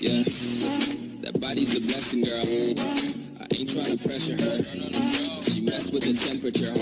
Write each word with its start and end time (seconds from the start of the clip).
Yeah, 0.00 0.22
that 1.22 1.40
body's 1.40 1.74
a 1.74 1.80
blessing, 1.80 2.22
girl. 2.22 2.38
I 2.38 3.46
ain't 3.50 3.68
trying 3.68 3.98
to 3.98 4.08
pressure 4.08 4.38
her. 4.38 4.62
She 5.42 5.60
messed 5.60 5.92
with 5.92 6.04
the 6.04 6.14
temperature, 6.14 6.72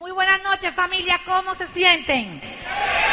Muy 0.00 0.10
buenas 0.10 0.42
noches 0.42 0.74
familia, 0.74 1.20
¿cómo 1.24 1.54
se 1.54 1.68
sienten? 1.68 2.40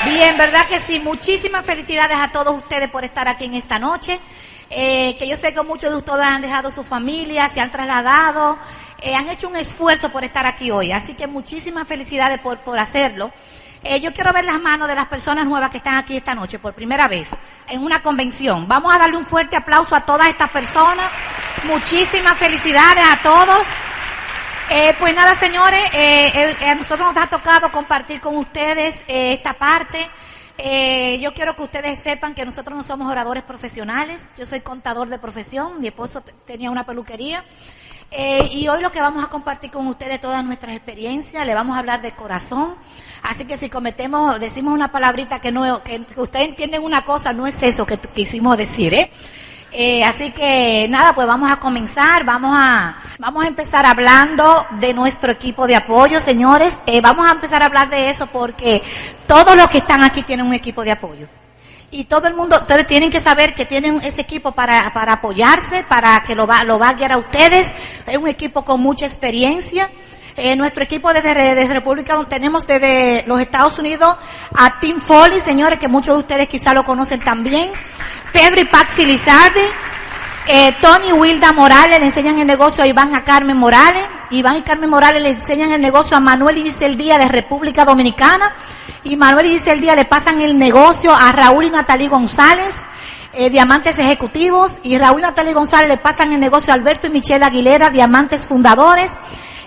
Bien, 0.03 0.35
¿verdad 0.35 0.67
que 0.67 0.79
sí? 0.79 0.99
Muchísimas 0.99 1.63
felicidades 1.63 2.17
a 2.17 2.31
todos 2.31 2.55
ustedes 2.55 2.89
por 2.89 3.03
estar 3.03 3.27
aquí 3.27 3.45
en 3.45 3.53
esta 3.53 3.77
noche. 3.77 4.19
Eh, 4.71 5.15
que 5.19 5.27
yo 5.27 5.35
sé 5.35 5.53
que 5.53 5.61
muchos 5.61 5.91
de 5.91 5.97
ustedes 5.97 6.21
han 6.21 6.41
dejado 6.41 6.71
su 6.71 6.83
familia, 6.83 7.49
se 7.49 7.59
han 7.59 7.71
trasladado, 7.71 8.57
eh, 8.99 9.13
han 9.13 9.29
hecho 9.29 9.47
un 9.47 9.57
esfuerzo 9.57 10.09
por 10.09 10.23
estar 10.23 10.47
aquí 10.47 10.71
hoy. 10.71 10.91
Así 10.91 11.13
que 11.13 11.27
muchísimas 11.27 11.87
felicidades 11.87 12.39
por, 12.39 12.57
por 12.61 12.79
hacerlo. 12.79 13.31
Eh, 13.85 13.99
yo 13.99 14.13
quiero 14.13 14.31
ver 14.31 14.45
las 14.45 14.61
manos 14.61 14.87
de 14.87 14.95
las 14.95 15.07
personas 15.07 15.45
nuevas 15.45 15.69
que 15.69 15.77
están 15.77 15.95
aquí 15.95 16.15
esta 16.15 16.33
noche 16.33 16.57
por 16.57 16.73
primera 16.73 17.09
vez 17.09 17.27
en 17.67 17.83
una 17.83 18.01
convención. 18.01 18.65
Vamos 18.65 18.95
a 18.95 18.97
darle 18.97 19.17
un 19.17 19.25
fuerte 19.25 19.57
aplauso 19.57 19.93
a 19.93 20.01
todas 20.01 20.29
estas 20.29 20.49
personas. 20.51 21.05
Muchísimas 21.65 22.37
felicidades 22.37 23.03
a 23.11 23.21
todos. 23.21 23.67
Eh, 24.69 24.95
pues 24.97 25.13
nada, 25.13 25.35
señores, 25.35 25.81
eh, 25.93 26.55
a 26.65 26.75
nosotros 26.75 27.13
nos 27.13 27.21
ha 27.21 27.27
tocado 27.27 27.69
compartir 27.73 28.21
con 28.21 28.37
ustedes 28.37 29.01
esta 29.05 29.53
parte. 29.53 30.09
yo 31.19 31.33
quiero 31.33 31.53
que 31.53 31.63
ustedes 31.63 31.99
sepan 31.99 32.33
que 32.33 32.45
nosotros 32.45 32.77
no 32.77 32.83
somos 32.83 33.11
oradores 33.11 33.43
profesionales. 33.43 34.23
Yo 34.37 34.45
soy 34.45 34.61
contador 34.61 35.09
de 35.09 35.19
profesión. 35.19 35.81
Mi 35.81 35.87
esposo 35.87 36.23
tenía 36.47 36.71
una 36.71 36.85
peluquería. 36.85 37.43
y 38.49 38.65
hoy 38.69 38.81
lo 38.81 38.93
que 38.93 39.01
vamos 39.01 39.25
a 39.25 39.27
compartir 39.27 39.71
con 39.71 39.87
ustedes 39.87 40.21
todas 40.21 40.45
nuestras 40.45 40.73
experiencias, 40.73 41.45
le 41.45 41.53
vamos 41.53 41.75
a 41.75 41.79
hablar 41.79 42.01
de 42.01 42.13
corazón. 42.15 42.75
Así 43.23 43.45
que 43.45 43.57
si 43.57 43.69
cometemos, 43.69 44.37
decimos 44.39 44.73
una 44.73 44.91
palabrita 44.91 45.39
que 45.39 45.49
no, 45.49 45.81
que 45.81 46.05
ustedes 46.17 46.49
entienden 46.49 46.83
una 46.83 47.05
cosa, 47.05 47.31
no 47.31 47.47
es 47.47 47.63
eso 47.63 47.85
que 47.85 47.97
quisimos 47.97 48.57
decir, 48.57 48.93
¿eh? 48.93 49.09
¿eh? 49.71 50.03
así 50.03 50.31
que 50.31 50.87
nada, 50.89 51.15
pues 51.15 51.25
vamos 51.25 51.49
a 51.49 51.57
comenzar, 51.57 52.25
vamos 52.25 52.51
a, 52.53 52.97
vamos 53.19 53.45
a 53.45 53.47
empezar 53.47 53.85
hablando 53.85 54.65
de 54.71 54.93
nuestro 54.93 55.31
equipo 55.31 55.65
de 55.67 55.77
apoyo, 55.77 56.19
señores. 56.19 56.77
Eh, 56.85 56.99
vamos 56.99 57.25
a 57.25 57.31
empezar 57.31 57.63
a 57.63 57.67
hablar 57.67 57.89
de 57.89 58.09
eso 58.09 58.27
porque 58.27 58.83
todos 59.25 59.55
los 59.55 59.69
que 59.69 59.77
están 59.77 60.03
aquí 60.03 60.23
tienen 60.23 60.45
un 60.45 60.53
equipo 60.53 60.83
de 60.83 60.91
apoyo. 60.91 61.27
Y 61.91 62.05
todo 62.05 62.27
el 62.27 62.33
mundo, 62.33 62.57
ustedes 62.59 62.87
tienen 62.87 63.09
que 63.09 63.21
saber 63.21 63.53
que 63.53 63.65
tienen 63.65 64.01
ese 64.03 64.19
equipo 64.19 64.51
para, 64.51 64.91
para 64.93 65.13
apoyarse, 65.13 65.85
para 65.87 66.23
que 66.23 66.35
lo 66.35 66.45
va, 66.45 66.63
lo 66.65 66.77
va 66.77 66.89
a 66.89 66.93
guiar 66.93 67.13
a 67.13 67.17
ustedes. 67.17 67.71
Es 68.05 68.17
un 68.17 68.27
equipo 68.27 68.65
con 68.65 68.81
mucha 68.81 69.05
experiencia. 69.05 69.89
Eh, 70.35 70.55
nuestro 70.55 70.83
equipo 70.83 71.13
desde, 71.13 71.35
desde 71.35 71.71
República 71.71 72.17
tenemos 72.27 72.65
desde 72.65 73.23
los 73.27 73.39
Estados 73.39 73.77
Unidos 73.77 74.15
a 74.57 74.79
Tim 74.79 74.99
Foley, 74.99 75.39
señores, 75.39 75.77
que 75.77 75.87
muchos 75.87 76.15
de 76.15 76.19
ustedes 76.21 76.47
quizá 76.47 76.73
lo 76.73 76.83
conocen 76.83 77.19
también. 77.19 77.69
Pedro 78.31 78.61
y 78.61 78.65
Paxi 78.65 79.05
Lizardi. 79.05 79.61
Eh, 80.47 80.75
Tony 80.81 81.13
Wilda 81.13 81.53
Morales 81.53 81.99
le 81.99 82.07
enseñan 82.07 82.39
el 82.39 82.47
negocio 82.47 82.83
a 82.83 82.87
Iván 82.87 83.13
a 83.13 83.23
Carmen 83.23 83.55
Morales. 83.55 84.03
Iván 84.31 84.57
y 84.57 84.61
Carmen 84.61 84.89
Morales 84.89 85.21
le 85.21 85.29
enseñan 85.29 85.71
el 85.71 85.81
negocio 85.81 86.17
a 86.17 86.19
Manuel 86.19 86.57
y 86.57 86.71
Díaz 86.95 87.19
de 87.19 87.27
República 87.27 87.85
Dominicana. 87.85 88.53
Y 89.03 89.15
Manuel 89.15 89.45
y 89.45 89.59
Díaz 89.59 89.95
le 89.95 90.05
pasan 90.05 90.41
el 90.41 90.57
negocio 90.57 91.13
a 91.13 91.31
Raúl 91.31 91.65
y 91.65 91.69
Natalie 91.69 92.09
González. 92.09 92.73
Eh, 93.33 93.51
diamantes 93.51 93.99
ejecutivos 93.99 94.79
y 94.81 94.97
Raúl 94.97 95.19
y 95.19 95.23
Natalie 95.23 95.53
González 95.53 95.89
le 95.89 95.97
pasan 95.97 96.33
el 96.33 96.39
negocio 96.39 96.73
a 96.73 96.75
Alberto 96.75 97.05
y 97.05 97.11
Michelle 97.11 97.45
Aguilera, 97.45 97.91
diamantes 97.91 98.47
fundadores 98.47 99.11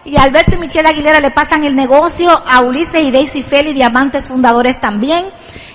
y 0.06 0.16
Alberto 0.16 0.54
y 0.54 0.58
Michelle 0.58 0.88
Aguilera 0.88 1.20
le 1.20 1.32
pasan 1.32 1.64
el 1.64 1.74
negocio 1.74 2.30
a 2.46 2.60
Ulises 2.60 3.02
y 3.02 3.10
Daisy 3.10 3.42
Feli, 3.42 3.72
diamantes 3.72 4.28
fundadores 4.28 4.80
también. 4.80 5.26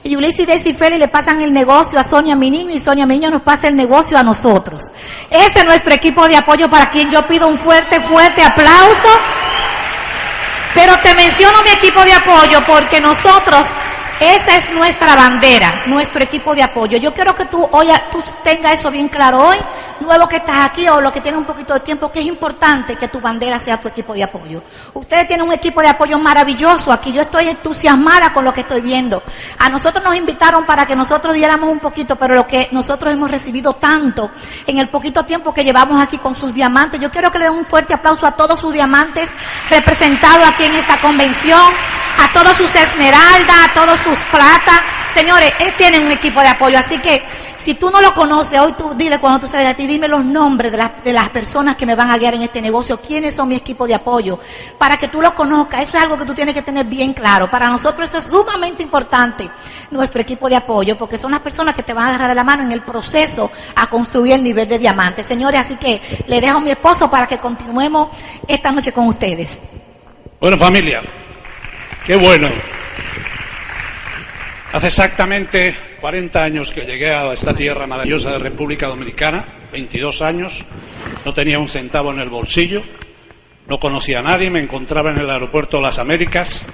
Y 0.04 0.16
Ulises 0.16 0.40
y 0.40 0.46
Daisy 0.46 0.74
Feli 0.74 0.98
le 0.98 1.10
pasan 1.10 1.42
el 1.42 1.52
negocio 1.54 2.00
a 2.00 2.04
Sonia 2.04 2.36
Miniño 2.36 2.74
y 2.74 2.80
Sonia 2.80 3.06
Miniño 3.06 3.30
nos 3.30 3.42
pasa 3.42 3.68
el 3.68 3.76
negocio 3.76 4.18
a 4.18 4.24
nosotros. 4.24 4.92
Ese 5.30 5.60
es 5.60 5.66
nuestro 5.66 5.94
equipo 5.94 6.28
de 6.28 6.38
apoyo 6.38 6.70
para 6.70 6.90
quien 6.90 7.12
yo 7.12 7.28
pido 7.28 7.48
un 7.48 7.58
fuerte, 7.58 8.00
fuerte 8.00 8.42
aplauso. 8.42 9.10
Pero 10.74 10.98
te 11.00 11.14
menciono 11.14 11.62
mi 11.64 11.72
equipo 11.72 12.02
de 12.04 12.14
apoyo 12.14 12.64
porque 12.66 13.02
nosotros 13.02 13.68
esa 14.22 14.56
es 14.56 14.72
nuestra 14.72 15.16
bandera, 15.16 15.84
nuestro 15.88 16.24
equipo 16.24 16.56
de 16.56 16.64
apoyo. 16.64 16.98
Yo 16.98 17.14
quiero 17.14 17.36
que 17.36 17.46
tú 17.46 17.68
hoy 17.72 17.88
tú 18.12 18.24
tengas 18.44 18.74
eso 18.74 18.92
bien 18.92 19.10
claro 19.10 19.48
hoy, 19.48 19.58
nuevo 20.02 20.28
que 20.28 20.38
estás 20.38 20.70
aquí 20.70 20.88
o 20.88 21.00
lo 21.02 21.12
que 21.12 21.22
tiene 21.22 21.38
un 21.38 21.46
poquito 21.46 21.74
de 21.74 21.80
tiempo, 21.82 22.12
que 22.12 22.20
es 22.20 22.26
importante 22.26 22.96
que 22.96 23.08
tu 23.08 23.20
bandera 23.20 23.60
sea 23.60 23.80
tu 23.80 23.88
equipo 23.88 24.14
de 24.14 24.24
apoyo. 24.24 24.62
Ustedes 24.94 25.28
tienen 25.28 25.46
un 25.46 25.54
equipo 25.54 25.82
de 25.82 25.88
apoyo 25.88 26.18
maravilloso 26.18 26.92
aquí. 26.92 27.12
Yo 27.14 27.22
estoy 27.22 27.50
entusiasmada 27.50 28.34
con 28.34 28.44
lo 28.44 28.54
que 28.54 28.62
estoy 28.62 28.82
viendo. 28.82 29.22
A 29.60 29.70
nosotros 29.70 30.04
nos 30.04 30.16
invitaron 30.16 30.66
para 30.66 30.86
que 30.86 30.96
nosotros 30.96 31.34
diéramos 31.34 31.70
un 31.70 31.80
poquito, 31.80 32.16
pero 32.16 32.36
lo 32.36 32.48
que 32.48 32.70
nosotros 32.72 33.14
hemos 33.14 33.30
recibido 33.30 33.74
tanto 33.74 34.32
en 34.68 34.80
el 34.80 34.90
poquito 34.90 35.24
tiempo 35.26 35.54
que 35.54 35.64
llevamos 35.64 36.02
aquí 36.02 36.18
con 36.18 36.36
sus 36.36 36.54
diamantes. 36.54 37.00
Yo 37.00 37.12
quiero 37.12 37.32
que 37.32 37.40
le 37.40 37.46
den 37.46 37.54
un 37.54 37.66
fuerte 37.66 37.94
aplauso 37.94 38.26
a 38.26 38.32
todos 38.32 38.60
sus 38.60 38.74
diamantes 38.74 39.30
representados 39.70 40.48
aquí 40.48 40.64
en 40.64 40.76
esta 40.76 40.98
convención, 41.00 41.60
a 42.20 42.34
todos 42.34 42.58
sus 42.58 42.74
esmeraldas, 42.76 43.70
a 43.70 43.74
todos 43.74 44.00
sus 44.00 44.18
plata. 44.32 44.82
Señores, 45.14 45.54
él 45.60 45.74
tiene 45.78 46.00
un 46.00 46.12
equipo 46.12 46.42
de 46.42 46.48
apoyo, 46.48 46.78
así 46.78 46.98
que 47.00 47.24
si 47.62 47.76
tú 47.76 47.92
no 47.92 48.02
lo 48.02 48.12
conoces, 48.16 48.60
hoy 48.60 48.74
tú 48.74 48.96
dile 48.96 49.20
cuando 49.20 49.42
tú 49.42 49.48
sales 49.48 49.68
de 49.68 49.74
ti, 49.76 49.86
dime 49.86 50.08
los 50.08 50.26
nombres 50.26 50.72
de 50.72 50.80
las, 50.80 51.04
de 51.04 51.14
las 51.14 51.30
personas 51.30 51.76
que 51.76 51.86
me 51.86 51.94
van 51.94 52.10
a 52.10 52.18
guiar 52.18 52.34
en 52.34 52.42
este 52.42 52.60
negocio, 52.60 53.00
quiénes 53.00 53.36
son 53.36 53.50
mi 53.50 53.56
equipo 53.56 53.86
de 53.86 53.94
apoyo, 53.94 54.40
para 54.80 54.98
que 54.98 55.10
tú 55.10 55.22
lo 55.22 55.36
conozcas. 55.36 55.82
Eso 55.82 55.96
es 55.96 56.04
algo 56.04 56.18
que 56.18 56.26
tú 56.26 56.34
tienes 56.34 56.56
que 56.56 56.64
tener 56.64 56.88
bien 56.88 57.14
claro. 57.14 57.52
Para 57.52 57.68
nosotros 57.68 58.06
esto 58.06 58.18
es 58.18 58.24
sumamente 58.24 58.82
importante, 58.82 59.48
nuestro 59.92 60.22
equipo 60.22 60.50
de 60.50 60.56
apoyo, 60.56 60.98
porque 60.98 61.20
son 61.20 61.32
las 61.32 61.42
personas 61.42 61.76
que 61.76 61.84
te 61.84 61.94
van 61.94 62.06
a 62.06 62.10
agarrar 62.10 62.30
de 62.30 62.36
la 62.36 62.44
mano 62.44 62.64
en 62.64 62.72
el 62.72 62.82
proceso 62.82 63.52
a 63.76 63.88
construir 63.88 64.34
el 64.34 64.44
nivel 64.44 64.68
de 64.68 64.80
diamante. 64.80 65.24
Señores, 65.24 65.62
así 65.62 65.76
que 65.76 66.02
le 66.26 66.42
dejo 66.42 66.58
a 66.58 66.62
mi 66.62 66.72
esposo 66.72 67.12
para 67.12 67.28
que 67.28 67.38
continuemos 67.38 68.10
esta 68.48 68.72
noche 68.72 68.92
con 68.92 69.06
ustedes. 69.08 69.60
Bueno, 70.40 70.58
familia, 70.58 71.04
qué 72.08 72.16
bueno. 72.16 72.50
Hace 74.74 74.88
exactamente 74.88 75.91
40 76.02 76.44
años 76.44 76.72
que 76.72 76.82
llegué 76.82 77.12
a 77.12 77.32
esta 77.32 77.54
tierra 77.54 77.86
maravillosa 77.86 78.32
de 78.32 78.40
República 78.40 78.88
Dominicana, 78.88 79.46
22 79.72 80.24
años, 80.24 80.66
no 81.24 81.34
tenía 81.36 81.60
un 81.60 81.68
centavo 81.68 82.12
en 82.12 82.20
el 82.20 82.30
bolsillo, 82.30 82.82
no 83.68 83.80
conocía 83.80 84.20
a 84.20 84.24
nadie, 84.24 84.50
me 84.50 84.60
encontraba 84.60 85.12
en 85.12 85.20
el 85.20 85.30
aeropuerto 85.30 85.78
de 85.78 85.84
las 85.84 86.00
Américas 86.00 86.66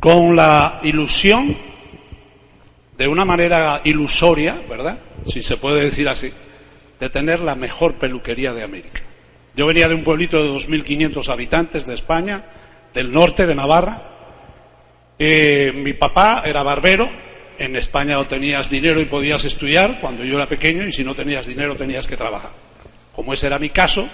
con 0.00 0.34
la 0.34 0.80
ilusión, 0.84 1.54
de 2.96 3.06
una 3.06 3.26
manera 3.26 3.82
ilusoria, 3.84 4.56
¿verdad? 4.68 4.98
Si 5.26 5.42
se 5.42 5.58
puede 5.58 5.82
decir 5.82 6.08
así, 6.08 6.32
de 6.98 7.10
tener 7.10 7.40
la 7.40 7.56
mejor 7.56 7.96
peluquería 7.96 8.54
de 8.54 8.62
América. 8.62 9.02
Yo 9.54 9.66
venía 9.66 9.86
de 9.86 9.94
un 9.94 10.04
pueblito 10.04 10.42
de 10.42 10.50
2.500 10.50 11.28
habitantes 11.28 11.84
de 11.84 11.94
España, 11.94 12.42
del 12.94 13.12
norte 13.12 13.46
de 13.46 13.54
Navarra, 13.54 14.02
eh, 15.18 15.72
mi 15.74 15.92
papá 15.92 16.42
era 16.46 16.62
barbero, 16.62 17.29
en 17.60 17.76
España 17.76 18.14
no 18.14 18.26
tenías 18.26 18.70
dinero 18.70 19.02
y 19.02 19.04
podías 19.04 19.44
estudiar 19.44 20.00
cuando 20.00 20.24
yo 20.24 20.36
era 20.36 20.48
pequeño 20.48 20.82
y 20.84 20.92
si 20.92 21.04
no 21.04 21.14
tenías 21.14 21.46
dinero 21.46 21.76
tenías 21.76 22.08
que 22.08 22.16
trabajar. 22.16 22.50
Como 23.14 23.34
ese 23.34 23.48
era 23.48 23.58
mi 23.58 23.68
caso, 23.68 24.08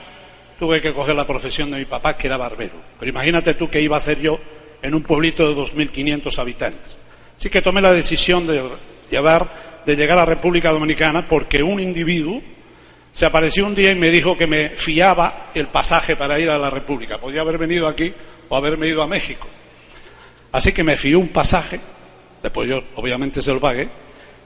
tuve 0.59 0.83
que 0.83 0.93
coger 0.93 1.15
la 1.15 1.29
profesión 1.29 1.71
de 1.71 1.79
mi 1.79 1.85
papá 1.85 2.17
que 2.17 2.27
era 2.27 2.37
barbero. 2.37 2.75
Pero 2.99 3.09
imagínate 3.09 3.55
tú 3.55 3.71
qué 3.71 3.81
iba 3.81 3.95
a 3.95 3.99
hacer 3.99 4.21
yo 4.21 4.41
en 4.83 4.95
un 4.95 5.05
pueblito 5.05 5.49
de 5.49 5.55
2.500 5.55 6.39
habitantes. 6.41 6.99
Así 7.39 7.49
que 7.49 7.63
tomé 7.63 7.81
la 7.81 7.93
decisión 7.93 8.49
de, 8.49 8.65
llevar, 9.13 9.83
de 9.87 9.95
llegar 9.95 10.19
a 10.19 10.25
República 10.25 10.73
Dominicana 10.73 11.29
porque 11.29 11.63
un 11.63 11.79
individuo 11.79 12.43
se 13.13 13.27
apareció 13.27 13.65
un 13.65 13.77
día 13.77 13.93
y 13.93 13.95
me 13.95 14.11
dijo 14.11 14.37
que 14.37 14.49
me 14.49 14.71
fiaba 14.71 15.53
el 15.55 15.69
pasaje 15.69 16.17
para 16.17 16.41
ir 16.41 16.51
a 16.51 16.59
la 16.59 16.69
República. 16.69 17.21
Podía 17.21 17.43
haber 17.43 17.59
venido 17.59 17.87
aquí 17.87 18.13
o 18.49 18.57
haberme 18.57 18.89
ido 18.89 19.03
a 19.03 19.07
México. 19.07 19.47
Así 20.51 20.73
que 20.73 20.83
me 20.83 20.97
fió 20.97 21.21
un 21.21 21.29
pasaje, 21.29 21.79
después 22.47 22.69
yo 22.69 22.83
obviamente 22.95 23.43
se 23.43 23.53
lo 23.53 23.61
pagué, 23.61 23.89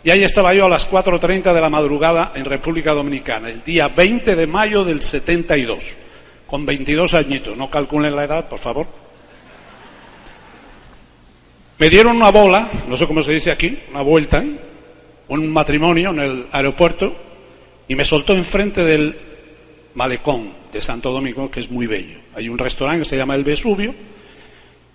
y 0.03 0.11
ahí 0.11 0.25
estaba 0.25 0.55
yo 0.55 0.67
a 0.67 0.69
las 0.69 0.91
4.30 0.91 1.52
de 1.52 1.61
la 1.61 1.69
madrugada 1.69 2.32
en 2.35 2.47
República 2.47 2.94
Dominicana, 2.94 3.50
el 3.50 3.62
día 3.62 3.88
20 3.88 4.35
de 4.35 4.47
mayo 4.47 4.85
del 4.85 5.02
72, 5.02 5.85
con 6.47 6.64
22 6.64 7.14
añitos, 7.14 7.56
no 7.56 7.70
calculen 7.70 8.17
la 8.17 8.25
edad, 8.25 8.49
por 8.49 8.58
favor. 8.58 8.87
Me 11.79 11.91
dieron 11.91 12.17
una 12.17 12.31
bola, 12.31 12.67
no 12.88 12.97
sé 12.97 13.06
cómo 13.06 13.23
se 13.23 13.32
dice 13.32 13.50
aquí, 13.50 13.79
una 13.91 14.03
vuelta, 14.03 14.43
un 15.29 15.49
matrimonio 15.53 16.11
en 16.11 16.19
el 16.19 16.46
aeropuerto, 16.53 17.14
y 17.87 17.94
me 17.94 18.05
soltó 18.05 18.35
enfrente 18.35 18.82
del 18.85 19.17
malecón 19.94 20.53
de 20.73 20.81
Santo 20.81 21.12
Domingo, 21.12 21.50
que 21.50 21.61
es 21.61 21.70
muy 21.70 21.87
bello. 21.87 22.19
Hay 22.35 22.49
un 22.49 22.56
restaurante 22.56 23.00
que 23.00 23.08
se 23.08 23.17
llama 23.17 23.35
El 23.35 23.44
Vesubio, 23.44 23.94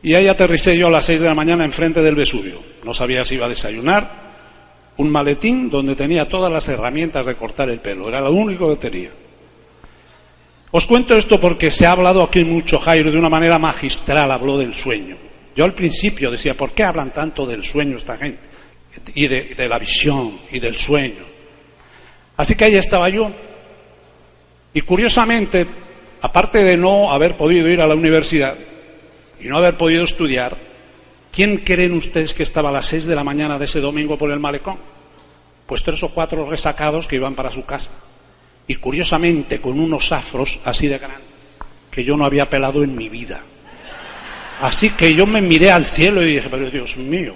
y 0.06 0.14
ahí 0.14 0.28
aterricé 0.28 0.78
yo 0.78 0.86
a 0.86 0.92
las 0.92 1.06
seis 1.06 1.20
de 1.20 1.26
la 1.26 1.34
mañana 1.34 1.66
enfrente 1.66 2.00
del 2.00 2.14
Vesubio. 2.14 2.62
No 2.84 2.94
sabía 2.94 3.26
si 3.26 3.36
iba 3.36 3.48
a 3.48 3.50
desayunar. 3.50 4.08
Un 4.98 5.10
maletín 5.10 5.72
donde 5.72 5.96
tenía 5.96 6.30
todas 6.30 6.52
las 6.52 6.68
herramientas 6.68 7.26
de 7.26 7.34
cortar 7.34 7.70
el 7.72 7.80
pelo. 7.80 8.08
Era 8.08 8.22
lo 8.22 8.32
único 8.32 8.70
que 8.70 8.76
tenía. 8.76 9.10
Os 10.70 10.86
cuento 10.86 11.18
esto 11.18 11.42
porque 11.42 11.72
se 11.72 11.88
ha 11.88 11.94
hablado 11.94 12.22
aquí 12.22 12.46
mucho, 12.46 12.78
Jairo, 12.78 13.10
de 13.10 13.18
una 13.18 13.30
manera 13.30 13.58
magistral 13.58 14.30
habló 14.30 14.60
del 14.60 14.76
sueño. 14.76 15.18
Yo 15.56 15.66
al 15.66 15.74
principio 15.74 16.30
decía, 16.30 16.54
¿por 16.54 16.74
qué 16.74 16.84
hablan 16.84 17.12
tanto 17.12 17.48
del 17.48 17.64
sueño 17.64 17.98
esta 17.98 18.16
gente? 18.16 18.48
y 19.16 19.28
de, 19.28 19.56
de 19.56 19.68
la 19.68 19.80
visión 19.80 20.34
y 20.52 20.60
del 20.60 20.76
sueño. 20.76 21.26
Así 22.38 22.54
que 22.54 22.66
ahí 22.66 22.76
estaba 22.76 23.10
yo. 23.10 23.32
Y 24.72 24.82
curiosamente, 24.82 25.66
aparte 26.22 26.64
de 26.64 26.78
no 26.78 27.12
haber 27.12 27.36
podido 27.36 27.68
ir 27.70 27.82
a 27.82 27.88
la 27.88 27.96
universidad 27.96 28.56
y 29.40 29.48
no 29.48 29.58
haber 29.58 29.78
podido 29.78 30.04
estudiar, 30.04 30.58
¿quién 31.32 31.58
creen 31.58 31.94
ustedes 31.94 32.34
que 32.34 32.44
estaba 32.44 32.70
a 32.70 32.74
las 32.74 32.86
seis 32.86 33.06
de 33.06 33.16
la 33.16 33.24
mañana 33.24 33.60
de 33.60 33.66
ese 33.66 33.82
domingo 33.82 34.18
por 34.18 34.32
el 34.32 34.40
malecón? 34.40 34.78
Pues 35.66 35.84
tres 35.84 36.02
o 36.04 36.10
cuatro 36.10 36.50
resacados 36.50 37.08
que 37.08 37.16
iban 37.16 37.36
para 37.36 37.52
su 37.52 37.66
casa. 37.66 37.92
Y 38.68 38.76
curiosamente 38.76 39.62
con 39.62 39.80
unos 39.80 40.12
afros 40.12 40.60
así 40.64 40.88
de 40.88 40.98
grandes 40.98 41.36
que 41.96 42.04
yo 42.04 42.18
no 42.18 42.26
había 42.26 42.50
pelado 42.50 42.84
en 42.84 42.94
mi 42.94 43.08
vida. 43.08 43.42
Así 44.62 44.90
que 44.90 45.16
yo 45.16 45.26
me 45.26 45.42
miré 45.42 45.72
al 45.72 45.86
cielo 45.86 46.22
y 46.22 46.36
dije, 46.36 46.50
pero 46.52 46.70
Dios 46.70 46.98
mío, 46.98 47.36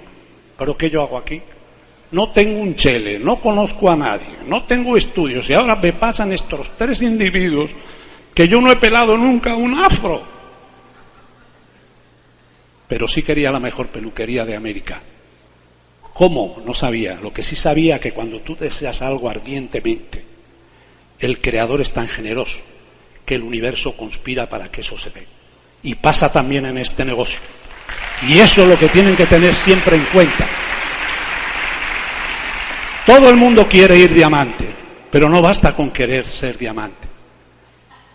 ¿pero 0.58 0.76
qué 0.76 0.90
yo 0.90 1.02
hago 1.02 1.16
aquí? 1.16 1.40
No 2.10 2.30
tengo 2.30 2.58
un 2.58 2.76
chele, 2.76 3.18
no 3.18 3.40
conozco 3.40 3.90
a 3.90 3.96
nadie, 3.96 4.26
no 4.46 4.64
tengo 4.64 4.98
estudios 4.98 5.48
y 5.48 5.54
ahora 5.54 5.76
me 5.76 5.94
pasan 5.94 6.32
estos 6.32 6.72
tres 6.76 7.00
individuos 7.02 7.70
que 8.34 8.48
yo 8.48 8.60
no 8.60 8.70
he 8.70 8.76
pelado 8.76 9.16
nunca 9.16 9.54
un 9.54 9.78
afro. 9.78 10.22
Pero 12.90 13.06
sí 13.06 13.22
quería 13.22 13.52
la 13.52 13.60
mejor 13.60 13.86
peluquería 13.86 14.44
de 14.44 14.56
América. 14.56 15.00
¿Cómo? 16.12 16.60
No 16.66 16.74
sabía. 16.74 17.20
Lo 17.22 17.32
que 17.32 17.44
sí 17.44 17.54
sabía 17.54 18.00
que 18.00 18.10
cuando 18.10 18.40
tú 18.40 18.56
deseas 18.56 19.00
algo 19.00 19.30
ardientemente, 19.30 20.24
el 21.20 21.40
Creador 21.40 21.80
es 21.80 21.92
tan 21.92 22.08
generoso 22.08 22.64
que 23.24 23.36
el 23.36 23.42
universo 23.42 23.96
conspira 23.96 24.48
para 24.48 24.72
que 24.72 24.80
eso 24.80 24.98
se 24.98 25.10
dé. 25.10 25.24
Y 25.84 25.94
pasa 25.94 26.32
también 26.32 26.66
en 26.66 26.78
este 26.78 27.04
negocio. 27.04 27.38
Y 28.26 28.40
eso 28.40 28.64
es 28.64 28.68
lo 28.68 28.76
que 28.76 28.88
tienen 28.88 29.14
que 29.14 29.26
tener 29.26 29.54
siempre 29.54 29.94
en 29.94 30.04
cuenta. 30.06 30.48
Todo 33.06 33.30
el 33.30 33.36
mundo 33.36 33.68
quiere 33.68 33.96
ir 33.96 34.12
diamante, 34.12 34.66
pero 35.12 35.28
no 35.28 35.40
basta 35.40 35.76
con 35.76 35.92
querer 35.92 36.26
ser 36.26 36.58
diamante. 36.58 37.06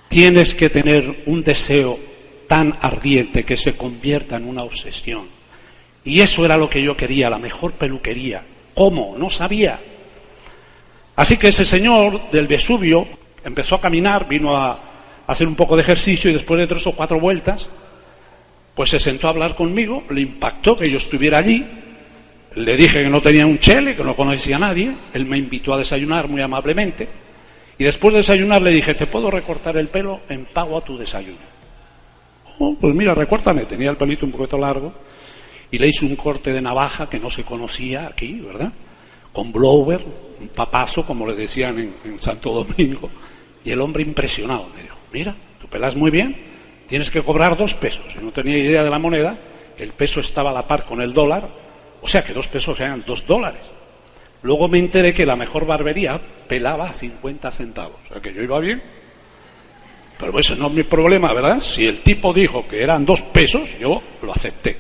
Tienes 0.10 0.54
que 0.54 0.69
tener 0.69 1.24
un 1.27 1.45
deseo 1.45 1.98
tan 2.47 2.77
ardiente 2.81 3.44
que 3.44 3.57
se 3.57 3.75
convierta 3.75 4.38
en 4.38 4.47
una 4.47 4.63
obsesión. 4.63 5.27
Y 6.03 6.21
eso 6.21 6.45
era 6.45 6.57
lo 6.57 6.69
que 6.69 6.83
yo 6.83 6.95
quería, 6.95 7.30
la 7.30 7.39
mejor 7.39 7.74
peluquería. 7.74 8.45
¿Cómo? 8.74 9.15
No 9.18 9.30
sabía. 9.30 9.80
Así 11.15 11.38
que 11.38 11.47
ese 11.47 11.65
señor 11.65 12.30
del 12.31 12.47
Vesubio 12.47 13.07
empezó 13.44 13.75
a 13.75 13.81
caminar, 13.81 14.27
vino 14.27 14.56
a, 14.56 14.86
hacer 15.27 15.47
un 15.47 15.56
poco 15.56 15.75
de 15.75 15.81
ejercicio 15.81 16.30
y 16.30 16.33
después 16.33 16.59
de 16.59 16.68
tres 16.68 16.86
o 16.88 16.92
cuatro 16.92 17.19
vueltas, 17.19 17.69
pues 18.75 18.89
se 18.89 19.00
sentó 19.00 19.27
a 19.27 19.31
hablar 19.31 19.56
conmigo, 19.56 20.03
le 20.09 20.21
impactó 20.21 20.77
que 20.77 20.89
yo 20.89 20.98
estuviera 20.98 21.39
allí, 21.39 21.65
le 22.56 22.77
dije 22.77 23.03
que 23.03 23.09
no 23.09 23.21
tenía 23.21 23.45
un 23.45 23.59
chele, 23.59 23.95
que 23.95 24.03
no 24.03 24.15
conocía 24.15 24.57
a 24.57 24.59
nadie, 24.59 24.95
él 25.13 25.25
me 25.25 25.38
invitó 25.38 25.74
a 25.74 25.77
desayunar 25.77 26.27
muy 26.27 26.41
amablemente, 26.41 27.07
y 27.77 27.83
después 27.83 28.13
de 28.13 28.19
desayunar 28.19 28.62
le 28.62 28.71
dije, 28.71 28.94
¿te 28.94 29.07
puedo 29.07 29.31
recortar 29.31 29.77
el 29.77 29.88
pelo 29.88 30.21
en 30.30 30.45
pago 30.45 30.77
a 30.77 30.83
tu 30.83 30.98
desayuno? 30.98 31.55
Oh, 32.60 32.75
pues 32.80 32.96
mira, 32.96 33.13
recórtame, 33.13 33.66
tenía 33.66 33.90
el 33.90 33.98
pelito 33.98 34.25
un 34.25 34.31
poquito 34.31 34.57
largo, 34.57 34.94
y 35.72 35.78
le 35.78 35.88
hice 35.88 36.06
un 36.06 36.16
corte 36.16 36.54
de 36.54 36.62
navaja 36.62 37.10
que 37.10 37.19
no 37.19 37.30
se 37.30 37.44
conocía 37.44 38.07
aquí, 38.07 38.40
¿verdad? 38.40 38.72
Con 39.34 39.52
blower, 39.52 40.06
un 40.40 40.48
papazo, 40.50 41.06
como 41.06 41.25
le 41.28 41.34
decían 41.34 41.94
en, 42.04 42.19
Santo 42.19 42.52
Domingo, 42.52 43.10
y 43.63 43.72
el 43.72 43.81
hombre 43.81 44.04
impresionado 44.04 44.68
me 44.75 44.84
dijo, 44.84 44.98
mira, 45.12 45.36
tú 45.60 45.68
pelas 45.68 45.96
muy 45.96 46.12
bien, 46.12 46.36
tienes 46.88 47.10
que 47.12 47.22
cobrar 47.22 47.57
dos 47.57 47.74
pesos. 47.74 48.13
Yo 48.13 48.22
no 48.22 48.31
tenía 48.31 48.58
idea 48.58 48.84
de 48.84 48.90
la 48.90 49.00
moneda, 49.00 49.38
el 49.78 49.92
peso 49.92 50.19
estaba 50.19 50.51
a 50.51 50.54
la 50.54 50.68
par 50.68 50.86
con 50.86 51.01
el 51.01 51.13
dólar, 51.13 51.50
o 52.01 52.08
sea 52.08 52.24
que 52.24 52.34
dos 52.34 52.48
pesos 52.48 52.80
eran 52.80 53.04
dos 53.06 53.25
dólares. 53.25 53.62
Luego 54.44 54.68
me 54.68 54.78
enteré 54.78 55.13
que 55.13 55.25
la 55.25 55.36
mejor 55.36 55.66
barbería 55.66 56.22
pelaba 56.48 56.94
50 56.94 57.51
centavos, 57.51 57.98
o 58.06 58.13
sea 58.13 58.22
que 58.22 58.34
yo 58.34 58.44
iba 58.44 58.60
bien. 58.60 58.81
Pero 60.17 60.39
ese 60.39 60.56
no 60.56 60.67
es 60.67 60.73
mi 60.73 60.83
problema, 60.83 61.33
¿verdad? 61.33 61.62
Si 61.62 61.85
el 61.85 62.00
tipo 62.00 62.33
dijo 62.33 62.67
que 62.67 62.81
eran 62.81 63.06
dos 63.06 63.21
pesos, 63.21 63.77
yo 63.79 64.01
lo 64.21 64.31
acepté. 64.31 64.77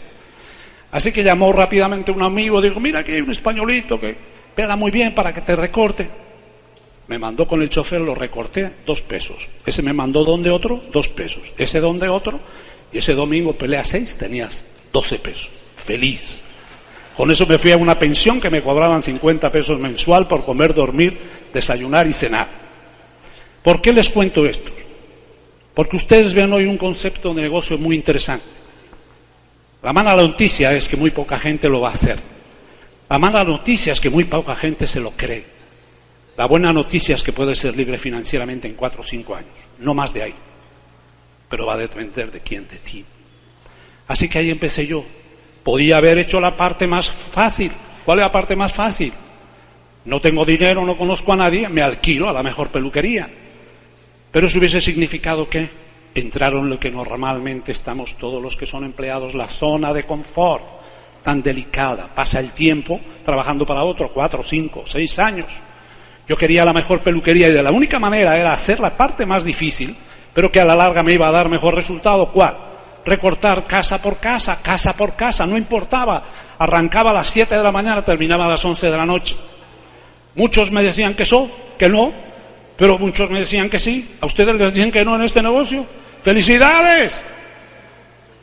Así 0.91 1.11
que 1.11 1.23
llamó 1.23 1.51
rápidamente 1.51 2.11
un 2.11 2.23
amigo, 2.23 2.61
dijo, 2.61 2.79
mira 2.79 3.03
que 3.03 3.15
hay 3.15 3.21
un 3.21 3.31
españolito 3.31 3.99
que 3.99 4.15
pela 4.55 4.77
muy 4.77 4.91
bien 4.91 5.13
para 5.13 5.33
que 5.33 5.41
te 5.41 5.55
recorte. 5.55 6.09
Me 7.07 7.19
mandó 7.19 7.47
con 7.47 7.61
el 7.61 7.69
chofer, 7.69 8.01
lo 8.01 8.15
recorté, 8.15 8.71
dos 8.85 9.01
pesos. 9.01 9.49
Ese 9.65 9.81
me 9.81 9.93
mandó 9.93 10.23
donde 10.23 10.49
otro, 10.49 10.81
dos 10.91 11.09
pesos. 11.09 11.51
Ese 11.57 11.79
donde 11.81 12.07
otro, 12.07 12.39
y 12.93 12.99
ese 12.99 13.13
domingo 13.13 13.53
pelea 13.53 13.83
seis, 13.83 14.17
tenías 14.17 14.65
doce 14.93 15.19
pesos. 15.19 15.51
Feliz. 15.75 16.41
Con 17.15 17.29
eso 17.29 17.45
me 17.45 17.57
fui 17.57 17.71
a 17.71 17.77
una 17.77 17.99
pensión 17.99 18.39
que 18.39 18.49
me 18.49 18.61
cobraban 18.61 19.01
50 19.01 19.51
pesos 19.51 19.79
mensual 19.79 20.27
por 20.27 20.45
comer, 20.45 20.73
dormir, 20.73 21.19
desayunar 21.53 22.07
y 22.07 22.13
cenar. 22.13 22.47
¿Por 23.63 23.81
qué 23.81 23.93
les 23.93 24.09
cuento 24.09 24.45
esto? 24.45 24.71
Porque 25.75 25.97
ustedes 25.97 26.33
ven 26.33 26.51
hoy 26.53 26.65
un 26.65 26.77
concepto 26.77 27.33
de 27.33 27.41
negocio 27.41 27.77
muy 27.77 27.95
interesante. 27.95 28.45
La 29.83 29.93
mala 29.93 30.15
noticia 30.15 30.71
es 30.71 30.87
que 30.87 30.95
muy 30.95 31.11
poca 31.11 31.37
gente 31.37 31.69
lo 31.69 31.81
va 31.81 31.89
a 31.89 31.93
hacer. 31.93 32.17
La 33.09 33.19
mala 33.19 33.43
noticia 33.43 33.93
es 33.93 33.99
que 33.99 34.09
muy 34.09 34.23
poca 34.23 34.55
gente 34.55 34.87
se 34.87 35.01
lo 35.01 35.11
cree. 35.11 35.45
La 36.37 36.45
buena 36.47 36.73
noticia 36.73 37.15
es 37.15 37.23
que 37.23 37.33
puedes 37.33 37.59
ser 37.59 37.75
libre 37.75 37.97
financieramente 37.97 38.67
en 38.67 38.73
cuatro 38.73 39.01
o 39.01 39.03
cinco 39.03 39.35
años, 39.35 39.51
no 39.79 39.93
más 39.93 40.13
de 40.13 40.23
ahí. 40.23 40.33
Pero 41.49 41.65
va 41.65 41.73
a 41.73 41.77
depender 41.77 42.31
de 42.31 42.39
quién, 42.39 42.67
de 42.67 42.79
ti. 42.79 43.05
Así 44.07 44.27
que 44.27 44.39
ahí 44.39 44.49
empecé 44.49 44.87
yo. 44.87 45.05
Podía 45.63 45.97
haber 45.97 46.17
hecho 46.17 46.39
la 46.39 46.57
parte 46.57 46.87
más 46.87 47.11
fácil. 47.11 47.71
¿Cuál 48.05 48.19
es 48.19 48.25
la 48.25 48.31
parte 48.31 48.55
más 48.55 48.73
fácil? 48.73 49.13
No 50.05 50.19
tengo 50.21 50.45
dinero, 50.45 50.85
no 50.85 50.97
conozco 50.97 51.33
a 51.33 51.37
nadie, 51.37 51.67
me 51.69 51.81
alquilo 51.81 52.29
a 52.29 52.33
la 52.33 52.43
mejor 52.43 52.69
peluquería. 52.69 53.29
Pero 54.35 54.47
eso 54.47 54.59
hubiese 54.59 54.81
significado 54.81 55.49
que 55.49 55.69
entraron 56.13 56.69
lo 56.69 56.77
que 56.77 56.91
normalmente 56.91 57.71
estamos 57.71 58.17
todos 58.17 58.43
los 58.43 58.57
que 58.57 58.65
son 58.65 58.83
empleados, 58.83 59.33
la 59.33 59.47
zona 59.47 59.93
de 59.93 60.05
confort 60.05 60.61
tan 61.23 61.41
delicada. 61.41 62.13
Pasa 62.13 62.41
el 62.41 62.51
tiempo 62.51 62.99
trabajando 63.23 63.65
para 63.65 63.83
otro, 63.83 64.11
cuatro, 64.11 64.43
cinco, 64.43 64.83
seis 64.85 65.19
años. 65.19 65.47
Yo 66.27 66.35
quería 66.35 66.65
la 66.65 66.73
mejor 66.73 66.99
peluquería 66.99 67.47
y 67.47 67.53
de 67.53 67.63
la 67.63 67.71
única 67.71 67.97
manera 67.97 68.37
era 68.37 68.51
hacer 68.51 68.81
la 68.81 68.97
parte 68.97 69.25
más 69.25 69.45
difícil, 69.45 69.95
pero 70.33 70.51
que 70.51 70.59
a 70.59 70.65
la 70.65 70.75
larga 70.75 71.01
me 71.01 71.13
iba 71.13 71.29
a 71.29 71.31
dar 71.31 71.47
mejor 71.47 71.73
resultado. 71.73 72.33
¿Cuál? 72.33 72.57
Recortar 73.05 73.65
casa 73.65 74.01
por 74.01 74.17
casa, 74.17 74.61
casa 74.61 74.97
por 74.97 75.15
casa, 75.15 75.47
no 75.47 75.55
importaba. 75.55 76.21
Arrancaba 76.59 77.11
a 77.11 77.13
las 77.13 77.27
7 77.27 77.55
de 77.55 77.63
la 77.63 77.71
mañana, 77.71 78.03
terminaba 78.03 78.47
a 78.47 78.49
las 78.49 78.65
11 78.65 78.91
de 78.91 78.97
la 78.97 79.05
noche. 79.05 79.37
Muchos 80.35 80.71
me 80.71 80.83
decían 80.83 81.13
que 81.13 81.23
eso, 81.23 81.49
que 81.79 81.87
no, 81.87 82.24
pero 82.77 82.99
muchos 82.99 83.29
me 83.29 83.39
decían 83.39 83.69
que 83.69 83.79
sí. 83.79 84.15
¿A 84.21 84.25
ustedes 84.25 84.55
les 84.55 84.73
dicen 84.73 84.91
que 84.91 85.05
no 85.05 85.15
en 85.15 85.23
este 85.23 85.41
negocio? 85.41 85.85
¡Felicidades! 86.21 87.15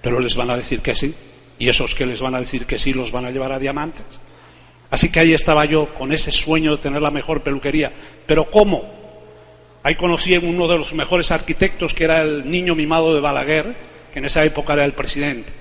Pero 0.00 0.20
les 0.20 0.36
van 0.36 0.50
a 0.50 0.56
decir 0.56 0.80
que 0.80 0.94
sí. 0.94 1.14
Y 1.58 1.68
esos 1.68 1.94
que 1.94 2.06
les 2.06 2.20
van 2.20 2.34
a 2.34 2.40
decir 2.40 2.66
que 2.66 2.78
sí 2.78 2.92
los 2.92 3.12
van 3.12 3.26
a 3.26 3.30
llevar 3.30 3.52
a 3.52 3.58
diamantes. 3.58 4.04
Así 4.90 5.10
que 5.10 5.20
ahí 5.20 5.32
estaba 5.32 5.64
yo 5.64 5.86
con 5.94 6.12
ese 6.12 6.32
sueño 6.32 6.76
de 6.76 6.82
tener 6.82 7.00
la 7.00 7.10
mejor 7.10 7.42
peluquería. 7.42 7.92
Pero 8.26 8.50
¿cómo? 8.50 9.02
Ahí 9.82 9.94
conocí 9.96 10.34
a 10.34 10.40
uno 10.40 10.68
de 10.68 10.78
los 10.78 10.92
mejores 10.94 11.30
arquitectos 11.30 11.94
que 11.94 12.04
era 12.04 12.22
el 12.22 12.50
niño 12.50 12.74
mimado 12.74 13.14
de 13.14 13.20
Balaguer, 13.20 13.74
que 14.12 14.18
en 14.18 14.24
esa 14.24 14.44
época 14.44 14.74
era 14.74 14.84
el 14.84 14.92
presidente. 14.92 15.52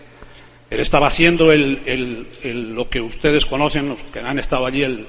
Él 0.70 0.80
estaba 0.80 1.08
haciendo 1.08 1.52
lo 1.52 2.90
que 2.90 3.02
ustedes 3.02 3.46
conocen, 3.46 3.90
los 3.90 4.04
que 4.04 4.20
han 4.20 4.40
estado 4.40 4.66
allí, 4.66 4.84
el, 4.84 5.08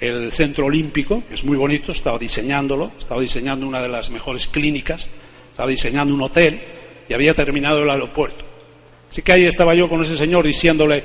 el 0.00 0.30
centro 0.30 0.66
olímpico, 0.66 1.22
es 1.30 1.44
muy 1.44 1.56
bonito, 1.56 1.92
estaba 1.92 2.18
diseñándolo, 2.18 2.92
estaba 2.98 3.20
diseñando 3.20 3.66
una 3.66 3.80
de 3.80 3.88
las 3.88 4.10
mejores 4.10 4.46
clínicas, 4.46 5.08
estaba 5.50 5.68
diseñando 5.68 6.14
un 6.14 6.22
hotel 6.22 6.60
y 7.08 7.14
había 7.14 7.34
terminado 7.34 7.82
el 7.82 7.90
aeropuerto. 7.90 8.44
Así 9.10 9.22
que 9.22 9.32
ahí 9.32 9.44
estaba 9.44 9.74
yo 9.74 9.88
con 9.88 10.02
ese 10.02 10.16
señor 10.16 10.46
diciéndole, 10.46 11.02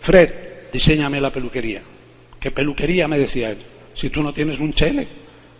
Fred, 0.00 0.32
diseñame 0.72 1.20
la 1.20 1.30
peluquería. 1.30 1.82
¿Qué 2.38 2.50
peluquería? 2.50 3.08
me 3.08 3.18
decía 3.18 3.50
él. 3.50 3.58
Si 3.94 4.10
tú 4.10 4.22
no 4.22 4.32
tienes 4.32 4.60
un 4.60 4.72
chele, 4.74 5.08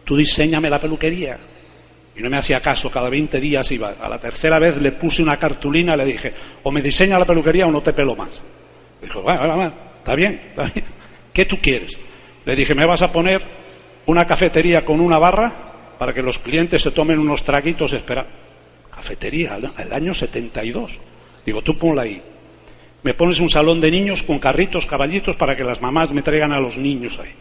tú 0.05 0.17
diseñame 0.17 0.71
la 0.71 0.81
peluquería. 0.81 1.39
Y 2.17 2.23
no 2.23 2.31
me 2.31 2.37
hacía 2.37 2.61
caso, 2.61 2.91
cada 2.91 3.09
20 3.09 3.41
días 3.41 3.71
iba. 3.73 3.95
A 4.01 4.09
la 4.09 4.21
tercera 4.21 4.59
vez 4.59 4.77
le 4.81 4.93
puse 4.93 5.23
una 5.23 5.37
cartulina, 5.37 5.97
le 5.97 6.05
dije, 6.05 6.33
o 6.63 6.71
me 6.71 6.83
diseña 6.83 7.19
la 7.19 7.25
peluquería 7.25 7.67
o 7.67 7.73
no 7.73 7.83
te 7.83 7.93
pelo 7.93 8.15
más. 8.15 8.41
Dijo, 9.03 9.23
va, 9.23 9.37
va, 9.37 9.57
va, 9.57 9.75
está 9.99 10.15
bien, 10.15 10.41
está 10.51 10.65
bien. 10.65 10.85
¿Qué 11.33 11.45
tú 11.47 11.59
quieres? 11.61 11.99
Le 12.45 12.57
dije, 12.57 12.75
¿me 12.75 12.87
vas 12.87 13.03
a 13.03 13.13
poner 13.13 13.43
una 14.07 14.27
cafetería 14.27 14.85
con 14.85 15.01
una 15.01 15.19
barra 15.19 15.53
para 15.99 16.13
que 16.13 16.23
los 16.23 16.39
clientes 16.39 16.83
se 16.83 16.91
tomen 16.91 17.19
unos 17.19 17.43
traguitos? 17.45 17.93
Espera, 17.93 18.27
cafetería, 18.95 19.59
el 19.79 19.93
año 19.93 20.15
72. 20.15 20.99
Digo, 21.47 21.63
tú 21.63 21.79
ponla 21.79 22.03
ahí 22.03 22.23
me 23.05 23.13
pones 23.13 23.39
un 23.41 23.51
salón 23.51 23.83
de 23.83 23.91
niños 23.91 24.23
con 24.23 24.39
carritos, 24.39 24.87
caballitos 24.87 25.37
para 25.37 25.55
que 25.55 25.63
las 25.63 25.83
mamás 25.83 26.11
me 26.13 26.23
traigan 26.23 26.53
a 26.53 26.59
los 26.59 26.79
niños 26.79 27.19
ahí. 27.23 27.33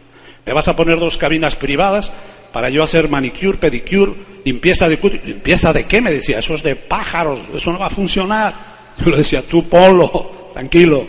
Me 0.44 0.52
vas 0.52 0.68
a 0.68 0.76
poner 0.76 0.98
dos 0.98 1.16
cabinas 1.16 1.56
privadas 1.56 2.12
para 2.52 2.68
yo 2.68 2.82
hacer 2.82 3.08
manicure, 3.08 3.56
pedicure, 3.56 4.12
limpieza 4.44 4.90
de 4.90 4.98
cutis. 4.98 5.24
¿Limpieza 5.24 5.72
de 5.72 5.84
qué? 5.86 6.02
Me 6.02 6.12
decía, 6.12 6.38
eso 6.38 6.54
es 6.54 6.62
de 6.62 6.76
pájaros, 6.76 7.40
eso 7.54 7.72
no 7.72 7.78
va 7.78 7.86
a 7.86 7.90
funcionar. 7.90 8.54
Yo 8.98 9.10
le 9.10 9.16
decía, 9.16 9.40
tú 9.42 9.66
ponlo, 9.66 10.50
tranquilo. 10.52 11.06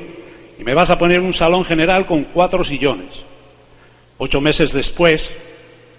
y 0.58 0.64
me 0.64 0.74
vas 0.74 0.90
a 0.90 0.98
poner 0.98 1.20
un 1.20 1.34
salón 1.34 1.66
general 1.66 2.06
con 2.06 2.24
cuatro 2.24 2.64
sillones. 2.64 3.26
Ocho 4.18 4.40
meses 4.40 4.72
después, 4.72 5.34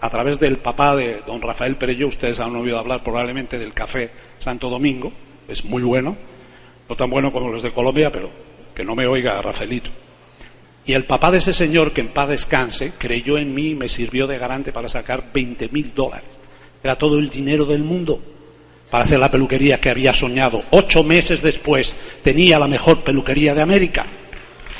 a 0.01 0.09
través 0.09 0.41
del 0.41 0.57
papá 0.57 0.97
de 0.97 1.23
don 1.27 1.43
Rafael 1.43 1.77
Perello, 1.77 2.09
ustedes 2.09 2.41
han 2.41 2.57
oído 2.57 2.79
hablar 2.79 3.03
probablemente 3.03 3.59
del 3.59 3.75
café 3.75 4.11
Santo 4.39 4.71
Domingo, 4.71 5.13
es 5.49 5.65
muy 5.65 5.83
bueno, 5.83 6.17
no 6.89 6.97
tan 6.97 7.11
bueno 7.11 7.31
como 7.33 7.51
los 7.51 7.63
de 7.63 7.73
Colombia, 7.73 8.11
pero 8.11 8.31
que 8.75 8.85
no 8.85 8.95
me 8.95 9.07
oiga 9.07 9.41
Rafaelito. 9.43 9.91
Y 10.87 10.93
el 10.93 11.05
papá 11.05 11.31
de 11.31 11.39
ese 11.39 11.53
señor, 11.53 11.93
que 11.93 12.01
en 12.01 12.09
paz 12.09 12.29
descanse, 12.29 12.93
creyó 12.97 13.39
en 13.39 13.53
mí 13.53 13.71
y 13.71 13.75
me 13.75 13.89
sirvió 13.89 14.27
de 14.27 14.39
garante 14.39 14.73
para 14.73 14.89
sacar 14.89 15.25
20 15.35 15.69
mil 15.71 15.93
dólares. 15.95 16.29
Era 16.83 16.97
todo 16.97 17.19
el 17.19 17.29
dinero 17.29 17.65
del 17.65 17.83
mundo 17.83 18.23
para 18.91 19.03
hacer 19.03 19.19
la 19.19 19.31
peluquería 19.31 19.81
que 19.81 19.91
había 19.91 20.15
soñado. 20.15 20.63
Ocho 20.71 21.03
meses 21.03 21.43
después 21.43 21.97
tenía 22.23 22.59
la 22.61 22.69
mejor 22.69 23.03
peluquería 23.03 23.53
de 23.55 23.63
América. 23.63 24.07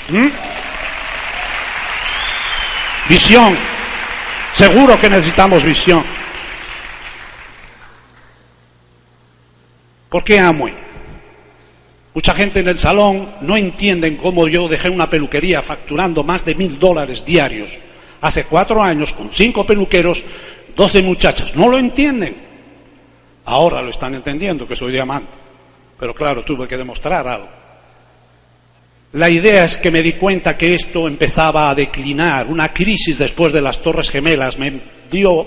¿Mm? 0.09 0.29
Visión. 3.09 3.57
Seguro 4.53 4.99
que 4.99 5.09
necesitamos 5.09 5.63
visión. 5.63 6.05
¿Por 10.09 10.25
qué 10.25 10.39
Amway? 10.39 10.75
Mucha 12.15 12.33
gente 12.33 12.61
en 12.61 12.69
el 12.69 12.79
salón 12.79 13.29
no 13.43 13.57
entienden 13.57 14.17
cómo 14.17 14.49
yo 14.49 14.69
dejé 14.69 14.89
una 14.89 15.11
peluquería 15.11 15.63
facturando 15.63 16.25
más 16.25 16.45
de 16.45 16.55
mil 16.55 16.79
dólares 16.79 17.25
diarios 17.27 17.81
hace 18.21 18.45
cuatro 18.45 18.83
años 18.83 19.13
con 19.13 19.33
cinco 19.33 19.65
peluqueros, 19.65 20.25
doce 20.75 21.03
muchachas. 21.03 21.55
No 21.55 21.69
lo 21.69 21.79
entienden. 21.79 22.37
Ahora 23.45 23.83
lo 23.83 23.91
están 23.91 24.15
entendiendo 24.15 24.67
que 24.67 24.75
soy 24.75 24.93
diamante. 24.93 25.33
Pero 25.99 26.15
claro, 26.15 26.45
tuve 26.45 26.67
que 26.67 26.77
demostrar 26.77 27.27
algo. 27.29 27.49
La 29.13 29.31
idea 29.31 29.65
es 29.65 29.77
que 29.77 29.91
me 29.91 30.03
di 30.03 30.15
cuenta 30.15 30.59
que 30.59 30.75
esto 30.75 31.07
empezaba 31.07 31.71
a 31.71 31.75
declinar, 31.75 32.49
una 32.49 32.73
crisis 32.73 33.19
después 33.19 33.53
de 33.53 33.63
las 33.63 33.81
Torres 33.81 34.11
Gemelas 34.11 34.59
me 34.59 34.81
dio, 35.11 35.47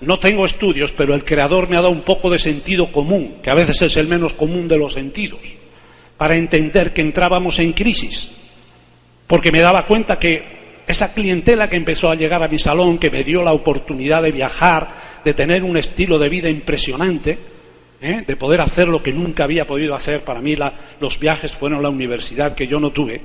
no 0.00 0.18
tengo 0.18 0.44
estudios, 0.44 0.92
pero 0.92 1.14
el 1.14 1.24
creador 1.24 1.68
me 1.68 1.76
ha 1.76 1.80
dado 1.80 1.92
un 1.92 2.02
poco 2.02 2.30
de 2.30 2.38
sentido 2.38 2.92
común, 2.92 3.36
que 3.42 3.50
a 3.50 3.54
veces 3.54 3.80
es 3.82 3.96
el 3.96 4.08
menos 4.08 4.34
común 4.34 4.68
de 4.68 4.78
los 4.78 4.92
sentidos, 4.92 5.40
para 6.18 6.36
entender 6.36 6.92
que 6.92 7.00
entrábamos 7.00 7.58
en 7.58 7.72
crisis, 7.72 8.30
porque 9.26 9.50
me 9.50 9.60
daba 9.60 9.86
cuenta 9.86 10.18
que 10.18 10.82
esa 10.86 11.14
clientela 11.14 11.70
que 11.70 11.76
empezó 11.76 12.10
a 12.10 12.14
llegar 12.14 12.42
a 12.42 12.48
mi 12.48 12.58
salón, 12.58 12.98
que 12.98 13.10
me 13.10 13.24
dio 13.24 13.42
la 13.42 13.54
oportunidad 13.54 14.22
de 14.22 14.32
viajar, 14.32 14.88
de 15.24 15.32
tener 15.32 15.64
un 15.64 15.78
estilo 15.78 16.18
de 16.18 16.28
vida 16.28 16.50
impresionante, 16.50 17.38
¿eh? 18.00 18.24
de 18.26 18.36
poder 18.36 18.60
hacer 18.60 18.88
lo 18.88 19.02
que 19.02 19.12
nunca 19.12 19.44
había 19.44 19.66
podido 19.66 19.94
hacer. 19.94 20.22
Para 20.22 20.40
mí 20.40 20.56
los 21.00 21.18
viajes 21.18 21.56
fueron 21.56 21.82
la 21.82 21.88
universidad 21.88 22.54
que 22.54 22.66
yo 22.66 22.80
no 22.80 22.90
tuve. 22.90 23.20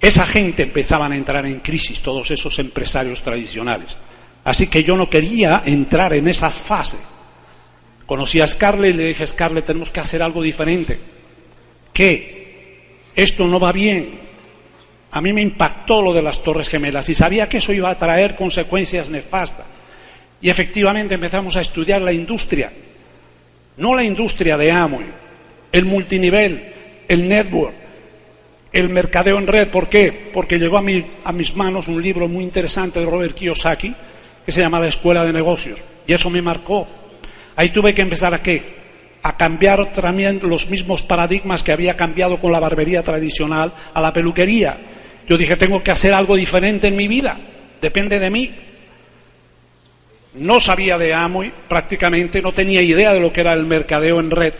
Esa 0.00 0.26
gente 0.26 0.62
empezaban 0.62 1.12
a 1.12 1.16
entrar 1.16 1.44
en 1.46 1.60
crisis, 1.60 2.02
todos 2.02 2.30
esos 2.30 2.58
empresarios 2.58 3.22
tradicionales. 3.22 3.98
Así 4.44 4.68
que 4.68 4.84
yo 4.84 4.96
no 4.96 5.10
quería 5.10 5.62
entrar 5.66 6.12
en 6.14 6.28
esa 6.28 6.50
fase. 6.50 6.98
Conocí 8.06 8.40
a 8.40 8.46
Scarlett 8.46 8.94
y 8.94 8.96
le 8.96 9.06
dije, 9.08 9.26
Scarlett, 9.26 9.66
tenemos 9.66 9.90
que 9.90 10.00
hacer 10.00 10.22
algo 10.22 10.40
diferente. 10.40 10.98
¿Qué? 11.92 13.08
Esto 13.14 13.46
no 13.46 13.58
va 13.60 13.72
bien. 13.72 14.20
A 15.10 15.20
mí 15.20 15.32
me 15.32 15.42
impactó 15.42 16.00
lo 16.00 16.12
de 16.12 16.22
las 16.22 16.42
Torres 16.42 16.68
Gemelas 16.68 17.08
y 17.08 17.14
sabía 17.14 17.48
que 17.48 17.58
eso 17.58 17.72
iba 17.72 17.90
a 17.90 17.98
traer 17.98 18.36
consecuencias 18.36 19.10
nefastas. 19.10 19.66
Y 20.40 20.48
efectivamente 20.48 21.14
empezamos 21.14 21.56
a 21.56 21.60
estudiar 21.60 22.00
la 22.00 22.12
industria 22.12 22.70
no 23.78 23.94
la 23.94 24.04
industria 24.04 24.56
de 24.56 24.70
Amway, 24.70 25.06
el 25.72 25.84
multinivel, 25.84 26.74
el 27.08 27.28
network, 27.28 27.74
el 28.72 28.88
mercadeo 28.90 29.38
en 29.38 29.46
red. 29.46 29.68
¿Por 29.68 29.88
qué? 29.88 30.30
Porque 30.32 30.58
llegó 30.58 30.78
a, 30.78 30.84
a 31.24 31.32
mis 31.32 31.56
manos 31.56 31.88
un 31.88 32.02
libro 32.02 32.28
muy 32.28 32.44
interesante 32.44 33.00
de 33.00 33.06
Robert 33.06 33.34
Kiyosaki 33.34 33.94
que 34.44 34.52
se 34.52 34.60
llama 34.60 34.80
La 34.80 34.88
Escuela 34.88 35.24
de 35.24 35.32
Negocios. 35.32 35.80
Y 36.06 36.12
eso 36.12 36.30
me 36.30 36.42
marcó. 36.42 36.86
Ahí 37.56 37.70
tuve 37.70 37.94
que 37.94 38.02
empezar 38.02 38.34
a 38.34 38.42
qué? 38.42 38.62
A 39.22 39.36
cambiar 39.36 39.92
también 39.92 40.40
los 40.42 40.68
mismos 40.70 41.02
paradigmas 41.02 41.62
que 41.62 41.72
había 41.72 41.96
cambiado 41.96 42.40
con 42.40 42.52
la 42.52 42.60
barbería 42.60 43.02
tradicional 43.02 43.72
a 43.94 44.00
la 44.00 44.12
peluquería. 44.12 44.78
Yo 45.28 45.36
dije, 45.36 45.56
tengo 45.56 45.82
que 45.82 45.90
hacer 45.90 46.14
algo 46.14 46.36
diferente 46.36 46.88
en 46.88 46.96
mi 46.96 47.08
vida. 47.08 47.36
Depende 47.80 48.18
de 48.18 48.30
mí 48.30 48.54
no 50.38 50.60
sabía 50.60 50.98
de 50.98 51.14
Amway, 51.14 51.52
prácticamente 51.68 52.42
no 52.42 52.52
tenía 52.52 52.82
idea 52.82 53.12
de 53.12 53.20
lo 53.20 53.32
que 53.32 53.40
era 53.40 53.52
el 53.52 53.64
mercadeo 53.64 54.20
en 54.20 54.30
red. 54.30 54.54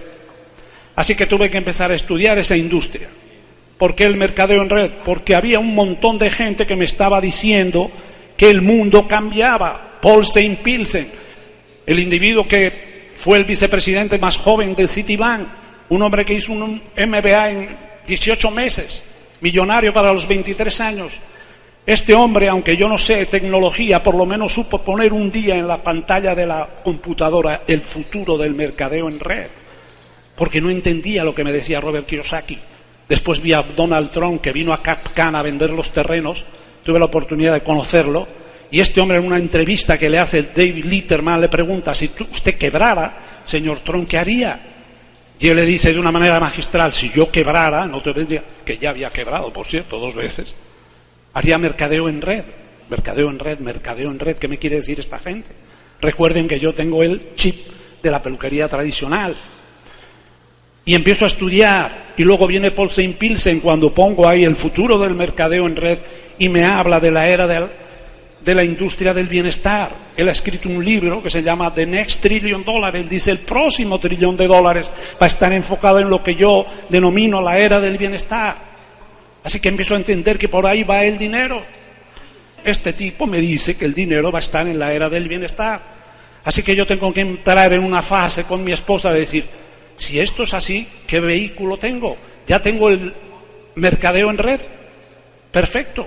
Así 0.96 1.14
que 1.14 1.26
tuve 1.26 1.50
que 1.50 1.58
empezar 1.58 1.90
a 1.90 1.94
estudiar 1.94 2.38
esa 2.38 2.56
industria. 2.56 3.08
¿Por 3.78 3.94
qué 3.94 4.04
el 4.04 4.16
mercadeo 4.16 4.62
en 4.62 4.70
red? 4.70 4.90
Porque 5.04 5.36
había 5.36 5.60
un 5.60 5.74
montón 5.74 6.18
de 6.18 6.30
gente 6.30 6.66
que 6.66 6.74
me 6.74 6.84
estaba 6.84 7.20
diciendo 7.20 7.90
que 8.36 8.50
el 8.50 8.62
mundo 8.62 9.06
cambiaba. 9.06 9.98
Paul 10.02 10.22
St. 10.22 10.58
Pilsen, 10.62 11.08
el 11.86 11.98
individuo 11.98 12.46
que 12.46 13.10
fue 13.14 13.38
el 13.38 13.44
vicepresidente 13.44 14.18
más 14.18 14.36
joven 14.36 14.74
de 14.74 14.88
Citibank, 14.88 15.46
un 15.88 16.02
hombre 16.02 16.24
que 16.24 16.34
hizo 16.34 16.52
un 16.52 16.82
MBA 16.96 17.50
en 17.50 17.76
18 18.06 18.50
meses, 18.50 19.02
millonario 19.40 19.92
para 19.92 20.12
los 20.12 20.26
23 20.26 20.80
años, 20.80 21.14
este 21.88 22.14
hombre, 22.14 22.50
aunque 22.50 22.76
yo 22.76 22.86
no 22.86 22.98
sé 22.98 23.24
tecnología, 23.24 24.02
por 24.02 24.14
lo 24.14 24.26
menos 24.26 24.52
supo 24.52 24.82
poner 24.82 25.14
un 25.14 25.30
día 25.30 25.56
en 25.56 25.66
la 25.66 25.82
pantalla 25.82 26.34
de 26.34 26.46
la 26.46 26.68
computadora 26.84 27.62
el 27.66 27.80
futuro 27.80 28.36
del 28.36 28.54
mercadeo 28.54 29.08
en 29.08 29.18
red, 29.18 29.48
porque 30.36 30.60
no 30.60 30.68
entendía 30.68 31.24
lo 31.24 31.34
que 31.34 31.44
me 31.44 31.50
decía 31.50 31.80
Robert 31.80 32.04
Kiyosaki. 32.04 32.58
Después 33.08 33.40
vi 33.40 33.54
a 33.54 33.62
Donald 33.62 34.10
Trump 34.10 34.42
que 34.42 34.52
vino 34.52 34.74
a 34.74 34.82
Capcan 34.82 35.34
a 35.34 35.40
vender 35.40 35.70
los 35.70 35.90
terrenos, 35.90 36.44
tuve 36.84 36.98
la 36.98 37.06
oportunidad 37.06 37.54
de 37.54 37.62
conocerlo, 37.62 38.28
y 38.70 38.80
este 38.80 39.00
hombre 39.00 39.16
en 39.16 39.24
una 39.24 39.38
entrevista 39.38 39.96
que 39.96 40.10
le 40.10 40.18
hace 40.18 40.42
David 40.42 40.84
Litterman 40.84 41.40
le 41.40 41.48
pregunta, 41.48 41.94
si 41.94 42.10
usted 42.30 42.58
quebrara, 42.58 43.42
señor 43.46 43.80
Trump, 43.80 44.06
¿qué 44.06 44.18
haría? 44.18 44.60
Y 45.40 45.48
él 45.48 45.56
le 45.56 45.64
dice 45.64 45.94
de 45.94 45.98
una 45.98 46.12
manera 46.12 46.38
magistral, 46.38 46.92
si 46.92 47.08
yo 47.08 47.30
quebrara, 47.30 47.86
no 47.86 48.02
te 48.02 48.12
diría, 48.12 48.44
que 48.62 48.76
ya 48.76 48.90
había 48.90 49.08
quebrado, 49.08 49.50
por 49.54 49.66
cierto, 49.66 49.98
dos 49.98 50.14
veces, 50.14 50.54
haría 51.34 51.58
mercadeo 51.58 52.08
en 52.08 52.22
red, 52.22 52.44
mercadeo 52.88 53.30
en 53.30 53.38
red, 53.38 53.58
mercadeo 53.58 54.10
en 54.10 54.18
red. 54.18 54.36
¿Qué 54.36 54.48
me 54.48 54.58
quiere 54.58 54.76
decir 54.76 54.98
esta 55.00 55.18
gente? 55.18 55.50
Recuerden 56.00 56.48
que 56.48 56.60
yo 56.60 56.74
tengo 56.74 57.02
el 57.02 57.34
chip 57.36 57.56
de 58.02 58.10
la 58.10 58.22
peluquería 58.22 58.68
tradicional. 58.68 59.36
Y 60.84 60.94
empiezo 60.94 61.24
a 61.24 61.28
estudiar. 61.28 62.14
Y 62.16 62.24
luego 62.24 62.46
viene 62.46 62.70
Paul 62.70 62.88
St. 62.88 63.16
Pilsen 63.18 63.60
cuando 63.60 63.92
pongo 63.92 64.26
ahí 64.28 64.44
el 64.44 64.56
futuro 64.56 64.98
del 64.98 65.14
mercadeo 65.14 65.66
en 65.66 65.76
red 65.76 65.98
y 66.38 66.48
me 66.48 66.64
habla 66.64 66.98
de 67.00 67.10
la 67.10 67.28
era 67.28 67.46
de, 67.46 67.68
de 68.44 68.54
la 68.54 68.64
industria 68.64 69.12
del 69.12 69.26
bienestar. 69.26 69.90
Él 70.16 70.28
ha 70.28 70.32
escrito 70.32 70.68
un 70.68 70.84
libro 70.84 71.22
que 71.22 71.30
se 71.30 71.42
llama 71.42 71.74
The 71.74 71.86
Next 71.86 72.22
Trillion 72.22 72.64
Dollar. 72.64 72.96
Él 72.96 73.08
dice 73.08 73.30
el 73.30 73.38
próximo 73.38 74.00
trillón 74.00 74.36
de 74.36 74.46
dólares 74.46 74.90
va 75.20 75.26
a 75.26 75.26
estar 75.26 75.52
enfocado 75.52 75.98
en 75.98 76.10
lo 76.10 76.22
que 76.22 76.34
yo 76.34 76.66
denomino 76.88 77.40
la 77.40 77.58
era 77.58 77.80
del 77.80 77.98
bienestar. 77.98 78.67
Así 79.48 79.60
que 79.60 79.70
empiezo 79.70 79.94
a 79.94 79.96
entender 79.96 80.36
que 80.36 80.50
por 80.50 80.66
ahí 80.66 80.84
va 80.84 81.04
el 81.04 81.16
dinero. 81.16 81.64
Este 82.66 82.92
tipo 82.92 83.26
me 83.26 83.40
dice 83.40 83.78
que 83.78 83.86
el 83.86 83.94
dinero 83.94 84.30
va 84.30 84.40
a 84.40 84.44
estar 84.44 84.68
en 84.68 84.78
la 84.78 84.92
era 84.92 85.08
del 85.08 85.26
bienestar. 85.26 85.80
Así 86.44 86.62
que 86.62 86.76
yo 86.76 86.86
tengo 86.86 87.14
que 87.14 87.22
entrar 87.22 87.72
en 87.72 87.82
una 87.82 88.02
fase 88.02 88.44
con 88.44 88.62
mi 88.62 88.72
esposa 88.72 89.10
de 89.10 89.20
decir, 89.20 89.46
si 89.96 90.20
esto 90.20 90.42
es 90.42 90.52
así, 90.52 90.86
¿qué 91.06 91.20
vehículo 91.20 91.78
tengo? 91.78 92.18
Ya 92.46 92.60
tengo 92.60 92.90
el 92.90 93.14
mercadeo 93.74 94.28
en 94.28 94.36
red. 94.36 94.60
Perfecto. 95.50 96.06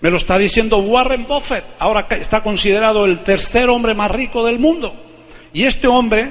Me 0.00 0.08
lo 0.08 0.16
está 0.16 0.38
diciendo 0.38 0.78
Warren 0.78 1.26
Buffett. 1.26 1.64
Ahora 1.78 2.06
está 2.08 2.42
considerado 2.42 3.04
el 3.04 3.22
tercer 3.22 3.68
hombre 3.68 3.92
más 3.92 4.10
rico 4.10 4.46
del 4.46 4.58
mundo. 4.58 4.96
Y 5.52 5.64
este 5.64 5.88
hombre, 5.88 6.30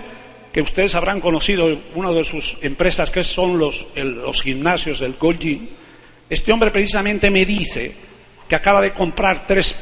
que 0.51 0.63
ustedes 0.63 0.95
habrán 0.95 1.21
conocido, 1.21 1.77
una 1.93 2.10
de 2.10 2.24
sus 2.24 2.57
empresas 2.63 3.12
que 3.12 3.24
son 3.24 3.60
los, 3.60 3.86
los 3.95 4.41
gimnasios, 4.41 5.01
el 5.01 5.13
Gold 5.19 5.38
Gym, 5.38 5.81
este 6.32 6.54
hombre 6.54 6.72
precisamente 6.72 7.30
me 7.30 7.46
dice 7.46 7.92
que 8.48 8.56
acaba 8.56 8.80
de 8.80 8.94
comprar 8.94 9.46
tres 9.46 9.76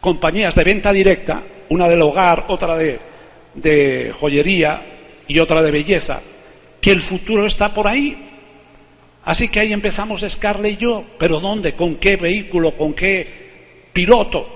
compañías 0.00 0.56
de 0.56 0.64
venta 0.64 0.92
directa, 0.92 1.44
una 1.68 1.86
del 1.86 2.02
hogar, 2.02 2.46
otra 2.48 2.76
de, 2.76 4.12
joyería 4.18 4.82
y 5.28 5.38
otra 5.38 5.62
de 5.62 5.70
belleza, 5.70 6.20
que 6.80 6.90
el 6.90 7.00
futuro 7.00 7.46
está 7.46 7.72
por 7.72 7.86
ahí. 7.86 8.28
Así 9.24 9.50
que 9.50 9.60
ahí 9.60 9.72
empezamos 9.72 10.26
Scarlett 10.28 10.72
y 10.72 10.76
yo, 10.78 11.04
pero 11.16 11.38
¿dónde? 11.38 11.74
¿Con 11.74 11.94
qué 11.94 12.16
vehículo? 12.16 12.76
¿Con 12.76 12.92
qué 12.92 13.86
piloto? 13.92 14.48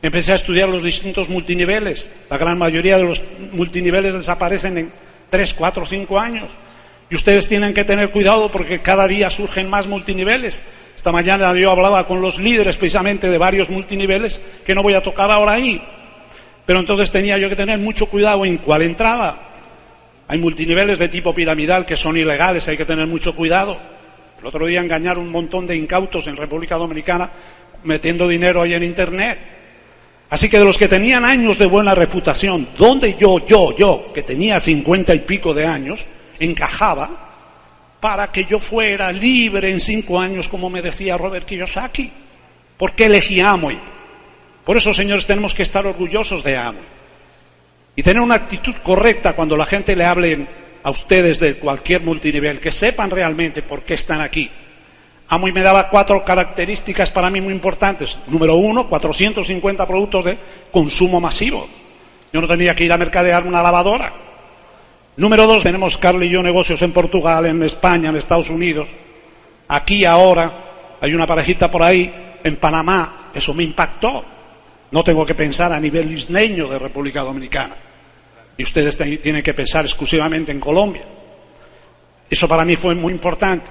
Empecé 0.00 0.32
a 0.32 0.36
estudiar 0.36 0.70
los 0.70 0.82
distintos 0.82 1.28
multiniveles. 1.28 2.08
La 2.30 2.38
gran 2.38 2.56
mayoría 2.56 2.96
de 2.96 3.04
los 3.04 3.22
multiniveles 3.52 4.14
desaparecen 4.14 4.78
en 4.78 4.90
tres, 5.28 5.52
cuatro, 5.52 5.84
cinco 5.84 6.18
años. 6.18 6.50
Y 7.10 7.16
ustedes 7.16 7.48
tienen 7.48 7.74
que 7.74 7.84
tener 7.84 8.10
cuidado 8.10 8.50
porque 8.52 8.80
cada 8.80 9.08
día 9.08 9.28
surgen 9.30 9.68
más 9.68 9.88
multiniveles. 9.88 10.62
Esta 10.96 11.10
mañana 11.10 11.52
yo 11.54 11.72
hablaba 11.72 12.06
con 12.06 12.20
los 12.20 12.38
líderes 12.38 12.76
precisamente 12.76 13.28
de 13.28 13.38
varios 13.38 13.68
multiniveles 13.68 14.40
que 14.64 14.74
no 14.74 14.82
voy 14.82 14.94
a 14.94 15.02
tocar 15.02 15.30
ahora 15.30 15.52
ahí. 15.52 15.82
Pero 16.66 16.78
entonces 16.78 17.10
tenía 17.10 17.36
yo 17.36 17.48
que 17.48 17.56
tener 17.56 17.78
mucho 17.78 18.06
cuidado 18.06 18.44
en 18.44 18.58
cuál 18.58 18.82
entraba. 18.82 19.38
Hay 20.28 20.38
multiniveles 20.38 21.00
de 21.00 21.08
tipo 21.08 21.34
piramidal 21.34 21.84
que 21.84 21.96
son 21.96 22.16
ilegales, 22.16 22.68
hay 22.68 22.76
que 22.76 22.84
tener 22.84 23.08
mucho 23.08 23.34
cuidado. 23.34 23.76
El 24.38 24.46
otro 24.46 24.66
día 24.66 24.80
engañaron 24.80 25.24
un 25.24 25.32
montón 25.32 25.66
de 25.66 25.76
incautos 25.76 26.28
en 26.28 26.36
República 26.36 26.76
Dominicana 26.76 27.28
metiendo 27.82 28.28
dinero 28.28 28.62
ahí 28.62 28.74
en 28.74 28.84
Internet. 28.84 29.38
Así 30.30 30.48
que 30.48 30.60
de 30.60 30.64
los 30.64 30.78
que 30.78 30.86
tenían 30.86 31.24
años 31.24 31.58
de 31.58 31.66
buena 31.66 31.94
reputación, 31.96 32.68
donde 32.78 33.16
yo, 33.18 33.44
yo, 33.44 33.76
yo, 33.76 34.12
que 34.14 34.22
tenía 34.22 34.60
cincuenta 34.60 35.12
y 35.12 35.20
pico 35.20 35.52
de 35.52 35.66
años, 35.66 36.06
encajaba 36.40 37.10
para 38.00 38.32
que 38.32 38.44
yo 38.44 38.58
fuera 38.58 39.12
libre 39.12 39.70
en 39.70 39.78
cinco 39.78 40.20
años, 40.20 40.48
como 40.48 40.70
me 40.70 40.82
decía 40.82 41.16
Robert 41.16 41.46
Kiyosaki? 41.46 42.10
¿Por 42.76 42.94
qué 42.94 43.06
elegí 43.06 43.40
Amway? 43.40 43.78
Por 44.64 44.76
eso, 44.76 44.92
señores, 44.92 45.26
tenemos 45.26 45.54
que 45.54 45.62
estar 45.62 45.86
orgullosos 45.86 46.42
de 46.42 46.56
Amway 46.56 46.84
y 47.94 48.02
tener 48.02 48.22
una 48.22 48.36
actitud 48.36 48.74
correcta 48.82 49.34
cuando 49.34 49.56
la 49.56 49.66
gente 49.66 49.94
le 49.94 50.04
hable 50.04 50.46
a 50.82 50.90
ustedes 50.90 51.38
de 51.40 51.56
cualquier 51.56 52.00
multinivel, 52.02 52.58
que 52.58 52.72
sepan 52.72 53.10
realmente 53.10 53.62
por 53.62 53.82
qué 53.82 53.94
están 53.94 54.20
aquí. 54.20 54.50
Amway 55.28 55.52
me 55.52 55.62
daba 55.62 55.90
cuatro 55.90 56.24
características 56.24 57.10
para 57.10 57.30
mí 57.30 57.40
muy 57.40 57.52
importantes. 57.52 58.18
Número 58.26 58.56
uno, 58.56 58.88
450 58.88 59.86
productos 59.86 60.24
de 60.24 60.38
consumo 60.72 61.20
masivo. 61.20 61.68
Yo 62.32 62.40
no 62.40 62.48
tenía 62.48 62.74
que 62.74 62.84
ir 62.84 62.92
a 62.92 62.98
mercadear 62.98 63.46
una 63.46 63.62
lavadora. 63.62 64.12
Número 65.16 65.46
dos, 65.46 65.62
tenemos 65.62 65.98
Carlos 65.98 66.24
y 66.24 66.30
yo 66.30 66.42
negocios 66.42 66.80
en 66.82 66.92
Portugal, 66.92 67.44
en 67.46 67.62
España, 67.62 68.08
en 68.08 68.16
Estados 68.16 68.48
Unidos. 68.48 68.88
Aquí 69.68 70.04
ahora 70.04 70.52
hay 71.00 71.14
una 71.14 71.26
parejita 71.26 71.70
por 71.70 71.82
ahí, 71.82 72.38
en 72.42 72.56
Panamá. 72.56 73.30
Eso 73.34 73.52
me 73.54 73.64
impactó. 73.64 74.24
No 74.92 75.04
tengo 75.04 75.26
que 75.26 75.34
pensar 75.34 75.72
a 75.72 75.80
nivel 75.80 76.10
isleño 76.10 76.68
de 76.68 76.78
República 76.78 77.22
Dominicana. 77.22 77.76
Y 78.56 78.62
ustedes 78.62 78.96
tienen 79.20 79.42
que 79.42 79.54
pensar 79.54 79.84
exclusivamente 79.84 80.52
en 80.52 80.60
Colombia. 80.60 81.04
Eso 82.28 82.48
para 82.48 82.64
mí 82.64 82.76
fue 82.76 82.94
muy 82.94 83.12
importante. 83.12 83.66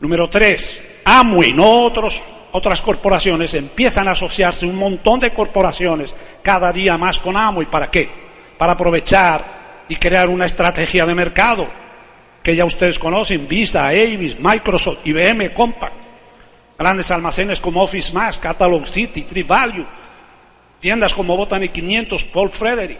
Número 0.00 0.28
tres, 0.28 0.82
Amway, 1.04 1.52
no 1.52 1.84
otros, 1.84 2.22
otras 2.52 2.82
corporaciones, 2.82 3.54
empiezan 3.54 4.08
a 4.08 4.12
asociarse 4.12 4.66
un 4.66 4.76
montón 4.76 5.20
de 5.20 5.32
corporaciones 5.32 6.14
cada 6.42 6.72
día 6.72 6.98
más 6.98 7.18
con 7.18 7.36
Amway. 7.36 7.66
¿Para 7.66 7.90
qué? 7.90 8.08
Para 8.58 8.72
aprovechar 8.72 9.61
y 9.88 9.96
crear 9.96 10.28
una 10.28 10.46
estrategia 10.46 11.06
de 11.06 11.14
mercado 11.14 11.68
que 12.42 12.56
ya 12.56 12.64
ustedes 12.64 12.98
conocen, 12.98 13.46
Visa, 13.46 13.88
Avis, 13.88 14.38
Microsoft, 14.38 14.98
IBM, 15.04 15.52
Compaq, 15.52 15.92
grandes 16.78 17.10
almacenes 17.10 17.60
como 17.60 17.82
Office 17.82 18.12
Max, 18.12 18.38
Catalog 18.38 18.86
City, 18.86 19.22
Tree 19.22 19.44
Value, 19.44 19.86
tiendas 20.80 21.14
como 21.14 21.36
Botany 21.36 21.68
500, 21.68 22.24
Paul 22.24 22.50
Frederick. 22.50 22.98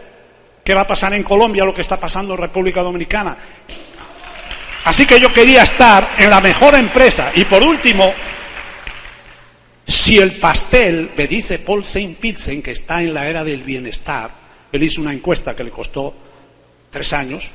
¿Qué 0.63 0.73
va 0.73 0.81
a 0.81 0.87
pasar 0.87 1.13
en 1.13 1.23
Colombia? 1.23 1.65
Lo 1.65 1.73
que 1.73 1.81
está 1.81 1.99
pasando 1.99 2.33
en 2.33 2.39
República 2.39 2.81
Dominicana. 2.81 3.37
Así 4.85 5.05
que 5.05 5.19
yo 5.19 5.33
quería 5.33 5.63
estar 5.63 6.07
en 6.17 6.29
la 6.29 6.39
mejor 6.39 6.75
empresa. 6.75 7.31
Y 7.35 7.43
por 7.43 7.61
último, 7.63 8.13
si 9.85 10.17
el 10.17 10.31
pastel, 10.33 11.11
me 11.17 11.27
dice 11.27 11.59
Paul 11.59 11.83
Saint 11.83 12.17
Pilsen, 12.17 12.61
que 12.61 12.71
está 12.71 13.01
en 13.01 13.13
la 13.13 13.27
era 13.27 13.43
del 13.43 13.63
bienestar, 13.63 14.31
él 14.71 14.83
hizo 14.83 15.01
una 15.01 15.13
encuesta 15.13 15.55
que 15.55 15.65
le 15.65 15.71
costó 15.71 16.15
tres 16.93 17.11
años, 17.11 17.51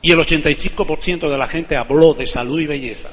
y 0.00 0.12
el 0.12 0.18
85% 0.18 1.28
de 1.28 1.36
la 1.38 1.46
gente 1.46 1.76
habló 1.76 2.14
de 2.14 2.26
salud 2.26 2.58
y 2.60 2.66
belleza. 2.66 3.10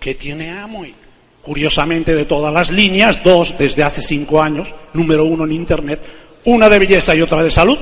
¿Qué 0.00 0.14
tiene 0.14 0.50
Amway? 0.50 0.94
Curiosamente, 1.42 2.14
de 2.14 2.24
todas 2.24 2.52
las 2.52 2.70
líneas, 2.70 3.22
dos 3.22 3.56
desde 3.58 3.82
hace 3.82 4.00
cinco 4.00 4.40
años, 4.40 4.74
número 4.94 5.26
uno 5.26 5.44
en 5.44 5.52
Internet, 5.52 6.00
una 6.44 6.70
de 6.70 6.78
belleza 6.78 7.14
y 7.14 7.20
otra 7.20 7.42
de 7.42 7.50
salud, 7.50 7.78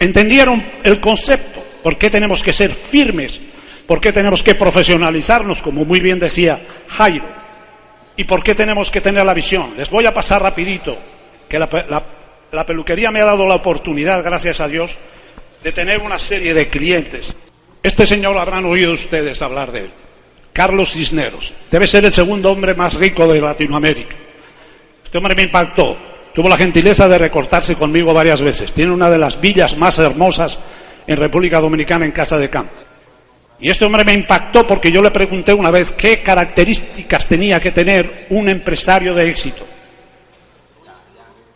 entendieron 0.00 0.64
el 0.82 1.00
concepto. 1.00 1.62
¿Por 1.84 1.96
qué 1.96 2.10
tenemos 2.10 2.42
que 2.42 2.52
ser 2.52 2.72
firmes 2.72 3.40
¿Por 3.88 4.02
qué 4.02 4.12
tenemos 4.12 4.42
que 4.42 4.54
profesionalizarnos, 4.54 5.62
como 5.62 5.86
muy 5.86 6.00
bien 6.00 6.18
decía 6.18 6.60
Jairo? 6.88 7.24
¿Y 8.18 8.24
por 8.24 8.42
qué 8.42 8.54
tenemos 8.54 8.90
que 8.90 9.00
tener 9.00 9.24
la 9.24 9.32
visión? 9.32 9.72
Les 9.78 9.88
voy 9.88 10.04
a 10.04 10.12
pasar 10.12 10.42
rapidito, 10.42 10.98
que 11.48 11.58
la, 11.58 12.66
peluquería 12.66 13.10
me 13.10 13.22
ha 13.22 13.24
dado 13.24 13.46
la 13.46 13.54
oportunidad, 13.54 14.22
gracias 14.22 14.60
a 14.60 14.68
Dios, 14.68 14.98
de 15.62 15.72
tener 15.72 16.00
una 16.00 16.18
serie 16.18 16.54
de 16.54 16.68
clientes. 16.68 17.34
Este 17.82 18.06
señor 18.06 18.36
habrán 18.38 18.64
oído 18.64 18.92
ustedes 18.92 19.42
hablar 19.42 19.72
de 19.72 19.80
él. 19.80 19.90
Carlos 20.52 20.92
Cisneros. 20.92 21.54
Debe 21.70 21.86
ser 21.86 22.04
el 22.04 22.12
segundo 22.12 22.50
hombre 22.50 22.74
más 22.74 22.94
rico 22.94 23.26
de 23.26 23.40
Latinoamérica. 23.40 24.16
Este 25.04 25.18
hombre 25.18 25.34
me 25.34 25.44
impactó. 25.44 25.96
Tuvo 26.34 26.48
la 26.48 26.56
gentileza 26.56 27.08
de 27.08 27.18
recortarse 27.18 27.76
conmigo 27.76 28.12
varias 28.12 28.42
veces. 28.42 28.72
Tiene 28.72 28.92
una 28.92 29.10
de 29.10 29.18
las 29.18 29.40
villas 29.40 29.76
más 29.76 29.98
hermosas 29.98 30.60
en 31.06 31.16
República 31.16 31.60
Dominicana 31.60 32.04
en 32.04 32.12
Casa 32.12 32.38
de 32.38 32.50
Campo. 32.50 32.74
Y 33.60 33.70
este 33.70 33.84
hombre 33.84 34.04
me 34.04 34.12
impactó 34.12 34.66
porque 34.66 34.92
yo 34.92 35.02
le 35.02 35.10
pregunté 35.10 35.52
una 35.52 35.70
vez 35.70 35.90
qué 35.90 36.22
características 36.22 37.26
tenía 37.26 37.58
que 37.58 37.72
tener 37.72 38.26
un 38.30 38.48
empresario 38.48 39.14
de 39.14 39.28
éxito 39.28 39.66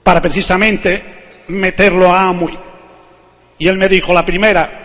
para 0.02 0.20
precisamente 0.20 1.02
meterlo 1.48 2.12
a 2.12 2.28
Amui. 2.28 2.58
Y 3.58 3.68
él 3.68 3.76
me 3.76 3.88
dijo, 3.88 4.12
la 4.12 4.26
primera, 4.26 4.82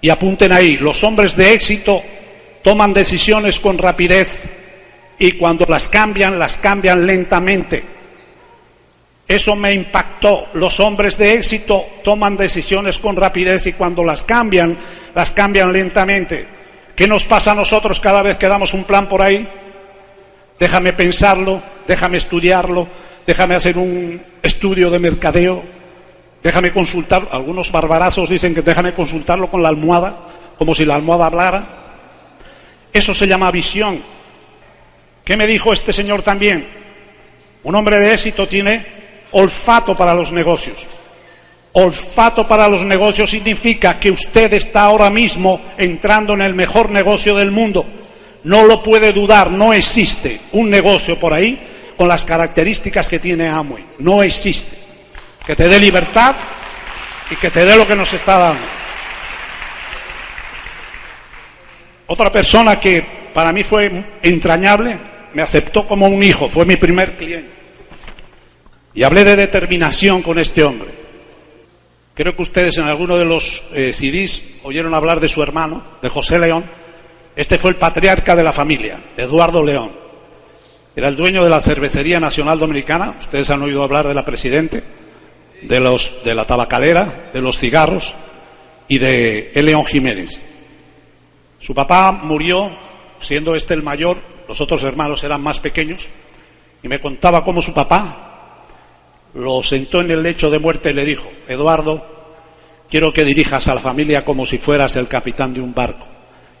y 0.00 0.10
apunten 0.10 0.52
ahí, 0.52 0.76
los 0.78 1.04
hombres 1.04 1.36
de 1.36 1.54
éxito 1.54 2.02
toman 2.62 2.92
decisiones 2.92 3.60
con 3.60 3.78
rapidez 3.78 4.48
y 5.18 5.32
cuando 5.32 5.66
las 5.68 5.88
cambian, 5.88 6.38
las 6.38 6.56
cambian 6.56 7.06
lentamente. 7.06 7.84
Eso 9.28 9.56
me 9.56 9.72
impactó. 9.72 10.48
Los 10.54 10.80
hombres 10.80 11.16
de 11.16 11.34
éxito 11.34 11.86
toman 12.04 12.36
decisiones 12.36 12.98
con 12.98 13.16
rapidez 13.16 13.66
y 13.66 13.72
cuando 13.72 14.04
las 14.04 14.24
cambian, 14.24 14.76
las 15.14 15.32
cambian 15.32 15.72
lentamente. 15.72 16.46
¿Qué 16.96 17.06
nos 17.06 17.24
pasa 17.24 17.52
a 17.52 17.54
nosotros 17.54 18.00
cada 18.00 18.22
vez 18.22 18.36
que 18.36 18.48
damos 18.48 18.74
un 18.74 18.84
plan 18.84 19.08
por 19.08 19.22
ahí? 19.22 19.48
Déjame 20.58 20.92
pensarlo, 20.92 21.62
déjame 21.88 22.18
estudiarlo, 22.18 22.86
déjame 23.26 23.54
hacer 23.54 23.78
un 23.78 24.20
estudio 24.42 24.90
de 24.90 24.98
mercadeo, 24.98 25.62
déjame 26.42 26.72
consultar. 26.72 27.28
Algunos 27.30 27.72
barbarazos 27.72 28.28
dicen 28.28 28.54
que 28.54 28.62
déjame 28.62 28.94
consultarlo 28.94 29.50
con 29.50 29.62
la 29.62 29.68
almohada, 29.68 30.16
como 30.58 30.74
si 30.74 30.84
la 30.84 30.94
almohada 30.94 31.26
hablara. 31.26 31.66
Eso 32.92 33.14
se 33.14 33.26
llama 33.26 33.50
visión. 33.50 34.02
¿Qué 35.24 35.36
me 35.36 35.46
dijo 35.46 35.72
este 35.72 35.92
señor 35.92 36.22
también? 36.22 36.66
Un 37.62 37.74
hombre 37.74 38.00
de 38.00 38.12
éxito 38.12 38.48
tiene 38.48 38.84
olfato 39.32 39.96
para 39.96 40.14
los 40.14 40.32
negocios. 40.32 40.86
Olfato 41.74 42.46
para 42.46 42.68
los 42.68 42.82
negocios 42.82 43.30
significa 43.30 43.98
que 43.98 44.10
usted 44.10 44.52
está 44.52 44.82
ahora 44.82 45.08
mismo 45.08 45.60
entrando 45.78 46.34
en 46.34 46.42
el 46.42 46.54
mejor 46.54 46.90
negocio 46.90 47.34
del 47.34 47.50
mundo. 47.50 47.86
No 48.44 48.64
lo 48.64 48.82
puede 48.82 49.12
dudar, 49.12 49.50
no 49.50 49.72
existe 49.72 50.40
un 50.52 50.68
negocio 50.68 51.18
por 51.18 51.32
ahí 51.32 51.58
con 51.96 52.08
las 52.08 52.24
características 52.24 53.08
que 53.08 53.20
tiene 53.20 53.46
Amway. 53.46 53.84
No 54.00 54.22
existe. 54.22 54.81
Que 55.46 55.56
te 55.56 55.68
dé 55.68 55.78
libertad 55.78 56.36
y 57.30 57.36
que 57.36 57.50
te 57.50 57.64
dé 57.64 57.76
lo 57.76 57.86
que 57.86 57.96
nos 57.96 58.12
está 58.12 58.38
dando. 58.38 58.62
Otra 62.06 62.30
persona 62.30 62.78
que 62.78 63.04
para 63.32 63.52
mí 63.52 63.64
fue 63.64 64.04
entrañable, 64.22 64.98
me 65.32 65.42
aceptó 65.42 65.86
como 65.86 66.06
un 66.06 66.22
hijo, 66.22 66.48
fue 66.48 66.66
mi 66.66 66.76
primer 66.76 67.16
cliente. 67.16 67.50
Y 68.94 69.02
hablé 69.02 69.24
de 69.24 69.36
determinación 69.36 70.20
con 70.20 70.38
este 70.38 70.62
hombre. 70.62 70.88
Creo 72.14 72.36
que 72.36 72.42
ustedes 72.42 72.76
en 72.76 72.84
alguno 72.84 73.16
de 73.16 73.24
los 73.24 73.64
eh, 73.72 73.92
CDs 73.94 74.60
oyeron 74.64 74.92
hablar 74.92 75.20
de 75.20 75.30
su 75.30 75.42
hermano, 75.42 75.82
de 76.02 76.10
José 76.10 76.38
León. 76.38 76.64
Este 77.34 77.56
fue 77.56 77.70
el 77.70 77.76
patriarca 77.76 78.36
de 78.36 78.42
la 78.42 78.52
familia, 78.52 79.00
Eduardo 79.16 79.64
León. 79.64 79.90
Era 80.94 81.08
el 81.08 81.16
dueño 81.16 81.42
de 81.42 81.48
la 81.48 81.62
Cervecería 81.62 82.20
Nacional 82.20 82.58
Dominicana. 82.58 83.16
Ustedes 83.18 83.48
han 83.48 83.62
oído 83.62 83.82
hablar 83.82 84.06
de 84.06 84.12
la 84.12 84.26
presidente, 84.26 84.84
de, 85.62 85.80
los, 85.80 86.24
de 86.24 86.34
la 86.34 86.44
tabacalera, 86.44 87.30
de 87.32 87.40
los 87.40 87.58
cigarros 87.58 88.14
y 88.88 88.98
de 88.98 89.52
León 89.54 89.84
Jiménez. 89.84 90.40
Su 91.58 91.74
papá 91.74 92.12
murió 92.12 92.76
siendo 93.20 93.54
este 93.54 93.74
el 93.74 93.82
mayor, 93.82 94.18
los 94.48 94.60
otros 94.60 94.82
hermanos 94.82 95.22
eran 95.24 95.40
más 95.40 95.60
pequeños, 95.60 96.08
y 96.82 96.88
me 96.88 97.00
contaba 97.00 97.44
cómo 97.44 97.62
su 97.62 97.72
papá 97.72 98.66
lo 99.34 99.62
sentó 99.62 100.00
en 100.00 100.10
el 100.10 100.22
lecho 100.22 100.50
de 100.50 100.58
muerte 100.58 100.90
y 100.90 100.94
le 100.94 101.04
dijo, 101.04 101.30
Eduardo, 101.48 102.04
quiero 102.90 103.12
que 103.12 103.24
dirijas 103.24 103.68
a 103.68 103.74
la 103.74 103.80
familia 103.80 104.24
como 104.24 104.44
si 104.44 104.58
fueras 104.58 104.96
el 104.96 105.08
capitán 105.08 105.54
de 105.54 105.60
un 105.60 105.72
barco. 105.72 106.06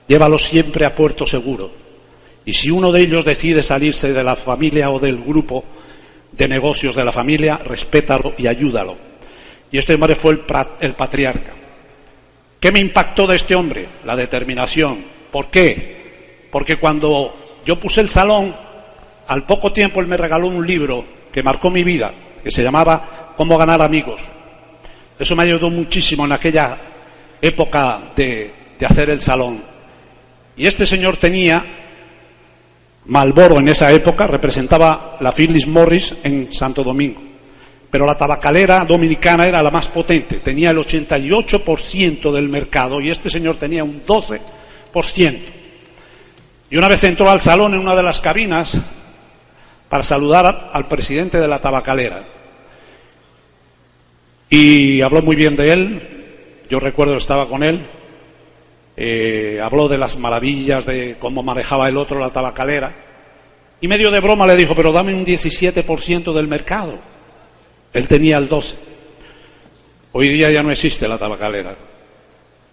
Llévalo 0.06 0.38
siempre 0.38 0.84
a 0.84 0.94
puerto 0.94 1.26
seguro. 1.26 1.70
Y 2.44 2.54
si 2.54 2.70
uno 2.70 2.92
de 2.92 3.02
ellos 3.02 3.24
decide 3.24 3.62
salirse 3.62 4.12
de 4.12 4.24
la 4.24 4.36
familia 4.36 4.90
o 4.90 4.98
del 4.98 5.18
grupo 5.18 5.64
de 6.32 6.48
negocios 6.48 6.96
de 6.96 7.04
la 7.04 7.12
familia, 7.12 7.58
respétalo 7.64 8.34
y 8.36 8.46
ayúdalo. 8.46 8.96
Y 9.70 9.78
este 9.78 9.94
hombre 9.94 10.14
fue 10.14 10.32
el, 10.80 10.94
patriarca. 10.94 11.52
¿Qué 12.60 12.72
me 12.72 12.80
impactó 12.80 13.26
de 13.26 13.36
este 13.36 13.54
hombre? 13.54 13.86
La 14.04 14.16
determinación. 14.16 15.04
¿Por 15.30 15.50
qué? 15.50 16.48
Porque 16.50 16.76
cuando 16.76 17.60
yo 17.64 17.78
puse 17.80 18.00
el 18.00 18.08
salón, 18.08 18.54
al 19.28 19.46
poco 19.46 19.72
tiempo 19.72 20.00
él 20.00 20.06
me 20.06 20.16
regaló 20.16 20.48
un 20.48 20.66
libro 20.66 21.04
que 21.32 21.42
marcó 21.42 21.70
mi 21.70 21.84
vida 21.84 22.12
que 22.42 22.50
se 22.50 22.62
llamaba 22.62 23.34
Cómo 23.36 23.56
ganar 23.56 23.80
amigos. 23.80 24.20
Eso 25.18 25.36
me 25.36 25.44
ayudó 25.44 25.70
muchísimo 25.70 26.24
en 26.24 26.32
aquella 26.32 26.76
época 27.40 28.00
de, 28.16 28.52
hacer 28.84 29.10
el 29.10 29.20
salón. 29.20 29.62
Y 30.56 30.66
este 30.66 30.86
señor 30.86 31.16
tenía 31.16 31.64
Malboro 33.06 33.58
en 33.58 33.68
esa 33.68 33.90
época 33.92 34.26
representaba 34.26 35.16
la 35.20 35.32
Phyllis 35.32 35.66
Morris 35.66 36.14
en 36.22 36.52
Santo 36.52 36.84
Domingo. 36.84 37.20
Pero 37.90 38.06
la 38.06 38.16
tabacalera 38.16 38.84
dominicana 38.84 39.46
era 39.46 39.62
la 39.62 39.70
más 39.70 39.88
potente, 39.88 40.36
tenía 40.36 40.70
el 40.70 40.78
88% 40.78 42.32
del 42.32 42.48
mercado 42.48 43.00
y 43.00 43.10
este 43.10 43.28
señor 43.28 43.56
tenía 43.56 43.84
un 43.84 44.04
12%. 44.06 44.40
Y 46.70 46.76
una 46.76 46.88
vez 46.88 47.04
entró 47.04 47.28
al 47.28 47.40
salón 47.40 47.74
en 47.74 47.80
una 47.80 47.94
de 47.94 48.02
las 48.02 48.20
cabinas 48.20 48.80
para 49.90 50.04
saludar 50.04 50.70
al 50.72 50.88
presidente 50.88 51.38
de 51.38 51.48
la 51.48 51.60
tabacalera. 51.60 52.24
Y 54.48 55.02
habló 55.02 55.20
muy 55.20 55.36
bien 55.36 55.54
de 55.56 55.72
él, 55.72 56.64
yo 56.70 56.80
recuerdo 56.80 57.18
estaba 57.18 57.46
con 57.46 57.62
él, 57.62 57.86
eh, 59.04 59.60
habló 59.60 59.88
de 59.88 59.98
las 59.98 60.16
maravillas 60.16 60.86
de 60.86 61.16
cómo 61.18 61.42
manejaba 61.42 61.88
el 61.88 61.96
otro 61.96 62.20
la 62.20 62.30
tabacalera, 62.30 62.94
y 63.80 63.88
medio 63.88 64.12
de 64.12 64.20
broma 64.20 64.46
le 64.46 64.54
dijo, 64.54 64.76
pero 64.76 64.92
dame 64.92 65.12
un 65.12 65.26
17% 65.26 66.32
del 66.32 66.46
mercado. 66.46 67.00
Él 67.92 68.06
tenía 68.06 68.38
el 68.38 68.48
12%. 68.48 68.76
Hoy 70.12 70.28
día 70.28 70.52
ya 70.52 70.62
no 70.62 70.70
existe 70.70 71.08
la 71.08 71.18
tabacalera, 71.18 71.74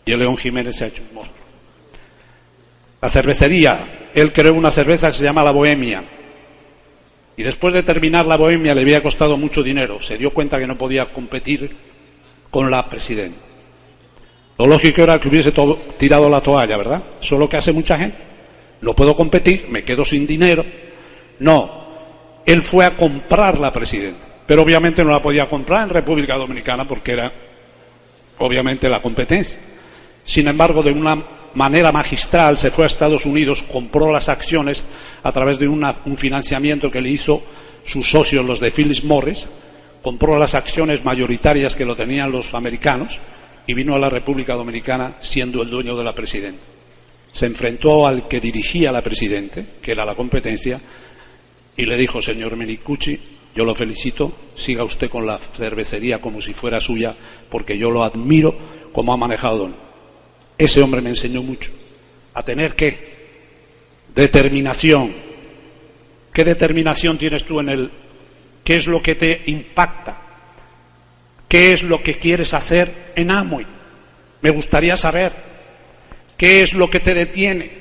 y 0.05 0.11
el 0.11 0.19
León 0.19 0.37
Jiménez 0.37 0.75
se 0.75 0.83
ha 0.83 0.87
hecho 0.89 1.01
un 1.09 1.15
monstruo. 1.15 1.45
La 3.01 3.09
cervecería, 3.09 4.09
él 4.13 4.31
creó 4.31 4.53
una 4.53 4.69
cerveza 4.69 5.07
que 5.07 5.17
se 5.17 5.23
llama 5.23 5.43
La 5.43 5.49
Bohemia, 5.49 6.03
y 7.37 7.41
después 7.41 7.73
de 7.73 7.81
terminar 7.81 8.27
la 8.27 8.37
Bohemia 8.37 8.75
le 8.75 8.81
había 8.81 9.01
costado 9.01 9.35
mucho 9.35 9.63
dinero, 9.63 9.99
se 9.99 10.19
dio 10.19 10.31
cuenta 10.31 10.59
que 10.59 10.67
no 10.67 10.77
podía 10.77 11.11
competir 11.11 11.75
con 12.51 12.69
la 12.69 12.87
presidenta. 12.87 13.48
Lo 14.59 14.67
lógico 14.67 15.01
era 15.01 15.17
que 15.21 15.29
hubiese 15.29 15.53
tirado 15.97 16.29
la 16.29 16.41
toalla, 16.41 16.75
¿verdad? 16.75 17.01
Eso 17.21 17.35
es 17.35 17.39
lo 17.39 17.47
que 17.47 17.55
hace 17.55 17.71
mucha 17.71 17.97
gente. 17.97 18.17
No 18.81 18.93
puedo 18.93 19.15
competir, 19.15 19.67
me 19.69 19.85
quedo 19.85 20.05
sin 20.05 20.27
dinero. 20.27 20.65
No, 21.39 21.87
él 22.45 22.61
fue 22.61 22.83
a 22.83 22.97
comprar 22.97 23.57
la 23.57 23.71
presidenta, 23.71 24.19
pero 24.45 24.61
obviamente 24.61 25.01
no 25.05 25.11
la 25.11 25.21
podía 25.21 25.47
comprar 25.47 25.83
en 25.83 25.89
República 25.91 26.35
Dominicana 26.35 26.85
porque 26.85 27.13
era 27.13 27.31
obviamente 28.39 28.89
la 28.89 29.01
competencia. 29.01 29.61
Sin 30.25 30.49
embargo, 30.49 30.83
de 30.83 30.91
una 30.91 31.23
manera 31.53 31.93
magistral 31.93 32.57
se 32.57 32.69
fue 32.69 32.83
a 32.83 32.87
Estados 32.87 33.25
Unidos, 33.25 33.63
compró 33.63 34.11
las 34.11 34.27
acciones 34.27 34.83
a 35.23 35.31
través 35.31 35.57
de 35.57 35.69
un 35.69 36.17
financiamiento 36.17 36.91
que 36.91 37.01
le 37.01 37.09
hizo 37.09 37.41
sus 37.85 38.11
socios, 38.11 38.45
los 38.45 38.59
de 38.59 38.71
Phyllis 38.71 39.05
Morris, 39.05 39.47
compró 40.01 40.37
las 40.37 40.53
acciones 40.53 41.05
mayoritarias 41.05 41.77
que 41.77 41.85
lo 41.85 41.95
tenían 41.95 42.33
los 42.33 42.53
americanos 42.53 43.21
y 43.69 43.75
vino 43.75 43.93
a 43.93 43.99
la 43.99 44.09
República 44.09 44.55
Dominicana 44.55 45.17
siendo 45.19 45.61
el 45.61 45.69
dueño 45.69 45.95
de 45.95 46.03
la 46.03 46.15
presidencia. 46.15 46.59
Se 47.31 47.45
enfrentó 47.45 48.07
al 48.07 48.27
que 48.27 48.41
dirigía 48.41 48.91
la 48.91 49.03
presidente, 49.03 49.63
que 49.79 49.91
era 49.91 50.05
la 50.05 50.15
competencia, 50.15 50.81
y 51.77 51.85
le 51.85 51.95
dijo, 51.95 52.19
señor 52.19 52.55
Menicucci, 52.55 53.19
yo 53.53 53.65
lo 53.65 53.75
felicito, 53.75 54.33
siga 54.55 54.83
usted 54.83 55.07
con 55.07 55.27
la 55.27 55.37
cervecería 55.37 56.19
como 56.19 56.41
si 56.41 56.55
fuera 56.55 56.81
suya, 56.81 57.15
porque 57.51 57.77
yo 57.77 57.91
lo 57.91 58.03
admiro 58.03 58.57
como 58.91 59.13
ha 59.13 59.17
manejado. 59.17 59.69
Ese 60.57 60.81
hombre 60.81 61.01
me 61.01 61.11
enseñó 61.11 61.43
mucho. 61.43 61.69
A 62.33 62.41
tener 62.41 62.75
qué? 62.75 62.97
Determinación. 64.15 65.13
¿Qué 66.33 66.43
determinación 66.43 67.19
tienes 67.19 67.43
tú 67.43 67.59
en 67.59 67.69
el... 67.69 67.91
¿Qué 68.63 68.77
es 68.77 68.87
lo 68.87 68.99
que 69.03 69.13
te 69.13 69.43
impacta? 69.45 70.28
¿Qué 71.49 71.73
es 71.73 71.83
lo 71.83 72.01
que 72.03 72.19
quieres 72.19 72.53
hacer 72.53 73.11
en 73.15 73.31
Amway? 73.31 73.65
Me 74.41 74.51
gustaría 74.51 74.95
saber 74.95 75.33
qué 76.37 76.61
es 76.61 76.73
lo 76.73 76.89
que 76.89 76.99
te 77.01 77.13
detiene. 77.13 77.71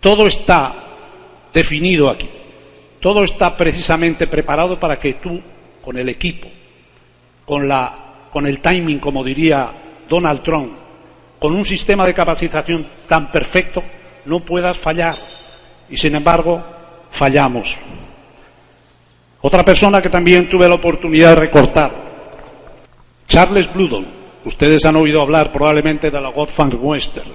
Todo 0.00 0.26
está 0.26 0.74
definido 1.54 2.10
aquí. 2.10 2.28
Todo 3.00 3.22
está 3.22 3.56
precisamente 3.56 4.26
preparado 4.26 4.80
para 4.80 4.98
que 4.98 5.14
tú, 5.14 5.40
con 5.82 5.96
el 5.96 6.08
equipo, 6.08 6.48
con, 7.46 7.68
la, 7.68 8.28
con 8.32 8.46
el 8.46 8.60
timing, 8.60 8.98
como 8.98 9.22
diría 9.22 9.70
Donald 10.08 10.42
Trump, 10.42 10.72
con 11.38 11.54
un 11.54 11.64
sistema 11.64 12.04
de 12.06 12.14
capacitación 12.14 12.86
tan 13.06 13.30
perfecto, 13.30 13.84
no 14.24 14.40
puedas 14.40 14.76
fallar. 14.76 15.16
Y 15.88 15.96
sin 15.96 16.16
embargo, 16.16 16.62
fallamos. 17.10 17.78
Otra 19.42 19.64
persona 19.64 20.02
que 20.02 20.08
también 20.08 20.48
tuve 20.48 20.68
la 20.68 20.74
oportunidad 20.74 21.30
de 21.30 21.36
recortar, 21.36 22.03
Charles 23.26 23.72
Bludon, 23.72 24.06
ustedes 24.44 24.84
han 24.84 24.96
oído 24.96 25.20
hablar 25.20 25.52
probablemente 25.52 26.10
de 26.10 26.20
la 26.20 26.28
Godfrey 26.28 26.68
Western, 26.74 27.30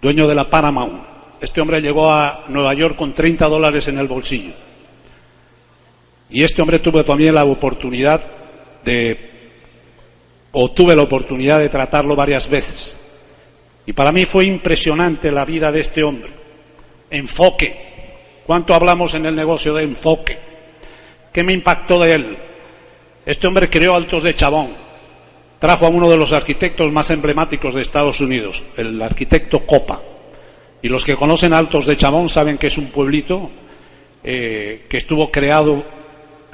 dueño 0.00 0.26
de 0.26 0.34
la 0.34 0.48
Paramount. 0.48 1.02
Este 1.40 1.60
hombre 1.60 1.80
llegó 1.80 2.10
a 2.10 2.44
Nueva 2.48 2.74
York 2.74 2.96
con 2.96 3.14
30 3.14 3.46
dólares 3.48 3.88
en 3.88 3.98
el 3.98 4.08
bolsillo. 4.08 4.52
Y 6.30 6.42
este 6.42 6.60
hombre 6.60 6.78
tuvo 6.78 7.04
también 7.04 7.34
la 7.34 7.44
oportunidad 7.44 8.22
de, 8.84 9.30
o 10.52 10.70
tuve 10.70 10.96
la 10.96 11.02
oportunidad 11.02 11.58
de 11.58 11.68
tratarlo 11.68 12.16
varias 12.16 12.48
veces. 12.48 12.96
Y 13.86 13.92
para 13.92 14.12
mí 14.12 14.24
fue 14.24 14.44
impresionante 14.44 15.32
la 15.32 15.44
vida 15.44 15.72
de 15.72 15.80
este 15.80 16.02
hombre. 16.02 16.30
Enfoque. 17.10 18.42
¿Cuánto 18.46 18.74
hablamos 18.74 19.14
en 19.14 19.26
el 19.26 19.34
negocio 19.34 19.74
de 19.74 19.84
enfoque? 19.84 20.38
¿Qué 21.32 21.42
me 21.42 21.52
impactó 21.52 22.00
de 22.00 22.14
él? 22.14 22.38
Este 23.28 23.46
hombre 23.46 23.68
creó 23.68 23.94
Altos 23.94 24.22
de 24.22 24.34
Chabón, 24.34 24.68
trajo 25.58 25.84
a 25.84 25.90
uno 25.90 26.08
de 26.08 26.16
los 26.16 26.32
arquitectos 26.32 26.90
más 26.90 27.10
emblemáticos 27.10 27.74
de 27.74 27.82
Estados 27.82 28.22
Unidos, 28.22 28.62
el 28.78 29.02
arquitecto 29.02 29.66
Copa. 29.66 30.00
Y 30.80 30.88
los 30.88 31.04
que 31.04 31.14
conocen 31.14 31.52
Altos 31.52 31.84
de 31.84 31.98
Chabón 31.98 32.30
saben 32.30 32.56
que 32.56 32.68
es 32.68 32.78
un 32.78 32.86
pueblito 32.86 33.50
eh, 34.24 34.86
que 34.88 34.96
estuvo 34.96 35.30
creado 35.30 35.84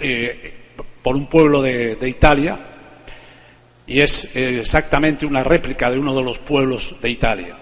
eh, 0.01 0.53
por 1.01 1.15
un 1.15 1.29
pueblo 1.29 1.63
de, 1.63 1.97
Italia 2.09 2.59
y 3.87 4.01
es 4.01 4.35
eh, 4.35 4.59
exactamente 4.59 5.27
una 5.27 5.45
réplica 5.45 5.93
de 5.93 6.01
uno 6.01 6.13
de 6.13 6.25
los 6.25 6.41
pueblos 6.41 6.97
de 7.01 7.09
Italia. 7.09 7.57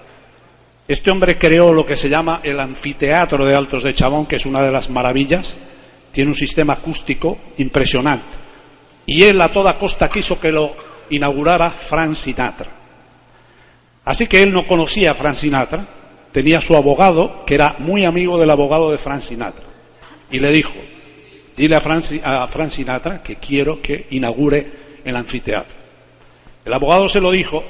Este 0.88 1.10
hombre 1.10 1.36
creó 1.36 1.74
lo 1.74 1.84
que 1.84 1.98
se 1.98 2.08
llama 2.08 2.40
el 2.42 2.58
anfiteatro 2.58 3.44
de 3.44 3.54
Altos 3.54 3.82
de 3.82 3.94
Chabón, 3.94 4.24
que 4.24 4.36
es 4.36 4.46
una 4.46 4.62
de 4.62 4.72
las 4.72 4.88
maravillas, 4.88 5.58
tiene 6.12 6.30
un 6.30 6.34
sistema 6.34 6.72
acústico 6.72 7.36
impresionante 7.58 8.41
y 9.06 9.24
él 9.24 9.40
a 9.40 9.48
toda 9.48 9.78
costa 9.78 10.10
quiso 10.10 10.40
que 10.40 10.52
lo 10.52 10.74
inaugurara 11.10 11.70
Frank 11.70 12.14
Sinatra. 12.14 12.70
Así 14.04 14.26
que 14.26 14.42
él 14.42 14.52
no 14.52 14.66
conocía 14.66 15.12
a 15.12 15.14
Frank 15.14 15.36
Sinatra, 15.36 15.86
tenía 16.32 16.60
su 16.60 16.74
abogado, 16.76 17.44
que 17.44 17.54
era 17.54 17.76
muy 17.78 18.04
amigo 18.04 18.38
del 18.38 18.50
abogado 18.50 18.90
de 18.90 18.98
Frank 18.98 19.20
Sinatra, 19.20 19.64
y 20.30 20.40
le 20.40 20.50
dijo, 20.50 20.74
dile 21.56 21.76
a 21.76 21.80
Frank, 21.80 22.04
a 22.24 22.68
Sinatra 22.68 23.22
que 23.22 23.36
quiero 23.36 23.80
que 23.80 24.06
inaugure 24.10 24.72
el 25.04 25.14
anfiteatro. 25.14 25.74
El 26.64 26.72
abogado 26.72 27.08
se 27.08 27.20
lo 27.20 27.30
dijo 27.30 27.64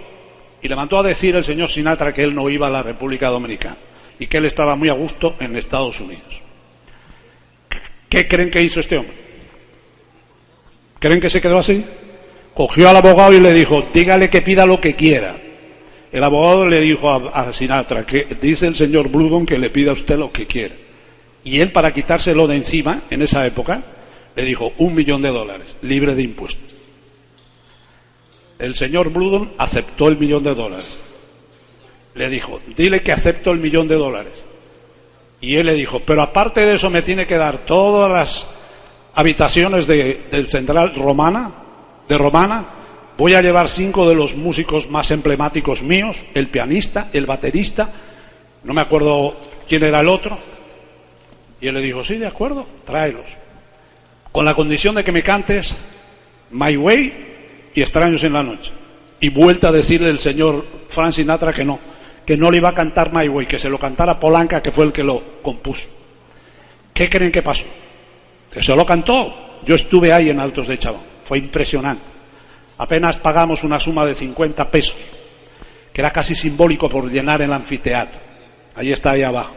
y 0.60 0.68
le 0.68 0.76
mandó 0.76 0.98
a 0.98 1.02
decir 1.02 1.34
el 1.34 1.44
señor 1.44 1.70
Sinatra 1.70 2.12
que 2.12 2.22
él 2.22 2.34
no 2.34 2.48
iba 2.48 2.66
a 2.66 2.70
la 2.70 2.82
República 2.82 3.28
Dominicana 3.28 3.76
y 4.18 4.26
que 4.26 4.38
él 4.38 4.44
estaba 4.44 4.76
muy 4.76 4.88
a 4.88 4.94
gusto 4.94 5.34
en 5.40 5.56
Estados 5.56 6.00
Unidos. 6.00 6.40
¿Qué 8.08 8.28
creen 8.28 8.50
que 8.50 8.62
hizo 8.62 8.78
este 8.78 8.98
hombre? 8.98 9.16
¿Creen 11.02 11.18
que 11.18 11.30
se 11.30 11.40
quedó 11.40 11.58
así? 11.58 11.84
Cogió 12.54 12.88
al 12.88 12.94
abogado 12.94 13.32
y 13.32 13.40
le 13.40 13.52
dijo, 13.52 13.88
dígale 13.92 14.30
que 14.30 14.40
pida 14.40 14.66
lo 14.66 14.80
que 14.80 14.94
quiera. 14.94 15.36
El 16.12 16.22
abogado 16.22 16.68
le 16.68 16.80
dijo 16.80 17.10
a, 17.10 17.52
Sinatra 17.52 18.06
que 18.06 18.28
dice 18.40 18.68
el 18.68 18.76
señor 18.76 19.08
Bludon 19.08 19.44
que 19.44 19.58
le 19.58 19.68
pida 19.68 19.90
a 19.90 19.94
usted 19.94 20.16
lo 20.16 20.30
que 20.30 20.46
quiera. 20.46 20.76
Y 21.42 21.58
él, 21.58 21.72
para 21.72 21.92
quitárselo 21.92 22.46
de 22.46 22.54
encima, 22.54 23.02
en 23.10 23.20
esa 23.20 23.44
época, 23.44 23.82
le 24.36 24.44
dijo 24.44 24.74
un 24.78 24.94
millón 24.94 25.22
de 25.22 25.30
dólares, 25.30 25.76
libre 25.82 26.14
de 26.14 26.22
impuestos. 26.22 26.70
El 28.60 28.76
señor 28.76 29.10
Bludon 29.10 29.54
aceptó 29.58 30.06
el 30.06 30.18
millón 30.18 30.44
de 30.44 30.54
dólares. 30.54 30.98
Le 32.14 32.28
dijo, 32.28 32.60
dile 32.76 33.02
que 33.02 33.10
acepto 33.10 33.50
el 33.50 33.58
millón 33.58 33.88
de 33.88 33.96
dólares. 33.96 34.44
Y 35.40 35.56
él 35.56 35.66
le 35.66 35.74
dijo, 35.74 35.98
pero 36.06 36.22
aparte 36.22 36.64
de 36.64 36.76
eso 36.76 36.90
me 36.90 37.02
tiene 37.02 37.26
que 37.26 37.38
dar 37.38 37.58
todas 37.66 38.08
las 38.08 38.61
habitaciones 39.14 39.86
de, 39.86 40.26
del 40.30 40.46
Central 40.46 40.94
Romana, 40.94 41.50
de 42.08 42.18
Romana, 42.18 42.64
voy 43.18 43.34
a 43.34 43.42
llevar 43.42 43.68
cinco 43.68 44.08
de 44.08 44.14
los 44.14 44.36
músicos 44.36 44.88
más 44.90 45.10
emblemáticos 45.10 45.82
míos, 45.82 46.24
el 46.34 46.48
pianista, 46.48 47.08
el 47.12 47.26
baterista, 47.26 47.90
no 48.64 48.74
me 48.74 48.80
acuerdo 48.80 49.36
quién 49.68 49.82
era 49.82 50.00
el 50.00 50.08
otro, 50.08 50.38
y 51.60 51.68
él 51.68 51.74
le 51.74 51.80
dijo, 51.80 52.02
sí, 52.02 52.16
de 52.16 52.26
acuerdo, 52.26 52.66
tráelos, 52.84 53.38
con 54.32 54.44
la 54.44 54.54
condición 54.54 54.94
de 54.94 55.04
que 55.04 55.12
me 55.12 55.22
cantes 55.22 55.76
My 56.50 56.76
Way 56.76 57.70
y 57.74 57.80
Extraños 57.80 58.24
en 58.24 58.32
la 58.32 58.42
Noche. 58.42 58.72
Y 59.20 59.28
vuelta 59.28 59.68
a 59.68 59.72
decirle 59.72 60.10
el 60.10 60.18
señor 60.18 60.66
Frank 60.88 61.12
Sinatra 61.12 61.52
que 61.52 61.64
no, 61.64 61.78
que 62.26 62.36
no 62.36 62.50
le 62.50 62.56
iba 62.56 62.70
a 62.70 62.74
cantar 62.74 63.12
My 63.12 63.28
Way, 63.28 63.46
que 63.46 63.58
se 63.58 63.70
lo 63.70 63.78
cantara 63.78 64.18
Polanca, 64.18 64.60
que 64.60 64.72
fue 64.72 64.84
el 64.84 64.92
que 64.92 65.04
lo 65.04 65.40
compuso. 65.42 65.88
¿Qué 66.92 67.08
creen 67.08 67.30
que 67.30 67.42
pasó? 67.42 67.64
Se 68.60 68.74
lo 68.74 68.84
cantó. 68.84 69.60
Yo 69.64 69.76
estuve 69.76 70.12
ahí 70.12 70.28
en 70.28 70.40
Altos 70.40 70.66
de 70.66 70.78
Chabón, 70.78 71.02
fue 71.22 71.38
impresionante. 71.38 72.02
Apenas 72.78 73.18
pagamos 73.18 73.62
una 73.62 73.78
suma 73.78 74.04
de 74.04 74.14
50 74.14 74.70
pesos, 74.70 74.96
que 75.92 76.00
era 76.00 76.10
casi 76.10 76.34
simbólico 76.34 76.88
por 76.88 77.08
llenar 77.08 77.40
el 77.40 77.52
anfiteatro. 77.52 78.20
Ahí 78.74 78.90
está 78.90 79.12
ahí 79.12 79.22
abajo. 79.22 79.54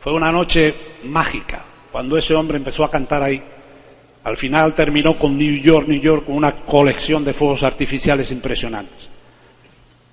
Fue 0.00 0.12
una 0.12 0.32
noche 0.32 0.74
mágica 1.04 1.62
cuando 1.92 2.16
ese 2.16 2.34
hombre 2.34 2.56
empezó 2.56 2.84
a 2.84 2.90
cantar 2.90 3.22
ahí. 3.22 3.42
Al 4.24 4.36
final 4.36 4.74
terminó 4.74 5.18
con 5.18 5.36
New 5.36 5.60
York, 5.60 5.86
New 5.88 6.00
York, 6.00 6.26
con 6.26 6.36
una 6.36 6.52
colección 6.52 7.24
de 7.24 7.34
fuegos 7.34 7.62
artificiales 7.62 8.30
impresionantes. 8.30 9.08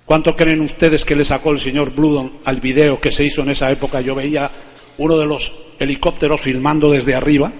¿Cuánto 0.04 0.36
creen 0.36 0.60
ustedes 0.60 1.04
que 1.04 1.16
le 1.16 1.24
sacó 1.24 1.50
el 1.50 1.60
señor 1.60 1.90
Bludon 1.90 2.38
al 2.44 2.60
video 2.60 3.00
que 3.00 3.10
se 3.10 3.24
hizo 3.24 3.42
en 3.42 3.50
esa 3.50 3.70
época? 3.72 4.00
Yo 4.00 4.14
veía 4.14 4.50
uno 4.98 5.18
de 5.18 5.26
los 5.26 5.54
helicópteros 5.78 6.40
filmando 6.40 6.90
desde 6.90 7.14
arriba. 7.14 7.52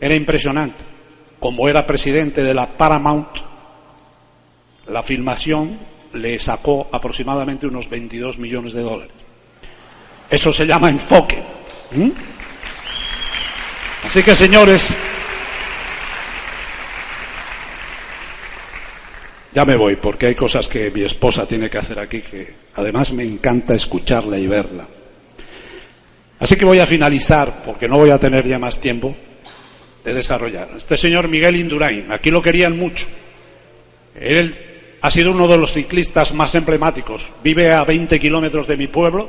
Era 0.00 0.14
impresionante. 0.14 0.84
Como 1.40 1.68
era 1.68 1.86
presidente 1.86 2.42
de 2.42 2.54
la 2.54 2.66
Paramount, 2.66 3.28
la 4.86 5.02
filmación 5.02 5.78
le 6.14 6.38
sacó 6.40 6.88
aproximadamente 6.92 7.66
unos 7.66 7.88
22 7.88 8.38
millones 8.38 8.72
de 8.72 8.82
dólares. 8.82 9.12
Eso 10.30 10.52
se 10.52 10.66
llama 10.66 10.90
enfoque. 10.90 11.42
Así 14.04 14.22
que, 14.22 14.34
señores, 14.34 14.94
ya 19.52 19.64
me 19.64 19.76
voy 19.76 19.96
porque 19.96 20.26
hay 20.26 20.34
cosas 20.34 20.68
que 20.68 20.90
mi 20.90 21.02
esposa 21.02 21.46
tiene 21.46 21.70
que 21.70 21.78
hacer 21.78 21.98
aquí 21.98 22.20
que 22.20 22.54
además 22.76 23.12
me 23.12 23.24
encanta 23.24 23.74
escucharla 23.74 24.38
y 24.38 24.46
verla. 24.46 24.86
Así 26.40 26.56
que 26.56 26.64
voy 26.64 26.78
a 26.78 26.86
finalizar 26.86 27.62
porque 27.64 27.88
no 27.88 27.98
voy 27.98 28.10
a 28.10 28.18
tener 28.18 28.46
ya 28.46 28.58
más 28.58 28.80
tiempo 28.80 29.16
desarrollar. 30.14 30.68
Este 30.76 30.96
señor 30.96 31.28
Miguel 31.28 31.56
Indurain, 31.56 32.10
aquí 32.10 32.30
lo 32.30 32.42
querían 32.42 32.76
mucho. 32.76 33.06
Él 34.14 34.54
ha 35.00 35.10
sido 35.10 35.32
uno 35.32 35.48
de 35.48 35.58
los 35.58 35.72
ciclistas 35.72 36.34
más 36.34 36.54
emblemáticos. 36.54 37.30
Vive 37.42 37.72
a 37.72 37.84
20 37.84 38.18
kilómetros 38.18 38.66
de 38.66 38.76
mi 38.76 38.88
pueblo, 38.88 39.28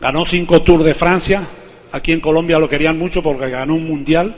ganó 0.00 0.24
cinco 0.24 0.62
Tours 0.62 0.84
de 0.84 0.94
Francia. 0.94 1.42
Aquí 1.92 2.12
en 2.12 2.20
Colombia 2.20 2.58
lo 2.58 2.68
querían 2.68 2.98
mucho 2.98 3.22
porque 3.22 3.50
ganó 3.50 3.74
un 3.74 3.86
mundial. 3.86 4.36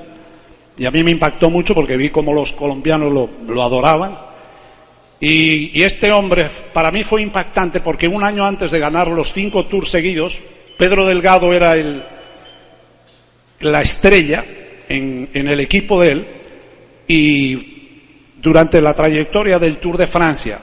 Y 0.76 0.86
a 0.86 0.90
mí 0.90 1.02
me 1.02 1.10
impactó 1.10 1.50
mucho 1.50 1.74
porque 1.74 1.96
vi 1.96 2.10
cómo 2.10 2.32
los 2.32 2.52
colombianos 2.52 3.12
lo, 3.12 3.28
lo 3.46 3.62
adoraban. 3.62 4.16
Y, 5.20 5.76
y, 5.76 5.82
este 5.82 6.12
hombre 6.12 6.48
para 6.72 6.92
mí 6.92 7.02
fue 7.02 7.22
impactante 7.22 7.80
porque 7.80 8.06
un 8.06 8.22
año 8.22 8.46
antes 8.46 8.70
de 8.70 8.78
ganar 8.78 9.08
los 9.08 9.32
cinco 9.32 9.66
tours 9.66 9.90
seguidos, 9.90 10.44
Pedro 10.76 11.04
Delgado 11.04 11.52
era 11.52 11.72
el, 11.72 12.04
la 13.58 13.82
estrella 13.82 14.44
en, 14.88 15.28
el 15.32 15.60
equipo 15.60 16.00
de 16.00 16.10
él 16.10 16.26
y 17.06 18.02
durante 18.40 18.80
la 18.80 18.94
trayectoria 18.94 19.58
del 19.58 19.78
Tour 19.78 19.96
de 19.96 20.06
Francia, 20.06 20.58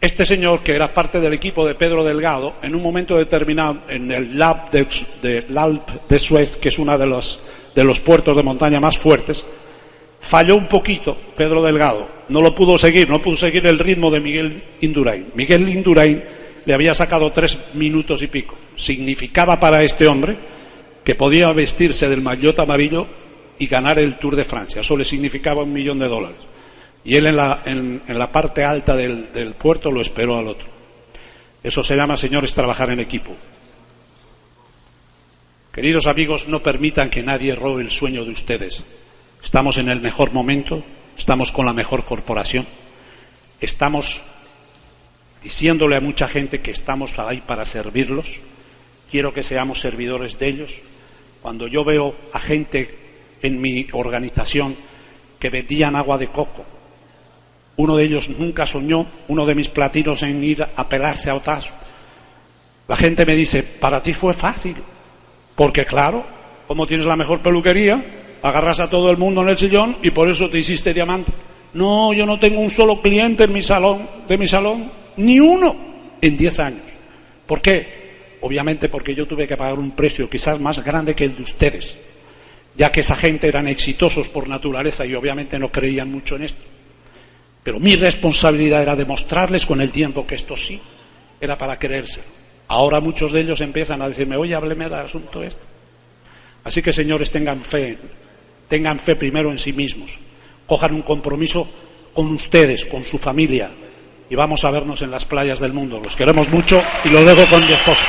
este 0.00 0.24
señor, 0.24 0.60
que 0.60 0.74
era 0.74 0.94
parte 0.94 1.20
del 1.20 1.32
equipo 1.32 1.66
de 1.66 1.74
Pedro 1.74 2.04
Delgado, 2.04 2.54
en 2.62 2.74
un 2.74 2.82
momento 2.82 3.16
determinado, 3.16 3.78
en 3.88 4.12
el 4.12 4.38
Lab 4.38 4.70
de, 4.70 4.86
de, 5.22 5.44
de 6.08 6.18
Suez, 6.18 6.56
que 6.56 6.68
es 6.68 6.78
uno 6.78 6.96
de 6.96 7.06
los, 7.06 7.40
de 7.74 7.84
los 7.84 7.98
puertos 7.98 8.36
de 8.36 8.42
montaña 8.42 8.80
más 8.80 8.96
fuertes, 8.96 9.44
falló 10.20 10.56
un 10.56 10.68
poquito 10.68 11.16
Pedro 11.36 11.62
Delgado, 11.62 12.08
no 12.28 12.42
lo 12.42 12.54
pudo 12.54 12.78
seguir, 12.78 13.08
no 13.08 13.20
pudo 13.20 13.36
seguir 13.36 13.66
el 13.66 13.78
ritmo 13.78 14.10
de 14.10 14.20
Miguel 14.20 14.64
Indurain. 14.80 15.26
Miguel 15.34 15.68
Indurain 15.68 16.22
le 16.64 16.74
había 16.74 16.94
sacado 16.94 17.32
tres 17.32 17.58
minutos 17.74 18.22
y 18.22 18.26
pico. 18.26 18.54
Significaba 18.76 19.58
para 19.58 19.82
este 19.82 20.06
hombre 20.06 20.36
que 21.08 21.14
podía 21.14 21.50
vestirse 21.54 22.06
del 22.10 22.20
maillot 22.20 22.58
amarillo 22.58 23.06
y 23.58 23.66
ganar 23.66 23.98
el 23.98 24.18
Tour 24.18 24.36
de 24.36 24.44
Francia. 24.44 24.82
Eso 24.82 24.94
le 24.94 25.06
significaba 25.06 25.62
un 25.62 25.72
millón 25.72 25.98
de 25.98 26.06
dólares. 26.06 26.36
Y 27.02 27.16
él 27.16 27.24
en 27.24 27.36
la, 27.36 27.62
en, 27.64 28.02
la 28.06 28.30
parte 28.30 28.62
alta 28.62 28.94
del, 28.94 29.32
del 29.32 29.54
puerto 29.54 29.90
lo 29.90 30.02
esperó 30.02 30.36
al 30.36 30.48
otro. 30.48 30.68
Eso 31.62 31.82
se 31.82 31.96
llama, 31.96 32.18
señores, 32.18 32.52
trabajar 32.52 32.90
en 32.90 33.00
equipo. 33.00 33.34
Queridos 35.72 36.06
amigos, 36.06 36.46
no 36.46 36.62
permitan 36.62 37.08
que 37.08 37.22
nadie 37.22 37.54
robe 37.54 37.80
el 37.80 37.90
sueño 37.90 38.26
de 38.26 38.32
ustedes. 38.32 38.84
Estamos 39.42 39.78
en 39.78 39.88
el 39.88 40.02
mejor 40.02 40.34
momento, 40.34 40.84
estamos 41.16 41.52
con 41.52 41.64
la 41.64 41.72
mejor 41.72 42.04
corporación, 42.04 42.66
estamos 43.62 44.22
diciéndole 45.42 45.96
a 45.96 46.02
mucha 46.02 46.28
gente 46.28 46.60
que 46.60 46.70
estamos 46.70 47.18
ahí 47.18 47.40
para 47.40 47.64
servirlos, 47.64 48.42
quiero 49.10 49.32
que 49.32 49.42
seamos 49.42 49.80
servidores 49.80 50.38
de 50.38 50.48
ellos. 50.48 50.82
Cuando 51.42 51.66
yo 51.66 51.84
veo 51.84 52.14
a 52.32 52.38
gente 52.38 52.96
en 53.42 53.60
mi 53.60 53.86
organización 53.92 54.74
que 55.38 55.50
vendían 55.50 55.96
agua 55.96 56.18
de 56.18 56.28
coco, 56.28 56.64
uno 57.76 57.96
de 57.96 58.04
ellos 58.04 58.28
nunca 58.28 58.66
soñó, 58.66 59.06
uno 59.28 59.46
de 59.46 59.54
mis 59.54 59.68
platinos, 59.68 60.22
en 60.22 60.42
ir 60.42 60.62
a 60.62 60.88
pelarse 60.88 61.30
a 61.30 61.36
Otazo. 61.36 61.74
La 62.88 62.96
gente 62.96 63.24
me 63.24 63.36
dice, 63.36 63.62
para 63.62 64.02
ti 64.02 64.14
fue 64.14 64.34
fácil, 64.34 64.76
porque 65.54 65.86
claro, 65.86 66.24
como 66.66 66.86
tienes 66.86 67.06
la 67.06 67.16
mejor 67.16 67.40
peluquería, 67.40 68.04
agarras 68.42 68.80
a 68.80 68.90
todo 68.90 69.10
el 69.10 69.16
mundo 69.16 69.42
en 69.42 69.50
el 69.50 69.58
sillón 69.58 69.96
y 70.02 70.10
por 70.10 70.28
eso 70.28 70.50
te 70.50 70.58
hiciste 70.58 70.92
diamante. 70.92 71.32
No, 71.74 72.12
yo 72.12 72.26
no 72.26 72.40
tengo 72.40 72.60
un 72.60 72.70
solo 72.70 73.00
cliente 73.00 73.44
en 73.44 73.52
mi 73.52 73.62
salón, 73.62 74.08
de 74.26 74.38
mi 74.38 74.48
salón, 74.48 74.90
ni 75.16 75.38
uno 75.38 75.76
en 76.20 76.36
10 76.36 76.58
años. 76.60 76.82
¿Por 77.46 77.60
qué? 77.60 77.97
Obviamente 78.40 78.88
porque 78.88 79.14
yo 79.14 79.26
tuve 79.26 79.48
que 79.48 79.56
pagar 79.56 79.78
un 79.78 79.96
precio 79.96 80.30
quizás 80.30 80.60
más 80.60 80.84
grande 80.84 81.14
que 81.14 81.24
el 81.24 81.36
de 81.36 81.42
ustedes, 81.42 81.98
ya 82.76 82.92
que 82.92 83.00
esa 83.00 83.16
gente 83.16 83.48
eran 83.48 83.66
exitosos 83.66 84.28
por 84.28 84.48
naturaleza 84.48 85.04
y 85.04 85.14
obviamente 85.14 85.58
no 85.58 85.72
creían 85.72 86.10
mucho 86.10 86.36
en 86.36 86.44
esto. 86.44 86.62
Pero 87.64 87.80
mi 87.80 87.96
responsabilidad 87.96 88.82
era 88.82 88.96
demostrarles 88.96 89.66
con 89.66 89.80
el 89.80 89.92
tiempo 89.92 90.26
que 90.26 90.36
esto 90.36 90.56
sí 90.56 90.80
era 91.40 91.58
para 91.58 91.78
creérselo. 91.78 92.26
Ahora 92.68 93.00
muchos 93.00 93.32
de 93.32 93.40
ellos 93.40 93.60
empiezan 93.60 94.02
a 94.02 94.08
decirme, 94.08 94.36
oye, 94.36 94.54
hábleme 94.54 94.84
del 94.84 94.94
asunto 94.94 95.42
este. 95.42 95.62
Así 96.64 96.82
que, 96.82 96.92
señores, 96.92 97.30
tengan 97.30 97.62
fe 97.62 97.98
tengan 98.68 98.98
fe 98.98 99.16
primero 99.16 99.50
en 99.50 99.58
sí 99.58 99.72
mismos, 99.72 100.18
cojan 100.66 100.94
un 100.94 101.02
compromiso 101.02 101.68
con 102.14 102.28
ustedes, 102.28 102.84
con 102.84 103.04
su 103.04 103.18
familia, 103.18 103.70
y 104.30 104.34
vamos 104.36 104.64
a 104.64 104.70
vernos 104.70 105.02
en 105.02 105.10
las 105.10 105.24
playas 105.24 105.60
del 105.60 105.72
mundo. 105.72 106.00
Los 106.02 106.16
queremos 106.16 106.48
mucho 106.48 106.82
y 107.04 107.08
lo 107.08 107.24
dejo 107.24 107.48
con 107.50 107.66
mi 107.66 107.72
esposa. 107.72 108.04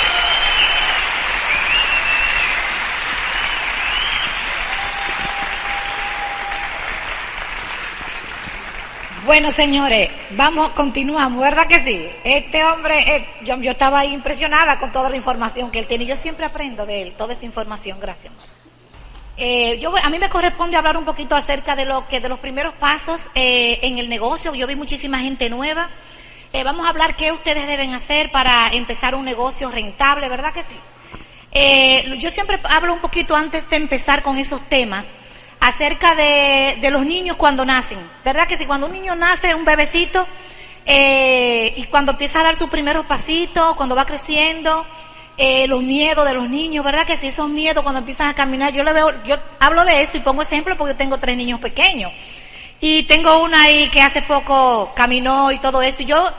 Bueno, 9.25 9.51
señores, 9.51 10.09
vamos, 10.31 10.69
continuamos, 10.69 11.43
¿verdad 11.43 11.67
que 11.67 11.79
sí? 11.81 12.09
Este 12.23 12.63
hombre, 12.63 12.97
eh, 12.99 13.25
yo, 13.43 13.61
yo, 13.61 13.71
estaba 13.71 14.03
impresionada 14.03 14.79
con 14.79 14.91
toda 14.91 15.07
la 15.11 15.17
información 15.17 15.69
que 15.69 15.77
él 15.77 15.85
tiene. 15.85 16.07
Yo 16.07 16.17
siempre 16.17 16.47
aprendo 16.47 16.87
de 16.87 17.03
él, 17.03 17.13
toda 17.15 17.33
esa 17.33 17.45
información. 17.45 17.99
Gracias. 17.99 18.33
Eh, 19.41 19.79
yo, 19.79 19.95
a 19.95 20.09
mí 20.09 20.19
me 20.19 20.27
corresponde 20.27 20.75
hablar 20.75 20.97
un 20.97 21.05
poquito 21.05 21.33
acerca 21.33 21.77
de 21.77 21.85
lo 21.85 22.05
que 22.09 22.19
de 22.19 22.27
los 22.27 22.39
primeros 22.39 22.73
pasos 22.73 23.29
eh, 23.35 23.79
en 23.83 23.97
el 23.97 24.09
negocio. 24.09 24.53
Yo 24.53 24.67
vi 24.67 24.75
muchísima 24.75 25.19
gente 25.19 25.49
nueva. 25.49 25.89
Eh, 26.51 26.65
vamos 26.65 26.85
a 26.85 26.89
hablar 26.89 27.15
qué 27.15 27.31
ustedes 27.31 27.65
deben 27.65 27.93
hacer 27.93 28.31
para 28.31 28.67
empezar 28.73 29.15
un 29.15 29.23
negocio 29.23 29.71
rentable, 29.71 30.27
¿verdad 30.27 30.53
que 30.53 30.63
sí? 30.63 30.79
yo 32.19 32.29
siempre 32.29 32.59
hablo 32.63 32.93
un 32.93 32.99
poquito 32.99 33.35
antes 33.35 33.67
de 33.71 33.77
empezar 33.77 34.21
con 34.21 34.37
esos 34.37 34.61
temas 34.69 35.07
acerca 35.59 36.13
de, 36.13 36.77
de 36.79 36.91
los 36.91 37.03
niños 37.03 37.37
cuando 37.37 37.65
nacen, 37.65 37.97
¿verdad 38.23 38.47
que 38.47 38.55
sí? 38.55 38.67
Cuando 38.67 38.85
un 38.85 38.93
niño 38.93 39.15
nace, 39.15 39.55
un 39.55 39.65
bebecito, 39.65 40.27
y 40.85 41.83
cuando 41.89 42.11
empieza 42.11 42.41
a 42.41 42.43
dar 42.43 42.55
sus 42.55 42.69
primeros 42.69 43.07
pasitos, 43.07 43.75
cuando 43.75 43.95
va 43.95 44.05
creciendo, 44.05 44.85
eh, 45.41 45.67
los 45.69 45.81
miedos 45.81 46.25
de 46.25 46.33
los 46.33 46.49
niños, 46.49 46.83
¿verdad? 46.83 47.07
Que 47.07 47.15
si 47.15 47.27
esos 47.27 47.47
miedos 47.47 47.81
cuando 47.81 47.99
empiezan 47.99 48.27
a 48.27 48.35
caminar, 48.35 48.73
yo 48.73 48.83
le 48.83 48.91
veo, 48.91 49.23
yo 49.23 49.37
hablo 49.57 49.85
de 49.85 50.01
eso 50.01 50.17
y 50.17 50.19
pongo 50.19 50.41
ejemplo 50.41 50.75
porque 50.75 50.91
yo 50.91 50.97
tengo 50.97 51.17
tres 51.17 51.37
niños 51.37 51.61
pequeños. 51.61 52.11
Y 52.81 53.03
tengo 53.03 53.41
una 53.41 53.61
ahí 53.61 53.87
que 53.87 54.01
hace 54.01 54.21
poco 54.21 54.91
caminó 54.95 55.49
y 55.53 55.59
todo 55.59 55.81
eso. 55.81 56.01
Y 56.01 56.05
yo, 56.05 56.29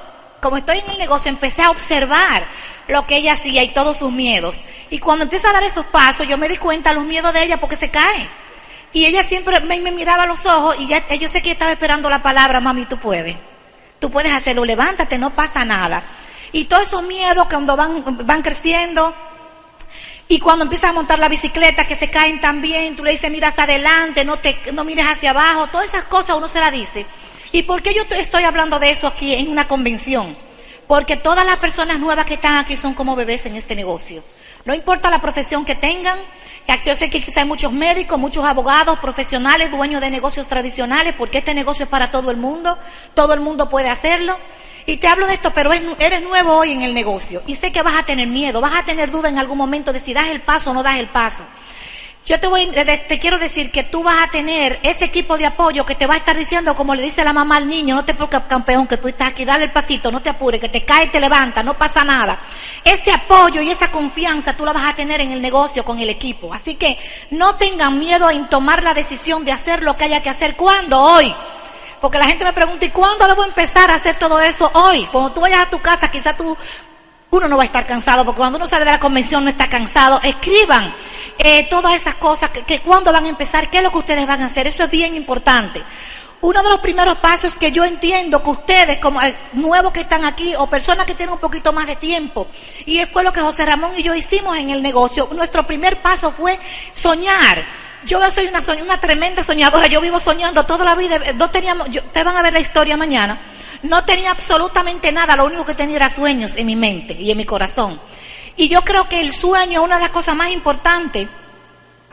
como 0.43 0.59
estoy 0.59 0.81
en 0.81 0.91
el 0.91 0.99
negocio, 0.99 1.31
empecé 1.31 1.63
a 1.63 1.71
observar 1.71 2.45
lo 2.89 3.07
que 3.07 3.17
ella 3.17 3.33
hacía 3.33 3.63
y 3.63 3.69
todos 3.69 3.97
sus 3.97 4.13
miedos. 4.13 4.63
Y 4.91 4.99
cuando 4.99 5.25
empieza 5.25 5.49
a 5.49 5.55
dar 5.55 5.65
esos 5.65 5.87
pasos, 5.87 6.29
yo 6.29 6.37
me 6.37 6.51
di 6.51 6.59
cuenta 6.59 6.93
los 6.93 7.07
miedos 7.07 7.33
de 7.33 7.43
ella 7.43 7.59
porque 7.59 7.77
se 7.77 7.91
cae. 7.91 8.29
Y 8.93 9.07
ella 9.07 9.23
siempre 9.23 9.61
me, 9.61 9.79
miraba 9.93 10.25
a 10.25 10.27
los 10.27 10.45
ojos 10.45 10.77
y 10.79 10.87
ya, 10.87 11.09
yo 11.15 11.27
sé 11.27 11.41
que 11.41 11.53
estaba 11.53 11.73
esperando 11.73 12.11
la 12.11 12.23
palabra, 12.23 12.61
mami, 12.61 12.85
tú 12.85 12.99
puedes. 12.99 13.35
Tú 13.99 14.11
puedes 14.11 14.33
hacerlo, 14.33 14.67
levántate, 14.67 15.17
no 15.17 15.31
pasa 15.31 15.65
nada. 15.65 16.05
Y 16.53 16.65
todos 16.65 16.85
esos 16.85 17.03
miedos 17.03 17.47
cuando 17.49 17.77
van, 17.77 18.27
van 18.27 18.43
creciendo, 18.43 19.15
y 20.29 20.39
cuando 20.39 20.63
empiezas 20.63 20.91
a 20.91 20.93
montar 20.93 21.19
la 21.19 21.29
bicicleta, 21.29 21.87
que 21.87 21.97
se 21.97 22.09
caen 22.09 22.41
también, 22.41 22.95
tú 22.95 23.03
le 23.03 23.11
dices, 23.11 23.31
miras 23.33 23.59
adelante, 23.59 24.25
no, 24.25 24.39
te, 24.39 24.57
no 24.73 24.85
mires 24.85 25.07
hacia 25.09 25.31
abajo, 25.31 25.67
todas 25.67 25.87
esas 25.87 26.05
cosas 26.05 26.37
uno 26.37 26.47
se 26.47 26.61
las 26.61 26.71
dice. 26.71 27.05
¿Y 27.51 27.65
por 27.65 27.83
qué 27.83 27.95
yo 27.95 28.05
estoy 28.11 28.45
hablando 28.45 28.79
de 28.79 28.91
eso 28.91 29.09
aquí 29.09 29.35
en 29.35 29.49
una 29.49 29.67
convención? 29.67 30.37
Porque 30.87 31.17
todas 31.17 31.45
las 31.45 31.57
personas 31.57 31.99
nuevas 31.99 32.27
que 32.27 32.35
están 32.35 32.59
aquí 32.59 32.77
son 32.77 32.95
como 32.95 33.17
bebés 33.17 33.45
en 33.47 33.57
este 33.57 33.75
negocio. 33.75 34.23
No 34.65 34.73
importa 34.73 35.11
la 35.11 35.21
profesión 35.21 35.65
que 35.65 35.75
tengan, 35.75 36.19
yo 36.85 36.95
sé 36.95 37.11
que 37.11 37.21
quizá 37.21 37.41
hay 37.41 37.47
muchos 37.47 37.73
médicos, 37.73 38.19
muchos 38.19 38.45
abogados, 38.45 39.01
profesionales, 39.01 39.73
dueños 39.73 40.01
de 40.01 40.11
negocios 40.11 40.47
tradicionales, 40.47 41.15
porque 41.19 41.39
este 41.39 41.55
negocio 41.55 41.85
es 41.85 41.89
para 41.89 42.13
todo 42.13 42.31
el 42.31 42.37
mundo, 42.37 42.79
todo 43.15 43.35
el 43.35 43.41
mundo 43.41 43.69
puede 43.69 43.89
hacerlo. 43.89 44.39
Y 44.91 44.97
te 44.97 45.07
hablo 45.07 45.29
de 45.29 45.35
esto, 45.35 45.53
pero 45.55 45.71
eres 45.73 46.21
nuevo 46.21 46.57
hoy 46.57 46.73
en 46.73 46.83
el 46.83 46.93
negocio 46.93 47.45
y 47.47 47.55
sé 47.55 47.71
que 47.71 47.81
vas 47.81 47.95
a 47.95 48.03
tener 48.03 48.27
miedo, 48.27 48.61
vas 48.61 48.75
a 48.75 48.85
tener 48.85 49.13
duda 49.13 49.29
en 49.29 49.39
algún 49.39 49.57
momento 49.57 49.93
de 49.93 50.01
si 50.01 50.13
das 50.13 50.31
el 50.31 50.41
paso 50.41 50.73
o 50.73 50.75
no 50.75 50.83
das 50.83 50.99
el 50.99 51.07
paso. 51.07 51.45
Yo 52.27 52.41
te, 52.41 52.49
voy, 52.49 52.67
te 52.67 53.19
quiero 53.21 53.39
decir 53.39 53.71
que 53.71 53.85
tú 53.85 54.03
vas 54.03 54.21
a 54.21 54.33
tener 54.33 54.81
ese 54.83 55.05
equipo 55.05 55.39
de 55.39 55.47
apoyo 55.47 55.87
que 55.87 55.95
te 55.95 56.09
va 56.09 56.15
a 56.15 56.17
estar 56.17 56.37
diciendo, 56.37 56.75
como 56.75 56.97
le 56.97 57.03
dice 57.03 57.23
la 57.23 57.33
mamá 57.33 57.59
al 57.59 57.69
niño, 57.69 57.95
no 57.95 58.05
te 58.05 58.15
preocupes, 58.15 58.49
campeón, 58.49 58.89
que 58.89 58.97
tú 58.97 59.07
estás 59.07 59.29
aquí, 59.29 59.45
dale 59.45 59.67
el 59.67 59.71
pasito, 59.71 60.11
no 60.11 60.21
te 60.21 60.31
apures, 60.31 60.61
que 60.61 60.69
te 60.69 60.85
cae 60.85 61.07
te 61.07 61.21
levanta, 61.21 61.63
no 61.63 61.79
pasa 61.79 62.03
nada. 62.03 62.41
Ese 62.85 63.13
apoyo 63.13 63.63
y 63.63 63.71
esa 63.71 63.93
confianza 63.93 64.57
tú 64.57 64.65
la 64.65 64.73
vas 64.73 64.93
a 64.93 64.97
tener 64.97 65.21
en 65.21 65.31
el 65.31 65.41
negocio 65.41 65.85
con 65.85 66.01
el 66.01 66.11
equipo. 66.11 66.53
Así 66.53 66.75
que 66.75 66.99
no 67.31 67.55
tengan 67.55 67.97
miedo 67.97 68.29
en 68.29 68.49
tomar 68.49 68.83
la 68.83 68.93
decisión 68.93 69.45
de 69.45 69.53
hacer 69.53 69.85
lo 69.85 69.97
que 69.97 70.07
haya 70.07 70.21
que 70.21 70.31
hacer. 70.31 70.57
¿Cuándo? 70.57 71.01
Hoy. 71.01 71.33
Porque 72.01 72.19
la 72.19 72.27
gente 72.27 72.45
me 72.45 72.53
pregunta, 72.53 72.85
¿y 72.85 72.91
cuándo 72.91 73.27
debo 73.29 73.45
empezar 73.45 73.91
a 73.91 73.95
hacer 73.95 74.19
todo 74.19 74.41
eso? 74.41 74.71
Hoy. 74.75 75.07
Cuando 75.13 75.33
tú 75.33 75.41
vayas 75.41 75.67
a 75.67 75.71
tu 75.71 75.81
casa, 75.81 76.11
quizá 76.11 76.37
tú 76.37 76.57
uno 77.31 77.47
no 77.47 77.57
va 77.57 77.63
a 77.63 77.67
estar 77.67 77.87
cansado, 77.87 78.25
porque 78.25 78.39
cuando 78.39 78.57
uno 78.57 78.67
sale 78.67 78.85
de 78.85 78.91
la 78.91 78.99
convención 78.99 79.45
no 79.45 79.51
está 79.51 79.69
cansado. 79.69 80.21
Escriban 80.23 80.93
eh, 81.39 81.69
todas 81.69 81.95
esas 81.95 82.17
cosas, 82.17 82.51
que, 82.51 82.63
que 82.63 82.81
cuándo 82.81 83.13
van 83.13 83.27
a 83.27 83.29
empezar, 83.29 83.71
qué 83.71 83.79
es 83.79 83.85
lo 83.85 83.91
que 83.91 83.99
ustedes 83.99 84.27
van 84.27 84.43
a 84.43 84.47
hacer. 84.47 84.67
Eso 84.67 84.85
es 84.85 84.91
bien 84.91 85.15
importante. 85.15 85.83
Uno 86.43 86.63
de 86.63 86.71
los 86.71 86.81
primeros 86.81 87.19
pasos 87.19 87.55
que 87.55 87.71
yo 87.71 87.85
entiendo 87.85 88.43
que 88.43 88.51
ustedes, 88.51 88.99
como 88.99 89.21
eh, 89.21 89.37
nuevos 89.53 89.93
que 89.93 90.01
están 90.01 90.25
aquí 90.25 90.55
o 90.57 90.69
personas 90.69 91.05
que 91.05 91.15
tienen 91.15 91.35
un 91.35 91.41
poquito 91.41 91.73
más 91.73 91.87
de 91.87 91.97
tiempo, 91.97 92.47
y 92.87 93.05
fue 93.05 93.23
lo 93.23 93.33
que 93.33 93.43
José 93.43 93.67
Ramón 93.67 93.93
y 93.97 94.03
yo 94.03 94.15
hicimos 94.15 94.57
en 94.57 94.71
el 94.71 94.83
negocio, 94.83 95.29
nuestro 95.33 95.67
primer 95.67 96.01
paso 96.01 96.33
fue 96.33 96.59
soñar. 96.95 97.63
Yo 98.05 98.31
soy 98.31 98.47
una, 98.47 98.61
una 98.83 99.01
tremenda 99.01 99.43
soñadora, 99.43 99.87
yo 99.87 100.01
vivo 100.01 100.19
soñando 100.19 100.65
toda 100.65 100.85
la 100.85 100.95
vida, 100.95 101.19
no 101.35 101.51
teníamos, 101.51 101.89
te 102.13 102.25
van 102.25 102.37
a 102.37 102.43
ver 102.43 102.53
la 102.53 102.61
historia 102.61 102.97
mañana 102.97 103.39
no 103.83 104.05
tenía 104.05 104.31
absolutamente 104.31 105.13
nada, 105.13 105.37
lo 105.37 105.47
único 105.47 105.65
que 105.65 105.75
tenía 105.75 105.97
era 105.97 106.09
sueños 106.09 106.57
en 106.57 106.67
mi 106.67 106.77
mente 106.77 107.15
y 107.15 107.31
en 107.31 107.37
mi 107.37 107.45
corazón. 107.45 108.01
Y 108.57 108.69
yo 108.69 108.83
creo 108.83 109.09
que 109.09 109.21
el 109.21 109.33
sueño 109.33 109.81
es 109.81 109.85
una 109.85 109.97
de 109.97 110.03
las 110.03 110.11
cosas 110.11 110.37
más 110.37 110.51
importantes. 110.51 111.29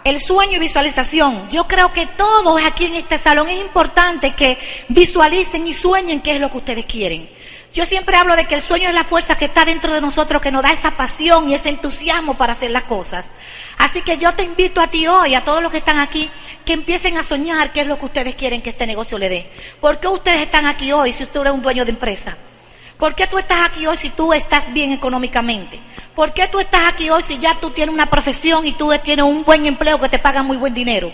El 0.03 0.21
sueño 0.21 0.53
y 0.53 0.59
visualización. 0.59 1.49
Yo 1.49 1.67
creo 1.67 1.91
que 1.91 2.05
todos 2.05 2.63
aquí 2.63 2.85
en 2.85 2.93
este 2.93 3.17
salón 3.17 3.49
es 3.49 3.59
importante 3.59 4.33
que 4.33 4.57
visualicen 4.87 5.67
y 5.67 5.73
sueñen 5.73 6.21
qué 6.21 6.35
es 6.35 6.39
lo 6.39 6.49
que 6.49 6.57
ustedes 6.57 6.85
quieren. 6.85 7.29
Yo 7.77 7.85
siempre 7.85 8.17
hablo 8.17 8.35
de 8.35 8.45
que 8.45 8.55
el 8.55 8.63
sueño 8.63 8.89
es 8.89 8.95
la 8.95 9.03
fuerza 9.03 9.37
que 9.37 9.45
está 9.45 9.63
dentro 9.63 9.93
de 9.93 10.01
nosotros, 10.01 10.41
que 10.41 10.51
nos 10.51 10.63
da 10.63 10.71
esa 10.71 10.97
pasión 10.97 11.47
y 11.47 11.53
ese 11.53 11.69
entusiasmo 11.69 12.33
para 12.33 12.53
hacer 12.53 12.71
las 12.71 12.85
cosas. 12.85 13.29
Así 13.77 14.01
que 14.01 14.17
yo 14.17 14.33
te 14.33 14.41
invito 14.41 14.81
a 14.81 14.87
ti 14.87 15.05
hoy, 15.05 15.35
a 15.35 15.43
todos 15.43 15.61
los 15.61 15.69
que 15.69 15.77
están 15.77 15.99
aquí, 15.99 16.27
que 16.65 16.73
empiecen 16.73 17.17
a 17.17 17.23
soñar 17.23 17.71
qué 17.71 17.81
es 17.81 17.87
lo 17.87 17.99
que 17.99 18.05
ustedes 18.05 18.33
quieren 18.33 18.63
que 18.63 18.71
este 18.71 18.87
negocio 18.87 19.19
le 19.19 19.29
dé. 19.29 19.51
¿Por 19.79 19.99
qué 19.99 20.07
ustedes 20.07 20.41
están 20.41 20.65
aquí 20.65 20.91
hoy 20.91 21.13
si 21.13 21.21
usted 21.21 21.45
es 21.45 21.51
un 21.51 21.61
dueño 21.61 21.85
de 21.85 21.91
empresa? 21.91 22.35
¿Por 22.97 23.13
qué 23.13 23.27
tú 23.27 23.37
estás 23.37 23.69
aquí 23.69 23.85
hoy 23.85 23.97
si 23.97 24.09
tú 24.09 24.33
estás 24.33 24.73
bien 24.73 24.91
económicamente? 24.91 25.79
¿Por 26.15 26.33
qué 26.33 26.47
tú 26.47 26.59
estás 26.59 26.81
aquí 26.87 27.11
hoy 27.11 27.21
si 27.21 27.37
ya 27.37 27.59
tú 27.59 27.69
tienes 27.69 27.93
una 27.93 28.09
profesión 28.09 28.65
y 28.65 28.71
tú 28.71 28.91
tienes 29.03 29.23
un 29.23 29.43
buen 29.43 29.67
empleo 29.67 29.99
que 29.99 30.09
te 30.09 30.17
paga 30.17 30.41
muy 30.41 30.57
buen 30.57 30.73
dinero? 30.73 31.11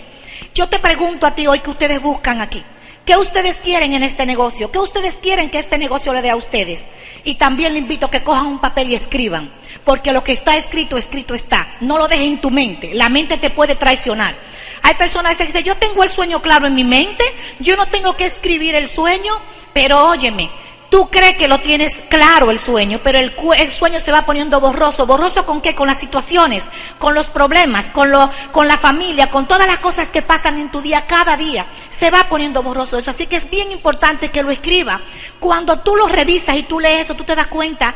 Yo 0.54 0.69
te 0.69 0.80
pregunto 0.80 1.28
a 1.28 1.36
ti 1.36 1.45
hoy 1.45 1.60
qué 1.60 1.71
ustedes 1.71 2.02
buscan 2.02 2.39
aquí. 2.39 2.63
¿Qué 3.05 3.17
ustedes 3.17 3.57
quieren 3.57 3.93
en 3.93 4.01
este 4.01 4.25
negocio? 4.25 4.71
¿Qué 4.71 4.79
ustedes 4.79 5.15
quieren 5.15 5.49
que 5.49 5.59
este 5.59 5.77
negocio 5.77 6.13
le 6.13 6.21
dé 6.21 6.29
a 6.29 6.37
ustedes? 6.37 6.85
Y 7.25 7.35
también 7.35 7.73
le 7.73 7.79
invito 7.79 8.05
a 8.05 8.11
que 8.11 8.23
cojan 8.23 8.45
un 8.45 8.59
papel 8.59 8.91
y 8.91 8.95
escriban, 8.95 9.51
porque 9.83 10.13
lo 10.13 10.23
que 10.23 10.31
está 10.31 10.55
escrito, 10.55 10.95
escrito 10.95 11.33
está. 11.33 11.67
No 11.81 11.97
lo 11.97 12.07
dejes 12.07 12.27
en 12.27 12.39
tu 12.39 12.49
mente, 12.49 12.93
la 12.93 13.09
mente 13.09 13.37
te 13.37 13.49
puede 13.49 13.75
traicionar. 13.75 14.35
Hay 14.83 14.95
personas 14.95 15.35
que 15.35 15.45
dicen, 15.45 15.65
yo 15.65 15.75
tengo 15.75 16.03
el 16.03 16.09
sueño 16.09 16.41
claro 16.41 16.65
en 16.65 16.75
mi 16.75 16.85
mente, 16.85 17.25
yo 17.59 17.75
no 17.75 17.87
tengo 17.87 18.15
que 18.15 18.25
escribir 18.25 18.73
el 18.75 18.87
sueño, 18.87 19.33
pero 19.73 20.07
óyeme, 20.07 20.49
Tú 20.93 21.10
crees 21.10 21.38
que 21.38 21.47
lo 21.47 21.60
tienes 21.60 21.97
claro 22.08 22.51
el 22.51 22.60
sueño, 22.60 22.99
pero 23.03 23.17
el, 23.17 23.34
el, 23.58 23.71
sueño 23.71 23.99
se 23.99 24.12
va 24.12 24.27
poniendo 24.27 24.60
borroso. 24.60 25.08
¿Borroso 25.08 25.43
con 25.43 25.60
qué? 25.60 25.73
Con 25.73 25.88
las 25.88 25.97
situaciones, 25.99 26.67
con 26.99 27.15
los 27.15 27.29
problemas, 27.29 27.89
con, 27.89 28.12
lo, 28.12 28.29
con 28.51 28.67
la 28.67 28.77
familia, 28.77 29.32
con 29.32 29.47
todas 29.47 29.65
las 29.65 29.79
cosas 29.79 30.12
que 30.12 30.21
pasan 30.21 30.60
en 30.60 30.69
tu 30.69 30.82
día, 30.82 31.08
cada 31.08 31.36
día. 31.36 31.65
Se 31.89 32.12
va 32.12 32.27
poniendo 32.29 32.62
borroso 32.62 32.99
eso. 32.99 33.10
Así 33.10 33.25
que 33.25 33.38
es 33.38 33.49
bien 33.49 33.71
importante 33.71 34.29
que 34.29 34.43
lo 34.43 34.51
escriba. 34.51 35.01
Cuando 35.39 35.79
tú 35.79 35.95
lo 35.95 36.08
revisas 36.08 36.58
y 36.58 36.62
tú 36.62 36.79
lees 36.79 37.06
eso, 37.06 37.15
tú 37.15 37.23
te 37.23 37.36
das 37.36 37.47
cuenta 37.47 37.95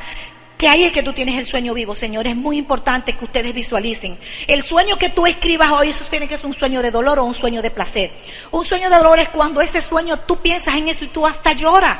que 0.58 0.68
ahí 0.68 0.86
es 0.86 0.92
que 0.92 1.04
tú 1.04 1.14
tienes 1.14 1.38
el 1.38 1.46
sueño 1.46 1.76
vivo, 1.76 1.94
Señor. 1.94 2.26
Es 2.26 2.36
muy 2.36 2.58
importante 2.58 3.14
que 3.14 3.26
ustedes 3.26 3.54
visualicen. 3.54 4.18
El 4.48 4.64
sueño 4.64 4.98
que 4.98 5.10
tú 5.10 5.28
escribas 5.28 5.70
hoy, 5.72 5.90
eso 5.90 6.04
tiene 6.10 6.28
que 6.28 6.36
ser 6.36 6.48
un 6.48 6.56
sueño 6.56 6.82
de 6.82 6.90
dolor 6.90 7.20
o 7.20 7.26
un 7.26 7.36
sueño 7.36 7.62
de 7.62 7.70
placer. 7.70 8.10
Un 8.50 8.66
sueño 8.66 8.90
de 8.90 8.98
dolor 8.98 9.20
es 9.20 9.30
cuando 9.30 9.62
ese 9.62 9.84
sueño 9.84 10.18
tú 10.18 10.38
piensas 10.38 10.78
en 10.78 10.88
eso 10.88 11.06
y 11.06 11.10
tú 11.10 11.28
hasta 11.28 11.54
lloras 11.54 12.00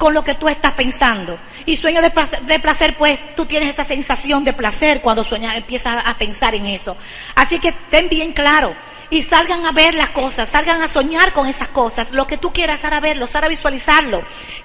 con 0.00 0.14
lo 0.14 0.24
que 0.24 0.34
tú 0.34 0.48
estás 0.48 0.72
pensando. 0.72 1.38
Y 1.66 1.76
sueño 1.76 2.00
de 2.00 2.58
placer, 2.58 2.96
pues 2.96 3.36
tú 3.36 3.44
tienes 3.44 3.68
esa 3.68 3.84
sensación 3.84 4.44
de 4.44 4.54
placer 4.54 5.02
cuando 5.02 5.24
sueñas, 5.24 5.58
empiezas 5.58 6.02
a 6.06 6.16
pensar 6.16 6.54
en 6.54 6.64
eso. 6.64 6.96
Así 7.34 7.58
que 7.58 7.72
ten 7.90 8.08
bien 8.08 8.32
claro 8.32 8.74
y 9.10 9.20
salgan 9.20 9.66
a 9.66 9.72
ver 9.72 9.94
las 9.94 10.08
cosas, 10.08 10.48
salgan 10.48 10.80
a 10.80 10.88
soñar 10.88 11.34
con 11.34 11.46
esas 11.46 11.68
cosas, 11.68 12.12
lo 12.12 12.26
que 12.26 12.38
tú 12.38 12.50
quieras, 12.50 12.82
ahora 12.82 13.00
verlo, 13.00 13.26
ahora 13.30 13.48
visualizarlo. 13.48 14.24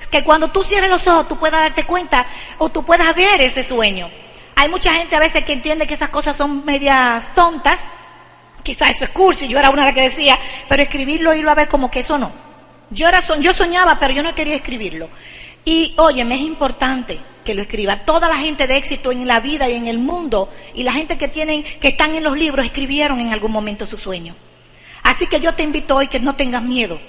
Que 0.09 0.23
cuando 0.23 0.51
tú 0.51 0.63
cierres 0.63 0.89
los 0.89 1.05
ojos 1.05 1.27
tú 1.27 1.37
puedas 1.37 1.59
darte 1.59 1.83
cuenta 1.83 2.25
o 2.57 2.69
tú 2.69 2.85
puedas 2.85 3.13
ver 3.13 3.41
ese 3.41 3.61
sueño. 3.61 4.09
Hay 4.55 4.69
mucha 4.69 4.93
gente 4.93 5.17
a 5.17 5.19
veces 5.19 5.43
que 5.43 5.51
entiende 5.51 5.85
que 5.85 5.95
esas 5.95 6.09
cosas 6.11 6.37
son 6.37 6.63
medias 6.63 7.35
tontas. 7.35 7.89
Quizás 8.63 8.91
eso 8.91 9.03
es 9.03 9.09
cursi, 9.09 9.49
yo 9.49 9.59
era 9.59 9.69
una 9.69 9.81
de 9.81 9.87
las 9.87 9.95
que 9.95 10.01
decía, 10.03 10.39
pero 10.69 10.81
escribirlo 10.81 11.33
y 11.33 11.39
irlo 11.39 11.51
a 11.51 11.55
ver 11.55 11.67
como 11.67 11.91
que 11.91 11.99
eso 11.99 12.17
no. 12.17 12.54
Yo, 12.91 13.07
era, 13.07 13.21
yo 13.39 13.53
soñaba, 13.53 13.99
pero 13.99 14.13
yo 14.13 14.23
no 14.23 14.35
quería 14.35 14.55
escribirlo. 14.55 15.09
Y 15.63 15.93
óyeme, 15.97 16.35
es 16.35 16.41
importante 16.41 17.19
que 17.43 17.53
lo 17.55 17.61
escriba. 17.61 18.05
Toda 18.05 18.27
la 18.27 18.37
gente 18.37 18.67
de 18.67 18.77
éxito 18.77 19.11
en 19.11 19.27
la 19.27 19.39
vida 19.39 19.69
y 19.69 19.73
en 19.73 19.87
el 19.87 19.99
mundo 19.99 20.51
y 20.73 20.83
la 20.83 20.93
gente 20.93 21.17
que 21.17 21.27
tienen, 21.27 21.63
que 21.63 21.89
están 21.89 22.15
en 22.15 22.23
los 22.23 22.37
libros, 22.37 22.65
escribieron 22.65 23.19
en 23.19 23.33
algún 23.33 23.51
momento 23.51 23.85
su 23.85 23.97
sueño. 23.97 24.35
Así 25.03 25.27
que 25.27 25.39
yo 25.39 25.53
te 25.53 25.63
invito 25.63 25.95
hoy 25.95 26.07
que 26.07 26.19
no 26.19 26.35
tengas 26.35 26.63
miedo, 26.63 26.99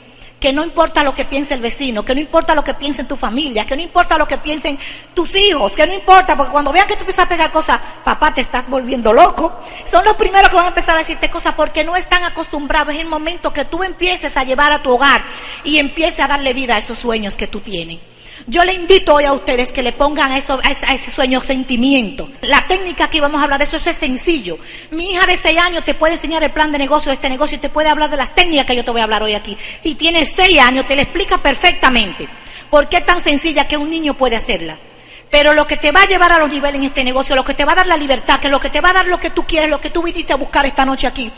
que 0.46 0.52
no 0.52 0.62
importa 0.62 1.02
lo 1.02 1.12
que 1.12 1.24
piense 1.24 1.54
el 1.54 1.60
vecino, 1.60 2.04
que 2.04 2.14
no 2.14 2.20
importa 2.20 2.54
lo 2.54 2.62
que 2.62 2.72
piense 2.72 3.02
tu 3.02 3.16
familia, 3.16 3.66
que 3.66 3.74
no 3.74 3.82
importa 3.82 4.16
lo 4.16 4.28
que 4.28 4.38
piensen 4.38 4.78
tus 5.12 5.34
hijos, 5.34 5.74
que 5.74 5.84
no 5.88 5.92
importa, 5.92 6.36
porque 6.36 6.52
cuando 6.52 6.70
vean 6.70 6.86
que 6.86 6.94
tú 6.94 7.00
empiezas 7.00 7.24
a 7.24 7.28
pegar 7.28 7.50
cosas, 7.50 7.80
papá, 8.04 8.32
te 8.32 8.42
estás 8.42 8.70
volviendo 8.70 9.12
loco, 9.12 9.52
son 9.82 10.04
los 10.04 10.14
primeros 10.14 10.48
que 10.48 10.54
van 10.54 10.66
a 10.66 10.68
empezar 10.68 10.94
a 10.94 11.00
decirte 11.00 11.28
cosas 11.30 11.54
porque 11.56 11.82
no 11.82 11.96
están 11.96 12.22
acostumbrados. 12.22 12.94
Es 12.94 13.00
el 13.00 13.08
momento 13.08 13.52
que 13.52 13.64
tú 13.64 13.82
empieces 13.82 14.36
a 14.36 14.44
llevar 14.44 14.70
a 14.70 14.84
tu 14.84 14.92
hogar 14.92 15.24
y 15.64 15.78
empieces 15.78 16.20
a 16.20 16.28
darle 16.28 16.52
vida 16.52 16.76
a 16.76 16.78
esos 16.78 16.96
sueños 16.96 17.34
que 17.34 17.48
tú 17.48 17.58
tienes. 17.58 17.98
Yo 18.48 18.64
le 18.64 18.74
invito 18.74 19.12
hoy 19.12 19.24
a 19.24 19.32
ustedes 19.32 19.72
que 19.72 19.82
le 19.82 19.92
pongan 19.92 20.30
a, 20.30 20.38
eso, 20.38 20.60
a 20.62 20.94
ese 20.94 21.10
sueño 21.10 21.40
sentimiento. 21.40 22.28
La 22.42 22.64
técnica 22.68 23.10
que 23.10 23.20
vamos 23.20 23.40
a 23.40 23.44
hablar, 23.44 23.60
eso 23.60 23.76
es 23.76 23.96
sencillo. 23.96 24.56
Mi 24.92 25.10
hija 25.10 25.26
de 25.26 25.36
6 25.36 25.58
años 25.58 25.84
te 25.84 25.94
puede 25.94 26.14
enseñar 26.14 26.44
el 26.44 26.52
plan 26.52 26.70
de 26.70 26.78
negocio 26.78 27.10
de 27.10 27.14
este 27.14 27.28
negocio 27.28 27.56
y 27.56 27.60
te 27.60 27.70
puede 27.70 27.88
hablar 27.88 28.08
de 28.08 28.16
las 28.16 28.36
técnicas 28.36 28.66
que 28.66 28.76
yo 28.76 28.84
te 28.84 28.92
voy 28.92 29.00
a 29.00 29.04
hablar 29.04 29.24
hoy 29.24 29.34
aquí. 29.34 29.58
Y 29.82 29.96
tiene 29.96 30.24
6 30.24 30.60
años, 30.60 30.86
te 30.86 30.94
le 30.94 31.02
explica 31.02 31.42
perfectamente. 31.42 32.28
¿Por 32.70 32.88
qué 32.88 32.98
es 32.98 33.06
tan 33.06 33.18
sencilla 33.18 33.66
que 33.66 33.76
un 33.76 33.90
niño 33.90 34.14
puede 34.14 34.36
hacerla? 34.36 34.76
Pero 35.28 35.52
lo 35.52 35.66
que 35.66 35.76
te 35.76 35.90
va 35.90 36.02
a 36.02 36.06
llevar 36.06 36.30
a 36.30 36.38
los 36.38 36.48
niveles 36.48 36.76
en 36.76 36.84
este 36.84 37.02
negocio, 37.02 37.34
lo 37.34 37.44
que 37.44 37.54
te 37.54 37.64
va 37.64 37.72
a 37.72 37.76
dar 37.76 37.88
la 37.88 37.96
libertad, 37.96 38.38
que 38.38 38.48
lo 38.48 38.60
que 38.60 38.70
te 38.70 38.80
va 38.80 38.90
a 38.90 38.92
dar 38.92 39.06
lo 39.08 39.18
que 39.18 39.30
tú 39.30 39.44
quieres, 39.44 39.70
lo 39.70 39.80
que 39.80 39.90
tú 39.90 40.04
viniste 40.04 40.32
a 40.32 40.36
buscar 40.36 40.64
esta 40.66 40.84
noche 40.84 41.08
aquí, 41.08 41.32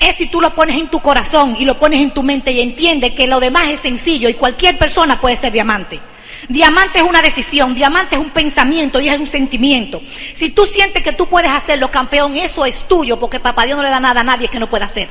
es 0.00 0.16
si 0.16 0.26
tú 0.26 0.40
lo 0.40 0.52
pones 0.52 0.76
en 0.76 0.88
tu 0.88 0.98
corazón 0.98 1.54
y 1.60 1.64
lo 1.64 1.78
pones 1.78 2.00
en 2.00 2.12
tu 2.12 2.24
mente 2.24 2.50
y 2.50 2.60
entiendes 2.60 3.12
que 3.12 3.28
lo 3.28 3.38
demás 3.38 3.68
es 3.68 3.78
sencillo 3.78 4.28
y 4.28 4.34
cualquier 4.34 4.76
persona 4.78 5.20
puede 5.20 5.36
ser 5.36 5.52
diamante. 5.52 6.00
Diamante 6.50 6.98
es 6.98 7.04
una 7.04 7.22
decisión, 7.22 7.76
diamante 7.76 8.16
es 8.16 8.20
un 8.20 8.30
pensamiento 8.30 9.00
y 9.00 9.08
es 9.08 9.16
un 9.16 9.28
sentimiento. 9.28 10.02
Si 10.34 10.50
tú 10.50 10.66
sientes 10.66 11.00
que 11.00 11.12
tú 11.12 11.28
puedes 11.28 11.48
hacerlo, 11.48 11.92
campeón, 11.92 12.36
eso 12.36 12.66
es 12.66 12.88
tuyo, 12.88 13.20
porque 13.20 13.38
papá 13.38 13.66
Dios 13.66 13.76
no 13.76 13.84
le 13.84 13.88
da 13.88 14.00
nada 14.00 14.22
a 14.22 14.24
nadie 14.24 14.48
que 14.48 14.58
no 14.58 14.68
pueda 14.68 14.86
hacer. 14.86 15.08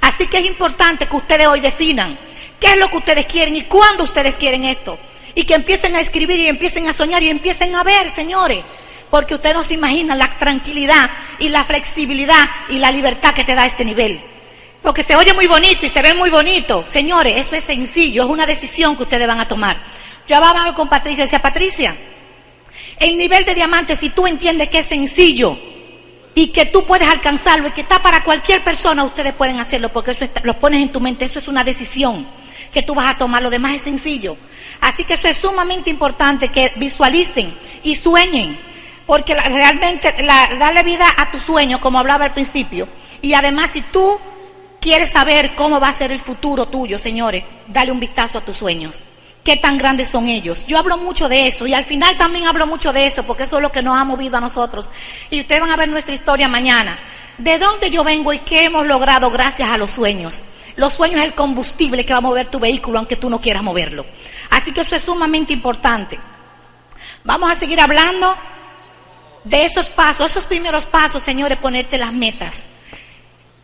Así 0.00 0.28
que 0.28 0.38
es 0.38 0.44
importante 0.44 1.06
que 1.06 1.16
ustedes 1.16 1.48
hoy 1.48 1.58
definan 1.58 2.16
qué 2.60 2.68
es 2.68 2.76
lo 2.76 2.88
que 2.90 2.98
ustedes 2.98 3.26
quieren 3.26 3.56
y 3.56 3.62
cuándo 3.62 4.04
ustedes 4.04 4.36
quieren 4.36 4.62
esto. 4.62 5.00
Y 5.34 5.42
que 5.42 5.54
empiecen 5.54 5.96
a 5.96 6.00
escribir 6.00 6.38
y 6.38 6.46
empiecen 6.46 6.88
a 6.88 6.92
soñar 6.92 7.24
y 7.24 7.28
empiecen 7.28 7.74
a 7.74 7.82
ver, 7.82 8.08
señores. 8.08 8.62
Porque 9.10 9.34
ustedes 9.34 9.56
no 9.56 9.64
se 9.64 9.74
imaginan 9.74 10.16
la 10.16 10.38
tranquilidad 10.38 11.10
y 11.40 11.48
la 11.48 11.64
flexibilidad 11.64 12.48
y 12.68 12.78
la 12.78 12.92
libertad 12.92 13.34
que 13.34 13.42
te 13.42 13.56
da 13.56 13.66
este 13.66 13.84
nivel. 13.84 14.20
Porque 14.80 15.02
se 15.02 15.16
oye 15.16 15.34
muy 15.34 15.48
bonito 15.48 15.86
y 15.86 15.88
se 15.88 16.02
ve 16.02 16.14
muy 16.14 16.30
bonito. 16.30 16.84
Señores, 16.88 17.36
eso 17.36 17.56
es 17.56 17.64
sencillo, 17.64 18.22
es 18.22 18.30
una 18.30 18.46
decisión 18.46 18.96
que 18.96 19.02
ustedes 19.02 19.26
van 19.26 19.40
a 19.40 19.48
tomar. 19.48 19.97
Yo 20.28 20.36
hablaba 20.36 20.74
con 20.74 20.88
Patricia 20.88 21.22
y 21.22 21.24
decía, 21.24 21.40
Patricia, 21.40 21.96
el 22.98 23.16
nivel 23.16 23.44
de 23.46 23.54
diamante, 23.54 23.96
si 23.96 24.10
tú 24.10 24.26
entiendes 24.26 24.68
que 24.68 24.80
es 24.80 24.86
sencillo 24.86 25.56
y 26.34 26.48
que 26.48 26.66
tú 26.66 26.84
puedes 26.84 27.08
alcanzarlo 27.08 27.68
y 27.68 27.70
que 27.70 27.80
está 27.80 28.02
para 28.02 28.22
cualquier 28.22 28.62
persona, 28.62 29.04
ustedes 29.04 29.32
pueden 29.32 29.58
hacerlo 29.58 29.88
porque 29.88 30.10
eso 30.10 30.26
lo 30.42 30.58
pones 30.60 30.82
en 30.82 30.92
tu 30.92 31.00
mente, 31.00 31.24
eso 31.24 31.38
es 31.38 31.48
una 31.48 31.64
decisión 31.64 32.26
que 32.72 32.82
tú 32.82 32.94
vas 32.94 33.14
a 33.14 33.18
tomar, 33.18 33.42
lo 33.42 33.48
demás 33.48 33.76
es 33.76 33.82
sencillo. 33.82 34.36
Así 34.82 35.04
que 35.04 35.14
eso 35.14 35.28
es 35.28 35.38
sumamente 35.38 35.88
importante 35.88 36.48
que 36.48 36.72
visualicen 36.76 37.56
y 37.82 37.96
sueñen, 37.96 38.58
porque 39.06 39.34
realmente 39.34 40.14
darle 40.22 40.82
vida 40.82 41.06
a 41.16 41.30
tu 41.30 41.40
sueño, 41.40 41.80
como 41.80 41.98
hablaba 41.98 42.26
al 42.26 42.34
principio, 42.34 42.86
y 43.22 43.32
además 43.32 43.70
si 43.70 43.80
tú 43.80 44.20
quieres 44.78 45.08
saber 45.08 45.54
cómo 45.54 45.80
va 45.80 45.88
a 45.88 45.92
ser 45.94 46.12
el 46.12 46.20
futuro 46.20 46.66
tuyo, 46.66 46.98
señores, 46.98 47.44
dale 47.66 47.90
un 47.90 47.98
vistazo 47.98 48.36
a 48.36 48.44
tus 48.44 48.58
sueños. 48.58 49.02
Qué 49.48 49.56
tan 49.56 49.78
grandes 49.78 50.10
son 50.10 50.28
ellos. 50.28 50.66
Yo 50.66 50.76
hablo 50.76 50.98
mucho 50.98 51.26
de 51.26 51.46
eso 51.46 51.66
y 51.66 51.72
al 51.72 51.82
final 51.82 52.18
también 52.18 52.46
hablo 52.46 52.66
mucho 52.66 52.92
de 52.92 53.06
eso 53.06 53.22
porque 53.22 53.44
eso 53.44 53.56
es 53.56 53.62
lo 53.62 53.72
que 53.72 53.80
nos 53.80 53.98
ha 53.98 54.04
movido 54.04 54.36
a 54.36 54.42
nosotros. 54.42 54.90
Y 55.30 55.40
ustedes 55.40 55.62
van 55.62 55.70
a 55.70 55.76
ver 55.78 55.88
nuestra 55.88 56.12
historia 56.12 56.48
mañana. 56.48 56.98
De 57.38 57.58
dónde 57.58 57.88
yo 57.88 58.04
vengo 58.04 58.30
y 58.34 58.40
qué 58.40 58.64
hemos 58.64 58.86
logrado 58.86 59.30
gracias 59.30 59.70
a 59.70 59.78
los 59.78 59.90
sueños. 59.90 60.42
Los 60.76 60.92
sueños 60.92 61.20
es 61.20 61.28
el 61.28 61.34
combustible 61.34 62.04
que 62.04 62.12
va 62.12 62.18
a 62.18 62.20
mover 62.20 62.50
tu 62.50 62.58
vehículo 62.58 62.98
aunque 62.98 63.16
tú 63.16 63.30
no 63.30 63.40
quieras 63.40 63.62
moverlo. 63.62 64.04
Así 64.50 64.72
que 64.72 64.82
eso 64.82 64.94
es 64.94 65.02
sumamente 65.02 65.54
importante. 65.54 66.18
Vamos 67.24 67.50
a 67.50 67.54
seguir 67.54 67.80
hablando 67.80 68.36
de 69.44 69.64
esos 69.64 69.88
pasos, 69.88 70.26
esos 70.26 70.44
primeros 70.44 70.84
pasos, 70.84 71.22
señores, 71.22 71.56
ponerte 71.56 71.96
las 71.96 72.12
metas. 72.12 72.66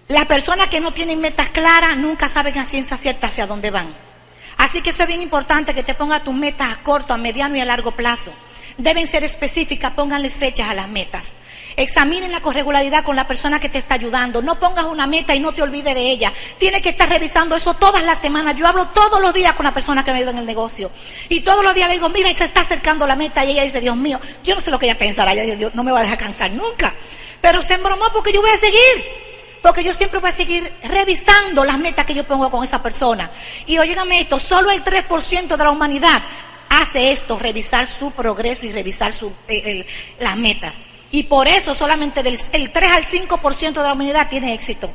Las 0.09 0.25
personas 0.25 0.69
que 0.69 0.81
no 0.81 0.93
tienen 0.93 1.21
metas 1.21 1.51
claras 1.51 1.95
nunca 1.99 2.31
saben 2.31 2.57
a 2.57 2.65
ciencia 2.65 2.97
cierta 2.97 3.27
hacia 3.27 3.47
dónde 3.47 3.71
van. 3.71 4.14
Así 4.57 4.83
que 4.83 4.91
eso 4.91 5.03
es 5.03 5.09
bien 5.09 5.23
importante 5.23 5.75
que 5.75 5.83
te 5.83 5.95
pongas 5.95 6.25
tus 6.25 6.35
metas 6.35 6.73
a 6.73 6.83
corto, 6.83 7.15
a 7.15 7.17
mediano 7.17 7.57
y 7.57 7.61
a 7.61 7.65
largo 7.65 7.93
plazo. 7.93 8.33
Deben 8.77 9.07
ser 9.07 9.23
específicas, 9.23 9.93
pónganles 9.93 10.39
fechas 10.39 10.69
a 10.69 10.75
las 10.75 10.89
metas. 10.89 11.35
Examínenla 11.77 12.41
con 12.41 12.55
regularidad 12.55 13.05
con 13.05 13.17
la 13.17 13.27
persona 13.27 13.59
que 13.59 13.69
te 13.69 13.79
está 13.79 13.95
ayudando. 13.95 14.43
No 14.43 14.59
pongas 14.59 14.85
una 14.87 15.07
meta 15.07 15.35
y 15.35 15.41
no 15.41 15.53
te 15.53 15.63
olvides 15.63 15.95
de 15.95 16.11
ella. 16.11 16.33
Tienes 16.59 16.83
que 16.83 16.91
estar 16.91 17.09
revisando 17.09 17.57
eso 17.57 17.75
todas 17.75 18.05
las 18.05 18.21
semanas. 18.21 18.55
Yo 18.57 18.67
hablo 18.67 18.89
todos 18.89 19.21
los 19.21 19.35
días 19.35 19.55
con 19.55 19.65
la 19.65 19.75
persona 19.75 20.05
que 20.05 20.13
me 20.13 20.19
ayuda 20.19 20.31
en 20.33 20.39
el 20.39 20.47
negocio. 20.47 20.91
Y 21.29 21.41
todos 21.41 21.65
los 21.65 21.75
días 21.75 21.89
le 21.89 21.95
digo, 21.95 22.09
mira, 22.09 22.33
se 22.35 22.45
está 22.45 22.61
acercando 22.61 23.07
la 23.07 23.17
meta. 23.17 23.45
Y 23.45 23.53
ella 23.53 23.65
dice, 23.65 23.81
Dios 23.81 23.97
mío, 23.97 24.21
yo 24.45 24.55
no 24.55 24.61
sé 24.61 24.71
lo 24.71 24.79
que 24.79 24.87
ella 24.87 24.99
pensará. 24.99 25.33
Ella 25.33 25.43
dice, 25.43 25.57
Dios, 25.57 25.75
no 25.75 25.83
me 25.83 25.91
va 25.91 25.99
a 26.01 26.03
dejar 26.03 26.19
cansar 26.19 26.53
nunca. 26.53 26.95
Pero 27.41 27.63
se 27.63 27.75
embromó 27.75 28.07
porque 28.13 28.33
yo 28.33 28.41
voy 28.41 28.51
a 28.51 28.57
seguir. 28.57 29.24
Porque 29.65 29.83
yo 29.83 29.95
siempre 29.95 30.21
voy 30.21 30.29
a 30.29 30.33
seguir 30.33 30.71
revisando 30.83 31.65
las 31.65 31.79
metas 31.79 32.05
que 32.05 32.13
yo 32.13 32.25
pongo 32.25 32.51
con 32.51 32.63
esa 32.63 32.83
persona. 32.83 33.31
Y 33.65 33.79
oígame 33.79 34.21
esto, 34.21 34.39
solo 34.39 34.71
el 34.71 34.85
3% 34.85 35.57
de 35.57 35.65
la 35.65 35.71
humanidad 35.71 36.23
hace 36.69 37.13
esto, 37.13 37.39
revisar 37.39 37.87
su 37.87 38.11
progreso 38.11 38.67
y 38.67 38.73
revisar 38.73 39.15
su, 39.15 39.33
eh, 39.49 39.87
las 40.21 40.37
metas. 40.37 40.77
Y 41.13 41.23
por 41.23 41.49
eso 41.49 41.75
solamente 41.75 42.23
del 42.23 42.39
el 42.53 42.73
3 42.73 42.93
al 42.93 43.05
5% 43.07 43.73
de 43.73 43.83
la 43.83 43.95
humanidad 43.95 44.29
tiene 44.29 44.53
éxito. 44.53 44.91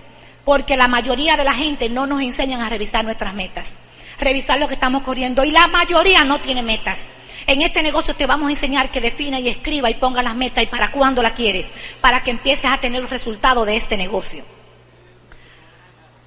Porque 0.45 0.77
la 0.77 0.87
mayoría 0.87 1.35
de 1.35 1.45
la 1.45 1.55
gente 1.55 1.89
no 1.89 2.05
nos 2.05 2.21
enseñan 2.21 2.61
a 2.61 2.69
revisar 2.69 3.03
nuestras 3.03 3.33
metas. 3.33 3.73
Revisar 4.19 4.59
lo 4.59 4.67
que 4.67 4.75
estamos 4.75 5.01
corriendo. 5.01 5.43
Y 5.43 5.49
la 5.49 5.65
mayoría 5.65 6.23
no 6.25 6.41
tiene 6.41 6.61
metas. 6.61 7.07
En 7.47 7.63
este 7.63 7.81
negocio 7.81 8.13
te 8.13 8.27
vamos 8.27 8.49
a 8.49 8.51
enseñar 8.51 8.89
que 8.89 9.01
defina 9.01 9.39
y 9.39 9.49
escriba 9.49 9.89
y 9.89 9.95
ponga 9.95 10.21
las 10.21 10.35
metas 10.35 10.63
y 10.63 10.67
para 10.67 10.91
cuándo 10.91 11.23
la 11.23 11.33
quieres. 11.33 11.71
Para 12.01 12.21
que 12.21 12.29
empieces 12.29 12.69
a 12.69 12.77
tener 12.77 13.01
los 13.01 13.09
resultados 13.09 13.65
de 13.65 13.75
este 13.75 13.97
negocio. 13.97 14.43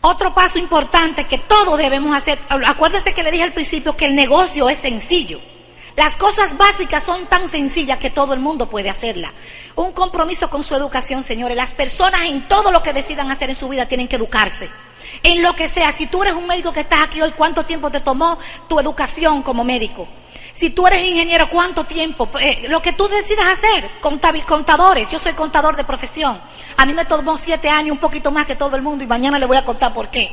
Otro 0.03 0.35
paso 0.35 0.59
importante 0.59 1.25
que 1.25 1.39
todos 1.39 1.79
debemos 1.79 2.15
hacer. 2.17 2.39
Acuérdese 2.67 3.15
que 3.15 3.23
le 3.23 3.31
dije 3.31 3.45
al 3.45 3.53
principio 3.53 3.97
que 3.97 4.07
el 4.07 4.17
negocio 4.17 4.69
es 4.69 4.79
sencillo. 4.79 5.41
Las 5.95 6.17
cosas 6.17 6.57
básicas 6.57 7.05
son 7.05 7.27
tan 7.27 7.49
sencillas 7.49 7.99
que 7.99 8.11
todo 8.11 8.35
el 8.35 8.41
mundo 8.41 8.69
puede 8.69 8.91
hacerla. 8.91 9.33
Un 9.77 9.93
compromiso 9.93 10.51
con 10.51 10.65
su 10.65 10.75
educación, 10.75 11.23
señores. 11.23 11.57
Las 11.57 11.73
personas 11.73 12.23
en 12.23 12.49
todo 12.49 12.73
lo 12.73 12.83
que 12.83 12.93
decidan 12.93 13.31
hacer 13.31 13.51
en 13.51 13.57
su 13.57 13.69
vida 13.69 13.87
tienen 13.87 14.09
que 14.09 14.17
educarse. 14.17 14.69
En 15.23 15.41
lo 15.41 15.55
que 15.55 15.69
sea. 15.69 15.93
Si 15.93 16.07
tú 16.07 16.23
eres 16.23 16.35
un 16.35 16.49
médico 16.49 16.73
que 16.73 16.81
estás 16.81 17.03
aquí 17.03 17.23
hoy, 17.23 17.31
¿cuánto 17.33 17.65
tiempo 17.65 17.89
te 17.91 18.01
tomó 18.01 18.39
tu 18.69 18.81
educación 18.81 19.43
como 19.43 19.63
médico? 19.63 20.09
Si 20.63 20.71
tú 20.71 20.87
eres 20.87 21.03
ingeniero, 21.03 21.51
¿cuánto 21.51 21.83
tiempo? 21.83 22.31
Eh, 22.41 22.67
lo 22.69 22.81
que 22.81 22.93
tú 22.93 23.09
decidas 23.09 23.47
hacer, 23.47 23.91
contadores, 24.47 25.11
yo 25.11 25.19
soy 25.19 25.33
contador 25.33 25.75
de 25.75 25.83
profesión. 25.83 26.41
A 26.77 26.87
mí 26.87 26.93
me 26.93 27.05
tomó 27.05 27.37
siete 27.37 27.69
años, 27.69 27.91
un 27.91 27.99
poquito 27.99 28.31
más 28.31 28.47
que 28.47 28.55
todo 28.55 28.77
el 28.77 28.83
mundo, 28.83 29.03
y 29.03 29.09
mañana 29.09 29.41
le 29.41 29.47
voy 29.47 29.57
a 29.57 29.65
contar 29.65 29.93
por 29.93 30.09
qué. 30.09 30.31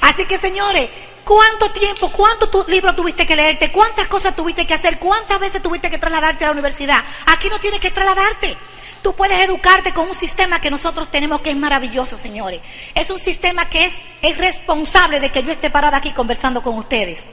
Así 0.00 0.26
que, 0.26 0.38
señores, 0.38 0.90
¿cuánto 1.24 1.70
tiempo, 1.70 2.10
cuántos 2.10 2.66
libros 2.66 2.96
tuviste 2.96 3.24
que 3.24 3.36
leerte? 3.36 3.70
¿Cuántas 3.70 4.08
cosas 4.08 4.34
tuviste 4.34 4.66
que 4.66 4.74
hacer? 4.74 4.98
¿Cuántas 4.98 5.38
veces 5.38 5.62
tuviste 5.62 5.88
que 5.88 5.98
trasladarte 5.98 6.42
a 6.42 6.48
la 6.48 6.52
universidad? 6.52 7.04
Aquí 7.26 7.48
no 7.48 7.60
tienes 7.60 7.78
que 7.78 7.92
trasladarte. 7.92 8.56
Tú 9.02 9.14
puedes 9.14 9.40
educarte 9.40 9.92
con 9.92 10.08
un 10.08 10.14
sistema 10.14 10.60
que 10.60 10.70
nosotros 10.70 11.10
tenemos 11.10 11.40
que 11.40 11.50
es 11.50 11.56
maravilloso, 11.56 12.18
señores. 12.18 12.60
Es 12.94 13.10
un 13.10 13.18
sistema 13.18 13.68
que 13.68 13.86
es, 13.86 13.94
es 14.20 14.36
responsable 14.36 15.20
de 15.20 15.30
que 15.30 15.42
yo 15.42 15.52
esté 15.52 15.70
parada 15.70 15.96
aquí 15.96 16.12
conversando 16.12 16.62
con 16.62 16.76
ustedes. 16.76 17.24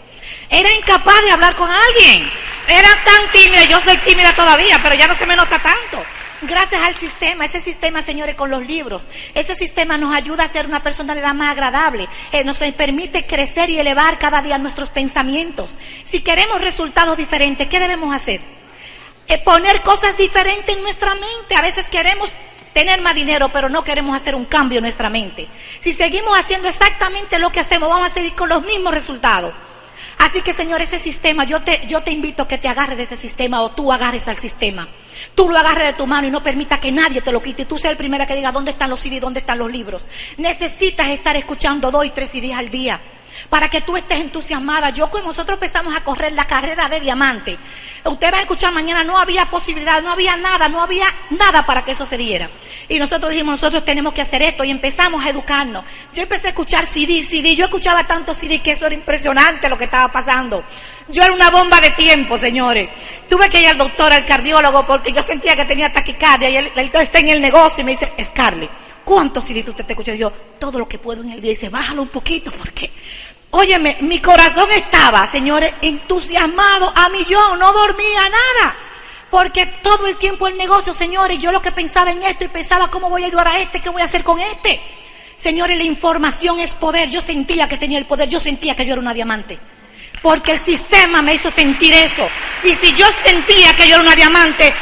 Era 0.49 0.73
incapaz 0.73 1.21
de 1.23 1.31
hablar 1.31 1.55
con 1.55 1.69
alguien. 1.69 2.29
Era 2.67 2.89
tan 3.03 3.31
tímida, 3.31 3.65
yo 3.65 3.81
soy 3.81 3.97
tímida 3.97 4.33
todavía, 4.33 4.79
pero 4.81 4.95
ya 4.95 5.07
no 5.07 5.15
se 5.15 5.25
me 5.25 5.35
nota 5.35 5.59
tanto. 5.59 6.03
Gracias 6.41 6.81
al 6.83 6.95
sistema, 6.95 7.45
ese 7.45 7.59
sistema, 7.59 8.03
señores, 8.03 8.35
con 8.35 8.51
los 8.51 8.65
libros, 8.67 9.09
ese 9.33 9.55
sistema 9.55 9.97
nos 9.97 10.13
ayuda 10.13 10.43
a 10.43 10.49
ser 10.49 10.67
una 10.67 10.83
personalidad 10.83 11.33
más 11.33 11.51
agradable, 11.51 12.07
eh, 12.31 12.43
nos 12.43 12.59
permite 12.77 13.25
crecer 13.25 13.71
y 13.71 13.79
elevar 13.79 14.19
cada 14.19 14.43
día 14.43 14.59
nuestros 14.59 14.91
pensamientos. 14.91 15.79
Si 16.03 16.21
queremos 16.21 16.61
resultados 16.61 17.17
diferentes, 17.17 17.67
¿qué 17.67 17.79
debemos 17.79 18.13
hacer? 18.13 18.41
Eh, 19.27 19.37
poner 19.39 19.81
cosas 19.81 20.17
diferentes 20.17 20.75
en 20.75 20.81
nuestra 20.81 21.13
mente. 21.13 21.55
A 21.55 21.61
veces 21.61 21.89
queremos 21.89 22.31
tener 22.73 23.01
más 23.01 23.15
dinero, 23.15 23.49
pero 23.49 23.69
no 23.69 23.83
queremos 23.83 24.15
hacer 24.15 24.35
un 24.35 24.45
cambio 24.45 24.77
en 24.77 24.83
nuestra 24.83 25.09
mente. 25.09 25.47
Si 25.79 25.93
seguimos 25.93 26.37
haciendo 26.37 26.67
exactamente 26.67 27.39
lo 27.39 27.51
que 27.51 27.59
hacemos, 27.59 27.89
vamos 27.89 28.07
a 28.07 28.13
seguir 28.13 28.35
con 28.35 28.49
los 28.49 28.63
mismos 28.63 28.93
resultados. 28.93 29.53
Así 30.19 30.41
que, 30.41 30.53
Señor, 30.53 30.81
ese 30.81 30.97
sistema, 30.97 31.43
yo 31.43 31.61
te, 31.61 31.85
yo 31.87 32.01
te 32.01 32.11
invito 32.11 32.43
a 32.43 32.47
que 32.47 32.57
te 32.57 32.67
agarres 32.67 32.97
de 32.97 33.03
ese 33.03 33.15
sistema 33.15 33.61
o 33.61 33.71
tú 33.71 33.91
agarres 33.91 34.27
al 34.27 34.37
sistema. 34.37 34.87
Tú 35.35 35.49
lo 35.49 35.57
agarres 35.57 35.87
de 35.87 35.93
tu 35.93 36.07
mano 36.07 36.27
y 36.27 36.31
no 36.31 36.41
permita 36.41 36.79
que 36.79 36.91
nadie 36.91 37.21
te 37.21 37.31
lo 37.31 37.41
quite. 37.41 37.63
Y 37.63 37.65
tú 37.65 37.77
seas 37.77 37.91
el 37.91 37.97
primero 37.97 38.25
que 38.25 38.35
diga 38.35 38.51
dónde 38.51 38.71
están 38.71 38.89
los 38.89 38.99
CDs, 38.99 39.21
dónde 39.21 39.41
están 39.41 39.59
los 39.59 39.71
libros. 39.71 40.07
Necesitas 40.37 41.09
estar 41.09 41.35
escuchando 41.35 41.91
dos 41.91 42.05
y 42.05 42.11
tres 42.11 42.31
CDs 42.31 42.55
al 42.55 42.69
día 42.69 42.99
para 43.49 43.69
que 43.69 43.81
tú 43.81 43.97
estés 43.97 44.19
entusiasmada. 44.19 44.89
Yo 44.91 45.09
cuando 45.09 45.29
nosotros 45.29 45.55
empezamos 45.55 45.95
a 45.95 46.03
correr 46.03 46.33
la 46.33 46.45
carrera 46.45 46.89
de 46.89 46.99
diamante, 46.99 47.57
usted 48.03 48.33
va 48.33 48.37
a 48.37 48.41
escuchar 48.41 48.71
mañana, 48.73 49.03
no 49.03 49.17
había 49.17 49.45
posibilidad, 49.45 50.01
no 50.01 50.11
había 50.11 50.37
nada, 50.37 50.69
no 50.69 50.81
había 50.81 51.07
nada 51.31 51.65
para 51.65 51.83
que 51.83 51.91
eso 51.91 52.05
se 52.05 52.17
diera. 52.17 52.49
Y 52.89 52.99
nosotros 52.99 53.31
dijimos, 53.31 53.53
nosotros 53.53 53.83
tenemos 53.83 54.13
que 54.13 54.21
hacer 54.21 54.41
esto 54.41 54.63
y 54.63 54.71
empezamos 54.71 55.25
a 55.25 55.29
educarnos. 55.29 55.83
Yo 56.13 56.23
empecé 56.23 56.47
a 56.47 56.49
escuchar 56.49 56.85
CD, 56.85 57.23
CD, 57.23 57.55
yo 57.55 57.65
escuchaba 57.65 58.05
tanto 58.05 58.33
CD 58.33 58.59
que 58.59 58.71
eso 58.71 58.85
era 58.85 58.95
impresionante 58.95 59.69
lo 59.69 59.77
que 59.77 59.85
estaba 59.85 60.11
pasando. 60.11 60.63
Yo 61.09 61.23
era 61.23 61.33
una 61.33 61.49
bomba 61.49 61.79
de 61.79 61.91
tiempo, 61.91 62.37
señores. 62.37 62.89
Tuve 63.29 63.49
que 63.49 63.61
ir 63.61 63.67
al 63.67 63.77
doctor, 63.77 64.11
al 64.11 64.25
cardiólogo, 64.25 64.85
porque 64.85 65.11
yo 65.11 65.21
sentía 65.21 65.55
que 65.55 65.65
tenía 65.65 65.91
taquicardia 65.91 66.49
y 66.49 66.57
él, 66.57 66.71
está 66.75 67.19
en 67.19 67.29
el 67.29 67.41
negocio 67.41 67.81
y 67.81 67.85
me 67.85 67.91
dice, 67.91 68.11
Scarlett, 68.21 68.69
¿cuántos 69.05 69.45
CD 69.45 69.63
usted 69.67 69.85
te 69.85 69.93
escucha? 69.93 70.15
Yo, 70.15 70.31
todo 70.59 70.79
lo 70.79 70.87
que 70.87 70.97
puedo 70.97 71.21
en 71.21 71.31
el 71.31 71.41
día. 71.41 71.51
Y 71.51 71.55
dice, 71.55 71.69
bájalo 71.69 72.01
un 72.01 72.09
poquito, 72.09 72.51
porque 72.51 72.91
Óyeme, 73.51 73.97
mi 74.01 74.19
corazón 74.19 74.67
estaba, 74.71 75.29
señores, 75.31 75.73
entusiasmado 75.81 76.91
a 76.95 77.09
millón, 77.09 77.59
no 77.59 77.71
dormía 77.71 78.21
nada. 78.29 78.75
Porque 79.29 79.65
todo 79.65 80.07
el 80.07 80.17
tiempo 80.17 80.47
el 80.47 80.57
negocio, 80.57 80.93
señores, 80.93 81.39
yo 81.39 81.51
lo 81.51 81.61
que 81.61 81.71
pensaba 81.71 82.11
en 82.11 82.23
esto 82.23 82.45
y 82.45 82.49
pensaba 82.49 82.89
cómo 82.89 83.09
voy 83.09 83.23
a 83.23 83.27
ayudar 83.27 83.47
a 83.47 83.59
este, 83.59 83.81
qué 83.81 83.89
voy 83.89 84.01
a 84.01 84.05
hacer 84.05 84.23
con 84.23 84.39
este. 84.39 84.79
Señores, 85.37 85.77
la 85.77 85.83
información 85.83 86.59
es 86.59 86.73
poder. 86.73 87.09
Yo 87.09 87.21
sentía 87.21 87.67
que 87.67 87.77
tenía 87.77 87.99
el 87.99 88.05
poder, 88.05 88.29
yo 88.29 88.39
sentía 88.39 88.75
que 88.75 88.85
yo 88.85 88.93
era 88.93 89.01
una 89.01 89.13
diamante. 89.13 89.59
Porque 90.21 90.53
el 90.53 90.59
sistema 90.59 91.21
me 91.21 91.35
hizo 91.35 91.51
sentir 91.51 91.93
eso. 91.93 92.27
Y 92.63 92.73
si 92.75 92.93
yo 92.93 93.05
sentía 93.23 93.75
que 93.75 93.87
yo 93.87 93.95
era 93.95 94.03
una 94.03 94.15
diamante, 94.15 94.73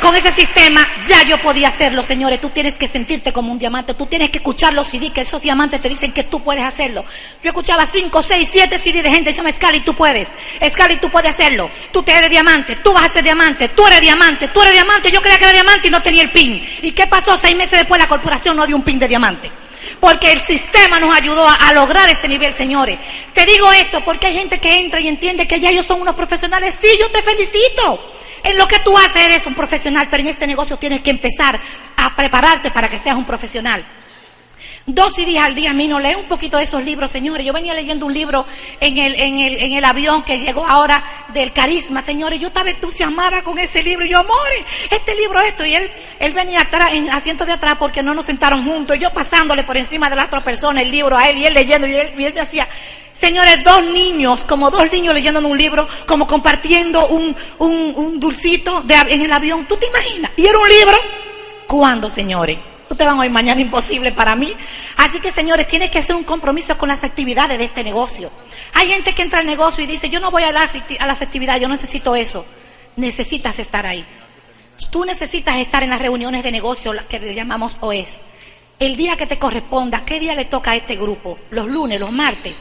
con 0.00 0.14
ese 0.16 0.32
sistema 0.32 0.86
ya 1.06 1.22
yo 1.22 1.38
podía 1.38 1.68
hacerlo, 1.68 2.02
señores. 2.02 2.40
Tú 2.40 2.50
tienes 2.50 2.74
que 2.74 2.88
sentirte 2.88 3.32
como 3.32 3.52
un 3.52 3.58
diamante. 3.58 3.94
Tú 3.94 4.06
tienes 4.06 4.30
que 4.30 4.38
escuchar 4.38 4.74
los 4.74 4.88
CD 4.88 5.10
que 5.10 5.20
esos 5.20 5.40
diamantes 5.40 5.80
te 5.80 5.88
dicen 5.88 6.12
que 6.12 6.24
tú 6.24 6.42
puedes 6.42 6.64
hacerlo. 6.64 7.04
Yo 7.42 7.50
escuchaba 7.50 7.86
5, 7.86 8.22
6, 8.22 8.48
7 8.50 8.78
CD 8.78 9.02
de 9.02 9.10
gente 9.10 9.30
que 9.30 9.32
se 9.32 9.36
llama 9.38 9.52
Scali, 9.52 9.80
tú 9.80 9.94
puedes. 9.94 10.28
Scali, 10.68 10.96
tú 10.96 11.08
puedes 11.10 11.30
hacerlo. 11.30 11.70
Tú 11.92 12.02
te 12.02 12.12
eres 12.12 12.30
diamante. 12.30 12.76
Tú 12.76 12.92
vas 12.92 13.04
a 13.04 13.08
ser 13.08 13.24
diamante. 13.24 13.68
Tú 13.68 13.86
eres 13.86 14.00
diamante. 14.00 14.48
Tú 14.48 14.60
eres 14.60 14.74
diamante. 14.74 15.10
Yo 15.10 15.22
creía 15.22 15.38
que 15.38 15.44
era 15.44 15.52
diamante 15.52 15.88
y 15.88 15.90
no 15.90 16.02
tenía 16.02 16.22
el 16.22 16.32
pin. 16.32 16.66
¿Y 16.82 16.92
qué 16.92 17.06
pasó? 17.06 17.36
Seis 17.36 17.56
meses 17.56 17.78
después 17.78 18.00
la 18.00 18.08
corporación 18.08 18.56
no 18.56 18.66
dio 18.66 18.76
un 18.76 18.82
pin 18.82 18.98
de 18.98 19.06
diamante. 19.06 19.50
Porque 20.00 20.32
el 20.32 20.40
sistema 20.40 20.98
nos 20.98 21.16
ayudó 21.16 21.48
a, 21.48 21.54
a, 21.54 21.72
lograr 21.72 22.08
ese 22.10 22.28
nivel, 22.28 22.52
señores. 22.52 22.98
Te 23.32 23.46
digo 23.46 23.72
esto 23.72 24.04
porque 24.04 24.26
hay 24.26 24.34
gente 24.34 24.58
que 24.58 24.80
entra 24.80 25.00
y 25.00 25.08
entiende 25.08 25.46
que 25.46 25.60
ya 25.60 25.70
ellos 25.70 25.86
son 25.86 26.00
unos 26.00 26.14
profesionales. 26.14 26.78
Sí, 26.80 26.88
yo 26.98 27.08
te 27.10 27.22
felicito. 27.22 28.15
En 28.46 28.56
lo 28.58 28.68
que 28.68 28.78
tú 28.78 28.96
haces 28.96 29.24
eres 29.24 29.44
un 29.46 29.54
profesional, 29.54 30.06
pero 30.08 30.20
en 30.20 30.28
este 30.28 30.46
negocio 30.46 30.76
tienes 30.76 31.00
que 31.00 31.10
empezar 31.10 31.58
a 31.96 32.14
prepararte 32.14 32.70
para 32.70 32.88
que 32.88 32.96
seas 32.96 33.16
un 33.16 33.24
profesional. 33.24 33.84
Dos 34.88 35.16
días 35.16 35.44
al 35.44 35.56
día, 35.56 35.72
mí 35.72 35.88
no 35.88 35.98
lee 35.98 36.14
un 36.14 36.28
poquito 36.28 36.58
de 36.58 36.62
esos 36.62 36.84
libros, 36.84 37.10
señores. 37.10 37.44
Yo 37.44 37.52
venía 37.52 37.74
leyendo 37.74 38.06
un 38.06 38.14
libro 38.14 38.46
en 38.78 38.96
el, 38.98 39.18
en 39.18 39.40
el, 39.40 39.60
en 39.60 39.72
el 39.72 39.84
avión 39.84 40.22
que 40.22 40.38
llegó 40.38 40.64
ahora 40.64 41.02
del 41.34 41.52
carisma, 41.52 42.00
señores. 42.00 42.38
Yo 42.38 42.48
estaba 42.48 42.70
entusiasmada 42.70 43.42
con 43.42 43.58
ese 43.58 43.82
libro. 43.82 44.06
Y 44.06 44.10
yo, 44.10 44.20
amores, 44.20 44.64
este 44.88 45.16
libro, 45.16 45.40
esto. 45.40 45.66
Y 45.66 45.74
él, 45.74 45.90
él 46.20 46.32
venía 46.34 46.60
atrás, 46.60 46.90
en 46.92 47.10
asiento 47.10 47.44
de 47.44 47.54
atrás, 47.54 47.78
porque 47.80 48.00
no 48.04 48.14
nos 48.14 48.26
sentaron 48.26 48.64
juntos. 48.64 48.96
Y 48.96 49.00
yo 49.00 49.12
pasándole 49.12 49.64
por 49.64 49.76
encima 49.76 50.08
de 50.08 50.14
la 50.14 50.26
otra 50.26 50.44
persona 50.44 50.82
el 50.82 50.92
libro 50.92 51.16
a 51.18 51.28
él, 51.28 51.38
y 51.38 51.46
él 51.46 51.54
leyendo, 51.54 51.88
y 51.88 51.96
él, 51.96 52.12
y 52.16 52.24
él 52.24 52.32
me 52.32 52.40
hacía, 52.42 52.68
Señores, 53.12 53.64
dos 53.64 53.82
niños, 53.82 54.44
como 54.44 54.70
dos 54.70 54.92
niños 54.92 55.14
leyendo 55.14 55.40
un 55.40 55.58
libro, 55.58 55.88
como 56.06 56.28
compartiendo 56.28 57.08
un, 57.08 57.34
un, 57.58 57.92
un 57.96 58.20
dulcito 58.20 58.82
de, 58.82 58.94
en 58.94 59.22
el 59.22 59.32
avión. 59.32 59.66
¿Tú 59.66 59.76
te 59.76 59.86
imaginas? 59.86 60.30
¿Y 60.36 60.46
era 60.46 60.58
un 60.58 60.68
libro? 60.68 60.96
¿Cuándo, 61.66 62.08
señores? 62.08 62.75
Ustedes 62.88 63.10
van 63.10 63.18
oír 63.18 63.30
mañana 63.30 63.60
imposible 63.60 64.12
para 64.12 64.36
mí. 64.36 64.52
Así 64.96 65.20
que, 65.20 65.32
señores, 65.32 65.66
tiene 65.66 65.90
que 65.90 65.98
hacer 65.98 66.14
un 66.14 66.24
compromiso 66.24 66.78
con 66.78 66.88
las 66.88 67.04
actividades 67.04 67.58
de 67.58 67.64
este 67.64 67.82
negocio. 67.82 68.30
Hay 68.74 68.88
gente 68.88 69.14
que 69.14 69.22
entra 69.22 69.40
al 69.40 69.46
negocio 69.46 69.82
y 69.82 69.86
dice, 69.86 70.08
yo 70.08 70.20
no 70.20 70.30
voy 70.30 70.44
a 70.44 70.52
las, 70.52 70.74
a 70.98 71.06
las 71.06 71.22
actividades, 71.22 71.62
yo 71.62 71.68
necesito 71.68 72.14
eso. 72.14 72.46
Necesitas 72.96 73.58
estar 73.58 73.86
ahí. 73.86 74.04
Tú 74.90 75.04
necesitas 75.04 75.56
estar 75.56 75.82
en 75.82 75.90
las 75.90 76.00
reuniones 76.00 76.42
de 76.42 76.52
negocio, 76.52 76.92
las 76.92 77.06
que 77.06 77.18
le 77.18 77.34
llamamos 77.34 77.78
OES. 77.80 78.18
El 78.78 78.96
día 78.96 79.16
que 79.16 79.26
te 79.26 79.38
corresponda, 79.38 80.04
¿qué 80.04 80.20
día 80.20 80.34
le 80.34 80.44
toca 80.44 80.72
a 80.72 80.76
este 80.76 80.96
grupo? 80.96 81.38
Los 81.50 81.66
lunes, 81.66 81.98
los 81.98 82.12
martes. 82.12 82.54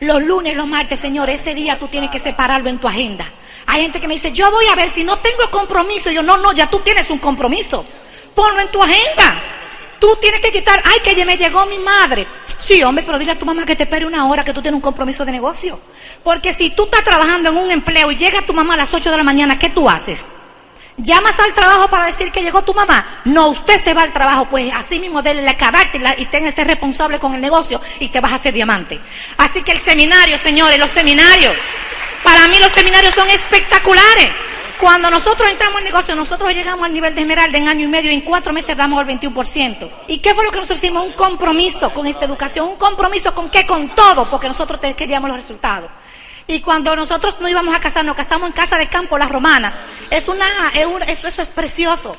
Los 0.00 0.20
lunes, 0.20 0.56
los 0.56 0.66
martes, 0.66 0.98
señores, 0.98 1.40
ese 1.40 1.54
día 1.54 1.78
tú 1.78 1.86
tienes 1.86 2.10
que 2.10 2.18
separarlo 2.18 2.68
en 2.68 2.78
tu 2.78 2.88
agenda. 2.88 3.24
Hay 3.66 3.82
gente 3.82 4.00
que 4.00 4.08
me 4.08 4.14
dice, 4.14 4.32
yo 4.32 4.50
voy 4.50 4.66
a 4.66 4.74
ver 4.74 4.90
si 4.90 5.04
no 5.04 5.18
tengo 5.18 5.42
el 5.42 5.50
compromiso. 5.50 6.10
yo, 6.10 6.22
no, 6.22 6.36
no, 6.36 6.52
ya 6.52 6.68
tú 6.68 6.80
tienes 6.80 7.08
un 7.10 7.18
compromiso. 7.18 7.84
Ponlo 8.34 8.60
en 8.60 8.72
tu 8.72 8.82
agenda. 8.82 9.40
Tú 10.02 10.18
tienes 10.20 10.40
que 10.40 10.50
quitar, 10.50 10.82
ay, 10.84 10.98
que 10.98 11.24
me 11.24 11.36
llegó 11.36 11.64
mi 11.66 11.78
madre. 11.78 12.26
Sí, 12.58 12.82
hombre, 12.82 13.04
pero 13.06 13.20
dile 13.20 13.30
a 13.30 13.38
tu 13.38 13.46
mamá 13.46 13.64
que 13.64 13.76
te 13.76 13.84
espere 13.84 14.04
una 14.04 14.26
hora 14.26 14.42
que 14.42 14.52
tú 14.52 14.60
tienes 14.60 14.74
un 14.74 14.82
compromiso 14.82 15.24
de 15.24 15.30
negocio. 15.30 15.78
Porque 16.24 16.52
si 16.52 16.70
tú 16.70 16.86
estás 16.86 17.04
trabajando 17.04 17.50
en 17.50 17.56
un 17.56 17.70
empleo 17.70 18.10
y 18.10 18.16
llega 18.16 18.42
tu 18.42 18.52
mamá 18.52 18.74
a 18.74 18.78
las 18.78 18.92
8 18.92 19.12
de 19.12 19.16
la 19.16 19.22
mañana, 19.22 19.60
¿qué 19.60 19.70
tú 19.70 19.88
haces? 19.88 20.26
¿Llamas 20.96 21.38
al 21.38 21.54
trabajo 21.54 21.86
para 21.88 22.06
decir 22.06 22.32
que 22.32 22.42
llegó 22.42 22.62
tu 22.62 22.74
mamá? 22.74 23.20
No, 23.26 23.50
usted 23.50 23.78
se 23.78 23.94
va 23.94 24.02
al 24.02 24.12
trabajo, 24.12 24.46
pues 24.46 24.72
así 24.74 24.98
mismo 24.98 25.22
déle 25.22 25.56
carácter 25.56 26.02
y 26.18 26.26
tenga 26.26 26.50
ser 26.50 26.66
responsable 26.66 27.20
con 27.20 27.36
el 27.36 27.40
negocio 27.40 27.80
y 28.00 28.08
te 28.08 28.20
vas 28.20 28.32
a 28.32 28.34
hacer 28.34 28.52
diamante. 28.52 29.00
Así 29.38 29.62
que 29.62 29.70
el 29.70 29.78
seminario, 29.78 30.36
señores, 30.36 30.80
los 30.80 30.90
seminarios, 30.90 31.54
para 32.24 32.48
mí 32.48 32.58
los 32.58 32.72
seminarios 32.72 33.14
son 33.14 33.30
espectaculares. 33.30 34.30
Cuando 34.80 35.10
nosotros 35.10 35.48
entramos 35.48 35.78
en 35.78 35.84
negocio, 35.84 36.14
nosotros 36.14 36.52
llegamos 36.52 36.84
al 36.84 36.92
nivel 36.92 37.14
de 37.14 37.20
esmeralda 37.20 37.58
en 37.58 37.68
año 37.68 37.84
y 37.84 37.88
medio 37.88 38.10
en 38.10 38.20
cuatro 38.22 38.52
meses 38.52 38.76
damos 38.76 39.00
el 39.00 39.18
21%. 39.20 39.90
¿Y 40.08 40.18
qué 40.18 40.34
fue 40.34 40.44
lo 40.44 40.50
que 40.50 40.56
nosotros 40.58 40.78
hicimos? 40.78 41.06
Un 41.06 41.12
compromiso 41.12 41.92
con 41.94 42.06
esta 42.06 42.24
educación. 42.24 42.68
¿Un 42.68 42.76
compromiso 42.76 43.34
con 43.34 43.50
qué? 43.50 43.66
Con 43.66 43.94
todo, 43.94 44.28
porque 44.28 44.48
nosotros 44.48 44.80
queríamos 44.96 45.28
los 45.28 45.36
resultados. 45.36 45.90
Y 46.46 46.60
cuando 46.60 46.94
nosotros 46.96 47.40
no 47.40 47.48
íbamos 47.48 47.74
a 47.74 47.80
casar, 47.80 48.04
nos 48.04 48.16
casamos 48.16 48.48
en 48.48 48.52
casa 48.52 48.76
de 48.76 48.88
campo, 48.88 49.16
la 49.16 49.26
romana. 49.26 49.86
Es 50.10 50.28
una, 50.28 50.46
eso, 51.06 51.28
eso 51.28 51.42
es 51.42 51.48
precioso. 51.48 52.16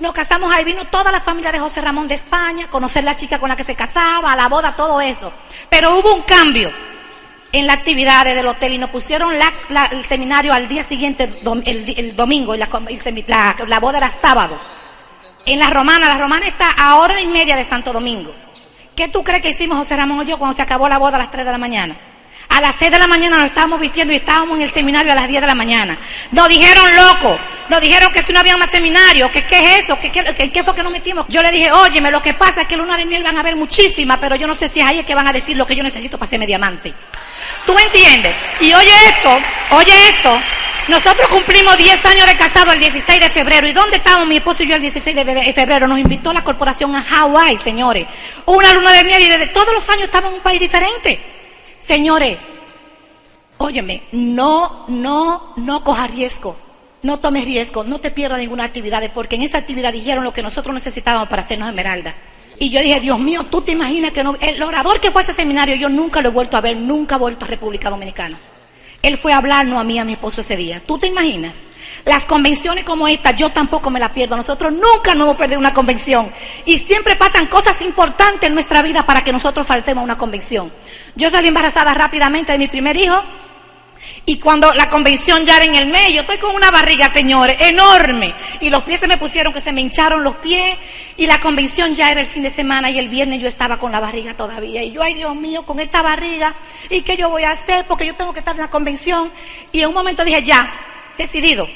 Nos 0.00 0.12
casamos 0.12 0.54
ahí, 0.54 0.64
vino 0.64 0.86
toda 0.86 1.10
la 1.10 1.20
familia 1.20 1.52
de 1.52 1.58
José 1.58 1.80
Ramón 1.80 2.08
de 2.08 2.14
España, 2.14 2.68
conocer 2.70 3.04
la 3.04 3.16
chica 3.16 3.38
con 3.38 3.48
la 3.48 3.56
que 3.56 3.64
se 3.64 3.74
casaba, 3.74 4.34
la 4.36 4.48
boda, 4.48 4.74
todo 4.76 5.00
eso. 5.00 5.32
Pero 5.68 5.96
hubo 5.96 6.14
un 6.14 6.22
cambio 6.22 6.72
en 7.52 7.66
la 7.66 7.72
actividad 7.72 8.24
del 8.24 8.46
hotel 8.46 8.74
y 8.74 8.78
nos 8.78 8.90
pusieron 8.90 9.32
el 9.90 10.04
seminario 10.04 10.52
al 10.52 10.68
día 10.68 10.82
siguiente, 10.82 11.24
el, 11.64 12.14
domingo, 12.14 12.54
y 12.54 12.58
la, 12.58 13.56
la, 13.66 13.80
boda 13.80 13.98
era 13.98 14.10
sábado. 14.10 14.58
En 15.46 15.58
la 15.58 15.70
romana, 15.70 16.08
la 16.08 16.18
romana 16.18 16.46
está 16.46 16.70
a 16.70 16.96
hora 16.96 17.20
y 17.20 17.26
media 17.26 17.56
de 17.56 17.64
Santo 17.64 17.92
Domingo. 17.92 18.34
¿Qué 18.94 19.08
tú 19.08 19.24
crees 19.24 19.40
que 19.40 19.50
hicimos 19.50 19.78
José 19.78 19.96
Ramón 19.96 20.26
y 20.26 20.30
yo 20.30 20.38
cuando 20.38 20.54
se 20.54 20.62
acabó 20.62 20.88
la 20.88 20.98
boda 20.98 21.16
a 21.16 21.20
las 21.20 21.30
3 21.30 21.46
de 21.46 21.52
la 21.52 21.58
mañana? 21.58 21.96
A 22.50 22.60
las 22.60 22.76
6 22.76 22.90
de 22.90 22.98
la 22.98 23.06
mañana 23.06 23.36
nos 23.36 23.46
estábamos 23.46 23.78
vistiendo 23.78 24.12
y 24.12 24.16
estábamos 24.16 24.56
en 24.56 24.62
el 24.62 24.70
seminario 24.70 25.12
a 25.12 25.14
las 25.14 25.28
10 25.28 25.40
de 25.40 25.46
la 25.46 25.54
mañana. 25.54 25.96
Nos 26.32 26.48
dijeron 26.48 26.84
loco, 26.96 27.38
nos 27.68 27.80
dijeron 27.80 28.10
que 28.10 28.22
si 28.22 28.32
no 28.32 28.40
había 28.40 28.56
más 28.56 28.70
seminario, 28.70 29.30
que 29.30 29.44
qué 29.46 29.58
es 29.58 29.84
eso, 29.84 29.98
que 30.00 30.10
qué 30.10 30.64
fue 30.64 30.74
que 30.74 30.82
nos 30.82 30.92
metimos. 30.92 31.26
Yo 31.28 31.42
le 31.42 31.50
dije, 31.50 31.70
óyeme, 31.70 32.10
lo 32.10 32.20
que 32.20 32.34
pasa 32.34 32.62
es 32.62 32.68
que 32.68 32.76
luna 32.76 32.96
de 32.96 33.06
miel 33.06 33.22
van 33.22 33.36
a 33.36 33.40
haber 33.40 33.54
muchísimas, 33.54 34.18
pero 34.18 34.34
yo 34.36 34.46
no 34.46 34.54
sé 34.54 34.68
si 34.68 34.80
es 34.80 34.86
ahí 34.86 35.04
que 35.04 35.14
van 35.14 35.28
a 35.28 35.32
decir 35.32 35.56
lo 35.56 35.66
que 35.66 35.76
yo 35.76 35.82
necesito 35.82 36.18
para 36.18 36.26
hacerme 36.26 36.46
diamante. 36.46 36.92
¿Tú 37.66 37.74
me 37.74 37.82
entiendes? 37.82 38.34
Y 38.60 38.72
oye 38.72 38.92
esto, 39.08 39.38
oye 39.70 40.08
esto. 40.08 40.40
Nosotros 40.88 41.28
cumplimos 41.28 41.76
10 41.76 42.06
años 42.06 42.26
de 42.26 42.36
casado 42.36 42.72
el 42.72 42.80
16 42.80 43.20
de 43.20 43.28
febrero. 43.28 43.68
¿Y 43.68 43.72
dónde 43.72 43.98
estábamos 43.98 44.26
mi 44.26 44.36
esposo 44.38 44.62
y 44.62 44.68
yo 44.68 44.74
el 44.74 44.80
16 44.80 45.14
de 45.14 45.52
febrero? 45.52 45.86
Nos 45.86 45.98
invitó 45.98 46.32
la 46.32 46.42
corporación 46.42 46.94
a 46.96 47.02
Hawái, 47.02 47.58
señores. 47.58 48.06
Una 48.46 48.72
luna 48.72 48.92
de 48.92 49.04
miel 49.04 49.22
y 49.22 49.28
desde 49.28 49.48
todos 49.48 49.74
los 49.74 49.86
años 49.90 50.04
estábamos 50.04 50.30
en 50.32 50.36
un 50.38 50.42
país 50.42 50.58
diferente. 50.58 51.20
Señores, 51.78 52.38
óyeme, 53.58 54.04
no, 54.12 54.86
no, 54.88 55.52
no 55.56 55.84
coja 55.84 56.06
riesgo. 56.06 56.56
No 57.02 57.20
tomes 57.20 57.44
riesgo, 57.44 57.84
no 57.84 58.00
te 58.00 58.10
pierdas 58.10 58.40
ninguna 58.40 58.64
actividad, 58.64 59.02
porque 59.12 59.36
en 59.36 59.42
esa 59.42 59.58
actividad 59.58 59.92
dijeron 59.92 60.24
lo 60.24 60.32
que 60.32 60.42
nosotros 60.42 60.74
necesitábamos 60.74 61.28
para 61.28 61.42
hacernos 61.42 61.68
esmeralda. 61.68 62.14
Y 62.58 62.70
yo 62.70 62.80
dije, 62.80 63.00
Dios 63.00 63.18
mío, 63.18 63.44
tú 63.44 63.60
te 63.62 63.72
imaginas 63.72 64.12
que 64.12 64.24
no, 64.24 64.36
el 64.40 64.62
orador 64.62 65.00
que 65.00 65.10
fue 65.10 65.22
a 65.22 65.24
ese 65.24 65.32
seminario, 65.32 65.76
yo 65.76 65.88
nunca 65.88 66.20
lo 66.20 66.28
he 66.28 66.32
vuelto 66.32 66.56
a 66.56 66.60
ver, 66.60 66.76
nunca 66.76 67.14
he 67.14 67.18
vuelto 67.18 67.44
a 67.44 67.48
República 67.48 67.88
Dominicana. 67.90 68.38
Él 69.00 69.16
fue 69.16 69.32
a 69.32 69.36
hablarnos 69.36 69.78
a 69.80 69.84
mí, 69.84 69.98
a 69.98 70.04
mi 70.04 70.12
esposo 70.14 70.40
ese 70.40 70.56
día. 70.56 70.82
¿Tú 70.84 70.98
te 70.98 71.06
imaginas? 71.06 71.62
Las 72.04 72.24
convenciones 72.24 72.84
como 72.84 73.06
esta, 73.06 73.30
yo 73.30 73.50
tampoco 73.50 73.90
me 73.90 74.00
la 74.00 74.12
pierdo. 74.12 74.36
Nosotros 74.36 74.72
nunca 74.72 75.14
nos 75.14 75.26
hemos 75.26 75.36
perdido 75.36 75.60
una 75.60 75.72
convención. 75.72 76.32
Y 76.64 76.78
siempre 76.78 77.14
pasan 77.14 77.46
cosas 77.46 77.80
importantes 77.82 78.48
en 78.48 78.54
nuestra 78.54 78.82
vida 78.82 79.06
para 79.06 79.22
que 79.22 79.32
nosotros 79.32 79.66
faltemos 79.66 80.02
a 80.02 80.04
una 80.04 80.18
convención. 80.18 80.72
Yo 81.14 81.30
salí 81.30 81.48
embarazada 81.48 81.94
rápidamente 81.94 82.50
de 82.50 82.58
mi 82.58 82.66
primer 82.66 82.96
hijo 82.96 83.22
y 84.28 84.36
cuando 84.36 84.74
la 84.74 84.90
convención 84.90 85.46
ya 85.46 85.56
era 85.56 85.64
en 85.64 85.74
el 85.74 85.86
medio, 85.86 86.20
estoy 86.20 86.36
con 86.36 86.54
una 86.54 86.70
barriga, 86.70 87.10
señores, 87.10 87.56
enorme. 87.60 88.34
Y 88.60 88.68
los 88.68 88.82
pies 88.82 89.00
se 89.00 89.08
me 89.08 89.16
pusieron 89.16 89.54
que 89.54 89.62
se 89.62 89.72
me 89.72 89.80
hincharon 89.80 90.22
los 90.22 90.36
pies. 90.36 90.76
Y 91.16 91.26
la 91.26 91.40
convención 91.40 91.94
ya 91.94 92.12
era 92.12 92.20
el 92.20 92.26
fin 92.26 92.42
de 92.42 92.50
semana 92.50 92.90
y 92.90 92.98
el 92.98 93.08
viernes 93.08 93.40
yo 93.40 93.48
estaba 93.48 93.78
con 93.78 93.90
la 93.90 94.00
barriga 94.00 94.34
todavía. 94.34 94.82
Y 94.82 94.90
yo, 94.90 95.02
ay 95.02 95.14
Dios 95.14 95.34
mío, 95.34 95.64
con 95.64 95.80
esta 95.80 96.02
barriga, 96.02 96.54
¿y 96.90 97.00
qué 97.00 97.16
yo 97.16 97.30
voy 97.30 97.44
a 97.44 97.52
hacer? 97.52 97.86
Porque 97.86 98.04
yo 98.04 98.14
tengo 98.14 98.34
que 98.34 98.40
estar 98.40 98.54
en 98.54 98.60
la 98.60 98.68
convención. 98.68 99.32
Y 99.72 99.80
en 99.80 99.88
un 99.88 99.94
momento 99.94 100.22
dije, 100.26 100.42
ya, 100.42 100.70
decidido, 101.16 101.66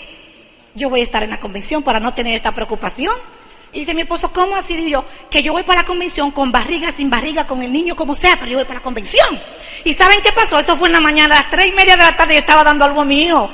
yo 0.74 0.90
voy 0.90 1.00
a 1.00 1.05
estar 1.05 1.22
en 1.22 1.30
la 1.30 1.40
convención 1.40 1.82
para 1.82 2.00
no 2.00 2.12
tener 2.12 2.36
esta 2.36 2.55
preocupación. 2.55 3.14
Y 3.75 3.81
dice 3.81 3.95
mi 3.95 4.03
esposo, 4.03 4.31
¿cómo 4.33 4.55
así? 4.55 4.91
yo, 4.91 5.05
que 5.31 5.43
yo 5.43 5.53
voy 5.53 5.62
para 5.62 5.81
la 5.81 5.87
convención 5.87 6.31
con 6.31 6.53
barriga, 6.53 6.93
sin 6.93 7.09
barriga, 7.09 7.47
con 7.47 7.62
el 7.62 7.73
niño, 7.73 7.97
como 7.97 8.14
sea, 8.14 8.37
pero 8.37 8.51
yo 8.51 8.59
voy 8.59 8.66
para 8.66 8.81
la 8.81 8.83
convención. 8.83 9.41
¿Y 9.85 9.95
saben 9.95 10.20
qué 10.20 10.31
pasó? 10.33 10.59
Eso 10.59 10.77
fue 10.77 10.89
en 10.89 10.93
la 10.93 11.01
mañana, 11.01 11.37
a 11.37 11.39
las 11.41 11.51
tres 11.51 11.68
y 11.68 11.73
media 11.73 11.97
de 11.97 12.03
la 12.03 12.14
tarde, 12.14 12.35
yo 12.35 12.41
estaba 12.41 12.64
dando 12.64 12.85
algo 12.85 13.05
mío. 13.07 13.51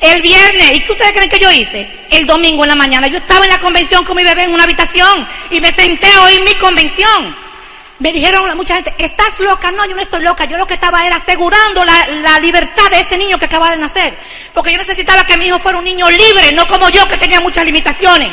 El 0.00 0.20
viernes, 0.20 0.76
¿y 0.76 0.80
qué 0.80 0.92
ustedes 0.92 1.12
creen 1.12 1.30
que 1.30 1.38
yo 1.38 1.50
hice? 1.50 1.88
El 2.10 2.26
domingo 2.26 2.64
en 2.64 2.68
la 2.68 2.74
mañana, 2.74 3.06
yo 3.06 3.16
estaba 3.16 3.46
en 3.46 3.52
la 3.52 3.58
convención 3.58 4.04
con 4.04 4.16
mi 4.16 4.22
bebé 4.22 4.44
en 4.44 4.52
una 4.52 4.64
habitación 4.64 5.26
y 5.50 5.62
me 5.62 5.72
senté 5.72 6.12
a 6.12 6.22
oír 6.24 6.42
mi 6.42 6.54
convención. 6.56 7.34
Me 8.00 8.12
dijeron 8.12 8.54
mucha 8.56 8.74
gente, 8.74 8.94
¿estás 8.98 9.40
loca? 9.40 9.70
No, 9.70 9.86
yo 9.86 9.94
no 9.94 10.02
estoy 10.02 10.22
loca. 10.22 10.44
Yo 10.44 10.58
lo 10.58 10.66
que 10.66 10.74
estaba 10.74 11.06
era 11.06 11.16
asegurando 11.16 11.84
la, 11.84 12.06
la, 12.22 12.38
libertad 12.40 12.90
de 12.90 13.00
ese 13.00 13.16
niño 13.16 13.38
que 13.38 13.44
acaba 13.46 13.70
de 13.70 13.76
nacer. 13.78 14.18
Porque 14.52 14.72
yo 14.72 14.78
necesitaba 14.78 15.24
que 15.24 15.38
mi 15.38 15.46
hijo 15.46 15.58
fuera 15.60 15.78
un 15.78 15.84
niño 15.84 16.10
libre, 16.10 16.52
no 16.52 16.66
como 16.66 16.90
yo 16.90 17.06
que 17.08 17.16
tenía 17.16 17.40
muchas 17.40 17.64
limitaciones. 17.64 18.30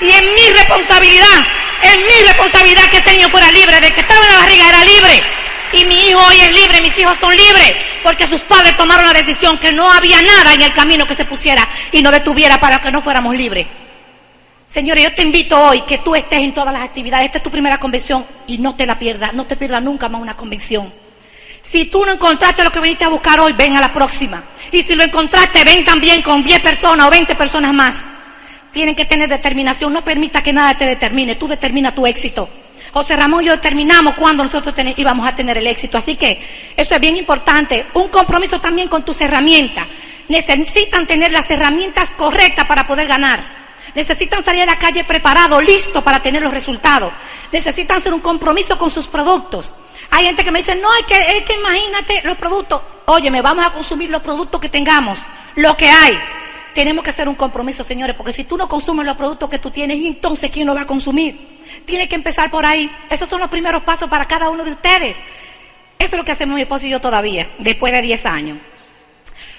Y 0.00 0.10
en 0.10 0.34
mi 0.34 0.50
responsabilidad, 0.50 1.46
en 1.82 2.00
mi 2.00 2.26
responsabilidad 2.26 2.90
que 2.90 2.98
ese 2.98 3.10
niño 3.10 3.28
fuera 3.28 3.50
libre, 3.50 3.80
de 3.80 3.92
que 3.92 4.00
estaba 4.00 4.24
en 4.24 4.32
la 4.32 4.38
barriga 4.38 4.68
era 4.68 4.84
libre. 4.84 5.22
Y 5.72 5.84
mi 5.84 6.08
hijo 6.08 6.20
hoy 6.20 6.40
es 6.40 6.52
libre, 6.52 6.80
mis 6.80 6.96
hijos 6.98 7.16
son 7.20 7.36
libres, 7.36 7.74
porque 8.02 8.26
sus 8.26 8.40
padres 8.42 8.76
tomaron 8.76 9.06
la 9.06 9.12
decisión 9.12 9.58
que 9.58 9.70
no 9.72 9.90
había 9.90 10.22
nada 10.22 10.54
en 10.54 10.62
el 10.62 10.72
camino 10.72 11.06
que 11.06 11.14
se 11.14 11.24
pusiera 11.24 11.68
y 11.92 12.00
no 12.02 12.10
detuviera 12.10 12.58
para 12.58 12.80
que 12.80 12.90
no 12.90 13.02
fuéramos 13.02 13.36
libres. 13.36 13.66
Señores, 14.66 15.04
yo 15.04 15.14
te 15.14 15.22
invito 15.22 15.58
hoy 15.58 15.82
que 15.82 15.98
tú 15.98 16.14
estés 16.14 16.40
en 16.40 16.52
todas 16.52 16.72
las 16.72 16.82
actividades. 16.82 17.26
Esta 17.26 17.38
es 17.38 17.44
tu 17.44 17.50
primera 17.50 17.78
convención 17.78 18.24
y 18.46 18.58
no 18.58 18.76
te 18.76 18.86
la 18.86 18.98
pierdas, 18.98 19.32
no 19.34 19.46
te 19.46 19.56
pierdas 19.56 19.82
nunca 19.82 20.08
más 20.08 20.20
una 20.20 20.36
convención. 20.36 20.92
Si 21.62 21.86
tú 21.86 22.04
no 22.04 22.12
encontraste 22.12 22.64
lo 22.64 22.72
que 22.72 22.80
viniste 22.80 23.04
a 23.04 23.08
buscar 23.08 23.40
hoy, 23.40 23.52
ven 23.52 23.76
a 23.76 23.80
la 23.80 23.92
próxima. 23.92 24.42
Y 24.72 24.82
si 24.82 24.94
lo 24.94 25.04
encontraste, 25.04 25.64
ven 25.64 25.84
también 25.84 26.22
con 26.22 26.42
10 26.42 26.60
personas 26.60 27.06
o 27.06 27.10
20 27.10 27.34
personas 27.34 27.74
más. 27.74 28.06
Tienen 28.78 28.94
que 28.94 29.06
tener 29.06 29.28
determinación. 29.28 29.92
No 29.92 30.04
permita 30.04 30.40
que 30.40 30.52
nada 30.52 30.78
te 30.78 30.86
determine. 30.86 31.34
Tú 31.34 31.48
determina 31.48 31.92
tu 31.92 32.06
éxito. 32.06 32.48
José 32.92 33.16
Ramón 33.16 33.42
y 33.42 33.48
yo 33.48 33.52
determinamos 33.54 34.14
cuándo 34.14 34.44
nosotros 34.44 34.72
íbamos 34.96 35.28
a 35.28 35.34
tener 35.34 35.58
el 35.58 35.66
éxito. 35.66 35.98
Así 35.98 36.14
que 36.14 36.40
eso 36.76 36.94
es 36.94 37.00
bien 37.00 37.16
importante. 37.16 37.86
Un 37.94 38.06
compromiso 38.06 38.60
también 38.60 38.86
con 38.86 39.04
tus 39.04 39.20
herramientas. 39.20 39.84
Necesitan 40.28 41.08
tener 41.08 41.32
las 41.32 41.50
herramientas 41.50 42.12
correctas 42.12 42.66
para 42.66 42.86
poder 42.86 43.08
ganar. 43.08 43.40
Necesitan 43.96 44.44
salir 44.44 44.62
a 44.62 44.66
la 44.66 44.78
calle 44.78 45.02
preparado, 45.02 45.60
listo 45.60 46.04
para 46.04 46.22
tener 46.22 46.40
los 46.40 46.54
resultados. 46.54 47.12
Necesitan 47.50 47.96
hacer 47.96 48.14
un 48.14 48.20
compromiso 48.20 48.78
con 48.78 48.90
sus 48.90 49.08
productos. 49.08 49.74
Hay 50.12 50.26
gente 50.26 50.44
que 50.44 50.52
me 50.52 50.60
dice, 50.60 50.76
no, 50.76 50.88
es 51.00 51.04
que, 51.04 51.36
es 51.36 51.42
que 51.42 51.54
imagínate 51.54 52.20
los 52.22 52.36
productos. 52.36 52.80
Oye, 53.06 53.28
me 53.28 53.42
vamos 53.42 53.66
a 53.66 53.72
consumir 53.72 54.08
los 54.08 54.22
productos 54.22 54.60
que 54.60 54.68
tengamos, 54.68 55.18
lo 55.56 55.76
que 55.76 55.90
hay. 55.90 56.16
Tenemos 56.78 57.02
que 57.02 57.10
hacer 57.10 57.28
un 57.28 57.34
compromiso, 57.34 57.82
señores, 57.82 58.14
porque 58.14 58.32
si 58.32 58.44
tú 58.44 58.56
no 58.56 58.68
consumes 58.68 59.04
los 59.04 59.16
productos 59.16 59.50
que 59.50 59.58
tú 59.58 59.72
tienes, 59.72 59.98
entonces 59.98 60.48
¿quién 60.48 60.64
lo 60.64 60.76
va 60.76 60.82
a 60.82 60.86
consumir? 60.86 61.58
Tiene 61.84 62.08
que 62.08 62.14
empezar 62.14 62.52
por 62.52 62.64
ahí. 62.64 62.88
Esos 63.10 63.28
son 63.28 63.40
los 63.40 63.50
primeros 63.50 63.82
pasos 63.82 64.08
para 64.08 64.28
cada 64.28 64.48
uno 64.48 64.62
de 64.62 64.70
ustedes. 64.70 65.16
Eso 65.98 66.14
es 66.14 66.18
lo 66.18 66.24
que 66.24 66.30
hacemos 66.30 66.54
mi 66.54 66.60
esposo 66.60 66.86
y 66.86 66.90
yo 66.90 67.00
todavía, 67.00 67.50
después 67.58 67.92
de 67.92 68.00
10 68.00 68.26
años. 68.26 68.58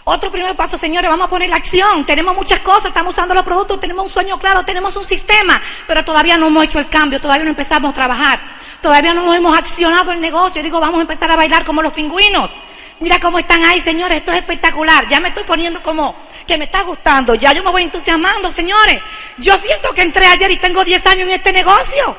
Otro 0.06 0.32
primer 0.32 0.56
paso, 0.56 0.78
señores, 0.78 1.10
vamos 1.10 1.28
a 1.28 1.30
poner 1.30 1.50
la 1.50 1.58
acción. 1.58 2.06
Tenemos 2.06 2.38
muchas 2.38 2.62
cosas, 2.62 2.86
estamos 2.86 3.14
usando 3.14 3.34
los 3.34 3.44
productos, 3.44 3.82
tenemos 3.82 4.06
un 4.06 4.10
sueño 4.10 4.40
claro, 4.40 4.64
tenemos 4.64 4.96
un 4.96 5.04
sistema, 5.04 5.62
pero 5.88 6.06
todavía 6.06 6.38
no 6.38 6.48
hemos 6.48 6.64
hecho 6.64 6.80
el 6.80 6.88
cambio, 6.88 7.20
todavía 7.20 7.44
no 7.44 7.50
empezamos 7.50 7.92
a 7.92 7.94
trabajar, 7.94 8.40
todavía 8.82 9.14
no 9.14 9.34
hemos 9.34 9.58
accionado 9.58 10.14
el 10.14 10.22
negocio. 10.22 10.64
Digo, 10.64 10.80
vamos 10.80 11.00
a 11.00 11.02
empezar 11.02 11.30
a 11.30 11.36
bailar 11.36 11.66
como 11.66 11.82
los 11.82 11.92
pingüinos. 11.92 12.56
Mira 13.00 13.20
cómo 13.20 13.40
están 13.40 13.64
ahí, 13.64 13.80
señores, 13.80 14.18
esto 14.18 14.32
es 14.32 14.40
espectacular. 14.40 15.08
Ya 15.08 15.20
me 15.20 15.30
estoy 15.30 15.44
poniendo 15.44 15.82
como 15.82 16.16
que 16.46 16.58
me 16.58 16.66
está 16.66 16.82
gustando, 16.82 17.36
ya 17.36 17.54
yo 17.54 17.64
me 17.64 17.72
voy 17.72 17.84
entusiasmando, 17.84 18.52
señores. 18.52 19.02
Yo 19.38 19.58
siento 19.58 19.94
que 19.94 20.02
entré 20.02 20.26
ayer 20.26 20.52
y 20.52 20.58
tengo 20.58 20.84
10 20.84 21.06
años 21.06 21.28
en 21.28 21.36
este 21.36 21.54
negocio. 21.54 22.18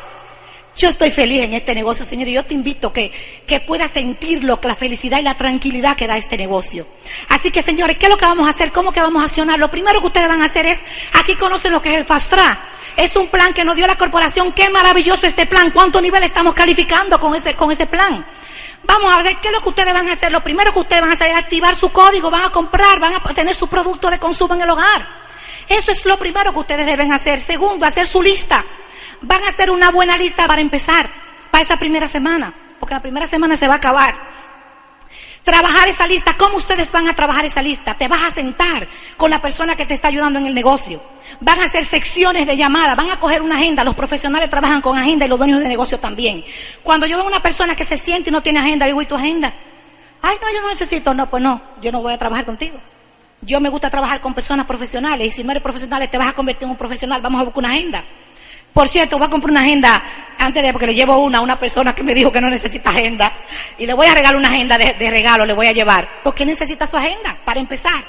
Yo 0.76 0.88
estoy 0.88 1.10
feliz 1.10 1.42
en 1.42 1.52
este 1.52 1.74
negocio, 1.74 2.06
Señor, 2.06 2.28
y 2.28 2.32
yo 2.32 2.44
te 2.44 2.54
invito 2.54 2.92
que, 2.92 3.12
que 3.46 3.60
puedas 3.60 3.90
sentir 3.90 4.44
lo 4.44 4.58
la 4.62 4.74
felicidad 4.74 5.18
y 5.18 5.22
la 5.22 5.36
tranquilidad 5.36 5.96
que 5.96 6.06
da 6.06 6.16
este 6.16 6.38
negocio. 6.38 6.86
Así 7.28 7.50
que, 7.50 7.62
señores, 7.62 7.98
¿qué 7.98 8.06
es 8.06 8.10
lo 8.10 8.16
que 8.16 8.24
vamos 8.24 8.46
a 8.46 8.50
hacer? 8.50 8.72
¿Cómo 8.72 8.92
que 8.92 9.00
vamos 9.00 9.20
a 9.20 9.26
accionar? 9.26 9.58
Lo 9.58 9.70
primero 9.70 10.00
que 10.00 10.06
ustedes 10.06 10.28
van 10.28 10.40
a 10.40 10.46
hacer 10.46 10.64
es, 10.64 10.80
aquí 11.12 11.34
conocen 11.34 11.72
lo 11.72 11.82
que 11.82 11.90
es 11.90 11.96
el 11.96 12.06
Fast 12.06 12.30
Track. 12.30 12.58
Es 12.96 13.16
un 13.16 13.26
plan 13.26 13.52
que 13.52 13.64
nos 13.64 13.76
dio 13.76 13.86
la 13.86 13.96
corporación. 13.96 14.52
Qué 14.52 14.70
maravilloso 14.70 15.26
este 15.26 15.44
plan. 15.44 15.70
¿Cuánto 15.70 16.00
nivel 16.00 16.22
estamos 16.22 16.54
calificando 16.54 17.20
con 17.20 17.34
ese, 17.34 17.54
con 17.54 17.70
ese 17.70 17.86
plan? 17.86 18.24
Vamos 18.84 19.14
a 19.14 19.22
ver 19.22 19.36
qué 19.40 19.48
es 19.48 19.54
lo 19.54 19.60
que 19.60 19.68
ustedes 19.68 19.92
van 19.92 20.08
a 20.08 20.12
hacer. 20.12 20.32
Lo 20.32 20.42
primero 20.42 20.72
que 20.72 20.80
ustedes 20.80 21.02
van 21.02 21.10
a 21.10 21.12
hacer 21.14 21.28
es 21.28 21.36
activar 21.36 21.76
su 21.76 21.90
código, 21.90 22.30
van 22.30 22.42
a 22.42 22.50
comprar, 22.50 22.98
van 22.98 23.14
a 23.14 23.20
tener 23.34 23.54
su 23.54 23.68
producto 23.68 24.10
de 24.10 24.18
consumo 24.18 24.54
en 24.54 24.62
el 24.62 24.70
hogar. 24.70 25.06
Eso 25.68 25.92
es 25.92 26.04
lo 26.06 26.18
primero 26.18 26.52
que 26.52 26.58
ustedes 26.58 26.86
deben 26.86 27.12
hacer. 27.12 27.40
Segundo, 27.40 27.86
hacer 27.86 28.06
su 28.06 28.22
lista 28.22 28.64
van 29.22 29.44
a 29.44 29.48
hacer 29.48 29.70
una 29.70 29.90
buena 29.90 30.16
lista 30.16 30.46
para 30.46 30.60
empezar, 30.60 31.08
para 31.50 31.62
esa 31.62 31.76
primera 31.76 32.08
semana, 32.08 32.52
porque 32.78 32.94
la 32.94 33.02
primera 33.02 33.26
semana 33.26 33.56
se 33.56 33.68
va 33.68 33.74
a 33.74 33.76
acabar. 33.76 34.14
Trabajar 35.44 35.88
esa 35.88 36.06
lista, 36.06 36.36
¿cómo 36.36 36.58
ustedes 36.58 36.92
van 36.92 37.08
a 37.08 37.14
trabajar 37.14 37.44
esa 37.44 37.62
lista? 37.62 37.94
Te 37.94 38.08
vas 38.08 38.22
a 38.22 38.30
sentar 38.30 38.86
con 39.16 39.30
la 39.30 39.40
persona 39.40 39.74
que 39.74 39.86
te 39.86 39.94
está 39.94 40.08
ayudando 40.08 40.38
en 40.38 40.46
el 40.46 40.54
negocio. 40.54 41.02
Van 41.40 41.60
a 41.60 41.64
hacer 41.64 41.84
secciones 41.84 42.46
de 42.46 42.56
llamada, 42.56 42.94
van 42.94 43.10
a 43.10 43.18
coger 43.18 43.40
una 43.40 43.56
agenda. 43.56 43.82
Los 43.82 43.94
profesionales 43.94 44.50
trabajan 44.50 44.82
con 44.82 44.98
agenda 44.98 45.24
y 45.24 45.28
los 45.28 45.38
dueños 45.38 45.60
de 45.60 45.68
negocio 45.68 45.98
también. 45.98 46.44
Cuando 46.82 47.06
yo 47.06 47.16
veo 47.16 47.26
una 47.26 47.42
persona 47.42 47.74
que 47.74 47.86
se 47.86 47.96
siente 47.96 48.28
y 48.28 48.32
no 48.32 48.42
tiene 48.42 48.60
agenda, 48.60 48.86
digo, 48.86 49.00
¿y 49.00 49.06
tu 49.06 49.14
agenda? 49.14 49.52
Ay, 50.22 50.36
no, 50.42 50.52
yo 50.52 50.60
no 50.60 50.68
necesito. 50.68 51.14
No, 51.14 51.30
pues 51.30 51.42
no, 51.42 51.60
yo 51.80 51.90
no 51.90 52.02
voy 52.02 52.12
a 52.12 52.18
trabajar 52.18 52.44
contigo. 52.44 52.78
Yo 53.40 53.60
me 53.60 53.70
gusta 53.70 53.88
trabajar 53.88 54.20
con 54.20 54.34
personas 54.34 54.66
profesionales 54.66 55.26
y 55.26 55.30
si 55.30 55.42
no 55.42 55.52
eres 55.52 55.62
profesional 55.62 56.06
te 56.10 56.18
vas 56.18 56.28
a 56.28 56.32
convertir 56.34 56.64
en 56.64 56.70
un 56.70 56.76
profesional. 56.76 57.22
Vamos 57.22 57.40
a 57.40 57.44
buscar 57.44 57.64
una 57.64 57.70
agenda. 57.70 58.04
Por 58.74 58.88
cierto, 58.88 59.18
voy 59.18 59.26
a 59.26 59.30
comprar 59.30 59.50
una 59.50 59.60
agenda 59.60 60.02
antes 60.38 60.62
de, 60.62 60.72
porque 60.72 60.86
le 60.86 60.94
llevo 60.94 61.16
una 61.16 61.38
a 61.38 61.40
una 61.40 61.58
persona 61.58 61.94
que 61.94 62.02
me 62.02 62.14
dijo 62.14 62.30
que 62.30 62.40
no 62.40 62.50
necesita 62.50 62.90
agenda. 62.90 63.32
Y 63.80 63.86
le 63.86 63.94
voy 63.94 64.06
a 64.06 64.12
regalar 64.12 64.36
una 64.36 64.50
agenda 64.50 64.76
de, 64.76 65.10
regalo, 65.10 65.46
le 65.46 65.54
voy 65.54 65.66
a 65.66 65.72
llevar. 65.72 66.06
¿Por 66.22 66.34
qué 66.34 66.44
necesita 66.44 66.86
su 66.86 66.98
agenda? 66.98 67.34
Para 67.46 67.60
empezar. 67.60 68.04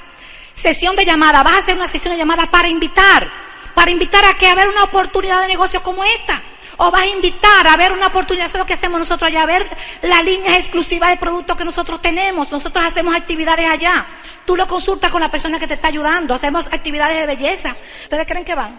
Sesión 0.53 0.97
de 0.97 1.05
llamada. 1.05 1.43
Vas 1.43 1.53
a 1.53 1.57
hacer 1.59 1.77
una 1.77 1.87
sesión 1.87 2.13
de 2.13 2.17
llamada 2.17 2.51
para 2.51 2.67
invitar. 2.67 3.25
Para 3.73 3.89
invitar 3.89 4.25
a 4.25 4.33
que 4.33 4.47
a 4.47 4.53
ver 4.53 4.67
una 4.67 4.83
oportunidad 4.83 5.39
de 5.39 5.47
negocio 5.47 5.81
como 5.81 6.03
esta. 6.03 6.43
O 6.75 6.91
vas 6.91 7.03
a 7.03 7.07
invitar 7.07 7.65
a 7.65 7.77
ver 7.77 7.93
una 7.93 8.07
oportunidad, 8.07 8.47
eso 8.47 8.57
es 8.57 8.59
lo 8.59 8.65
que 8.65 8.73
hacemos 8.73 8.99
nosotros 8.99 9.29
allá, 9.29 9.43
a 9.43 9.45
ver 9.45 9.65
las 10.01 10.25
líneas 10.25 10.57
exclusivas 10.57 11.09
de 11.09 11.15
productos 11.15 11.55
que 11.55 11.63
nosotros 11.63 12.01
tenemos. 12.01 12.51
Nosotros 12.51 12.83
hacemos 12.83 13.15
actividades 13.15 13.69
allá. 13.69 14.05
Tú 14.45 14.57
lo 14.57 14.67
consultas 14.67 15.09
con 15.09 15.21
la 15.21 15.31
persona 15.31 15.57
que 15.57 15.67
te 15.67 15.75
está 15.75 15.87
ayudando. 15.87 16.33
Hacemos 16.33 16.67
actividades 16.67 17.17
de 17.17 17.27
belleza. 17.27 17.77
¿Ustedes 18.03 18.27
creen 18.27 18.43
que 18.43 18.55
van? 18.55 18.77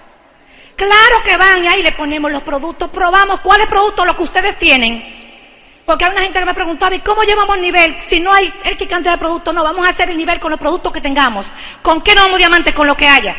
Claro 0.76 1.22
que 1.24 1.38
van 1.38 1.64
y 1.64 1.68
ahí 1.68 1.82
le 1.82 1.93
ponemos 1.93 2.30
los 2.30 2.43
productos, 2.43 2.90
probamos 2.90 3.40
cuáles 3.40 3.66
productos 3.66 4.07
los 4.07 4.14
que 4.14 4.22
ustedes 4.24 4.59
tienen. 4.59 5.21
Porque 5.84 6.04
hay 6.04 6.12
una 6.12 6.22
gente 6.22 6.38
que 6.38 6.44
me 6.44 6.54
preguntaba, 6.54 6.94
¿y 6.94 7.00
cómo 7.00 7.22
llevamos 7.22 7.56
el 7.56 7.62
nivel? 7.62 7.96
Si 8.00 8.20
no 8.20 8.32
hay 8.32 8.52
X 8.64 8.88
cantidad 8.88 9.12
de 9.12 9.18
productos, 9.18 9.52
no, 9.52 9.64
vamos 9.64 9.84
a 9.84 9.90
hacer 9.90 10.10
el 10.10 10.16
nivel 10.16 10.38
con 10.38 10.50
los 10.50 10.60
productos 10.60 10.92
que 10.92 11.00
tengamos. 11.00 11.50
¿Con 11.82 12.00
qué 12.02 12.14
no 12.14 12.22
vamos 12.22 12.38
diamantes? 12.38 12.72
Con 12.72 12.86
lo 12.86 12.96
que 12.96 13.08
haya. 13.08 13.34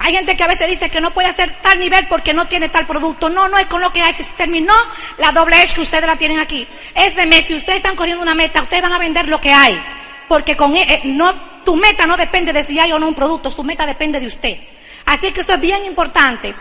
Hay 0.00 0.14
gente 0.14 0.36
que 0.36 0.44
a 0.44 0.46
veces 0.46 0.68
dice 0.68 0.90
que 0.90 1.00
no 1.00 1.10
puede 1.10 1.28
hacer 1.28 1.52
tal 1.60 1.80
nivel 1.80 2.06
porque 2.06 2.32
no 2.32 2.46
tiene 2.46 2.68
tal 2.68 2.86
producto. 2.86 3.28
No, 3.28 3.48
no 3.48 3.58
es 3.58 3.66
con 3.66 3.80
lo 3.80 3.92
que 3.92 4.02
hay. 4.02 4.12
Se 4.12 4.24
terminó 4.24 4.74
la 5.16 5.32
doble 5.32 5.56
H 5.56 5.74
que 5.74 5.80
ustedes 5.80 6.06
la 6.06 6.16
tienen 6.16 6.38
aquí. 6.38 6.68
Es 6.94 7.16
de 7.16 7.26
mes. 7.26 7.46
Si 7.46 7.54
ustedes 7.54 7.78
están 7.78 7.96
corriendo 7.96 8.22
una 8.22 8.34
meta, 8.34 8.62
ustedes 8.62 8.82
van 8.82 8.92
a 8.92 8.98
vender 8.98 9.28
lo 9.28 9.40
que 9.40 9.52
hay. 9.52 9.80
Porque 10.28 10.56
con 10.56 10.76
e, 10.76 10.82
eh, 10.82 11.00
no, 11.04 11.34
tu 11.64 11.74
meta 11.74 12.06
no 12.06 12.16
depende 12.16 12.52
de 12.52 12.62
si 12.62 12.78
hay 12.78 12.92
o 12.92 12.98
no 12.98 13.08
un 13.08 13.14
producto. 13.14 13.50
Su 13.50 13.64
meta 13.64 13.86
depende 13.86 14.20
de 14.20 14.28
usted. 14.28 14.58
Así 15.06 15.32
que 15.32 15.40
eso 15.40 15.54
es 15.54 15.60
bien 15.60 15.84
importante. 15.84 16.54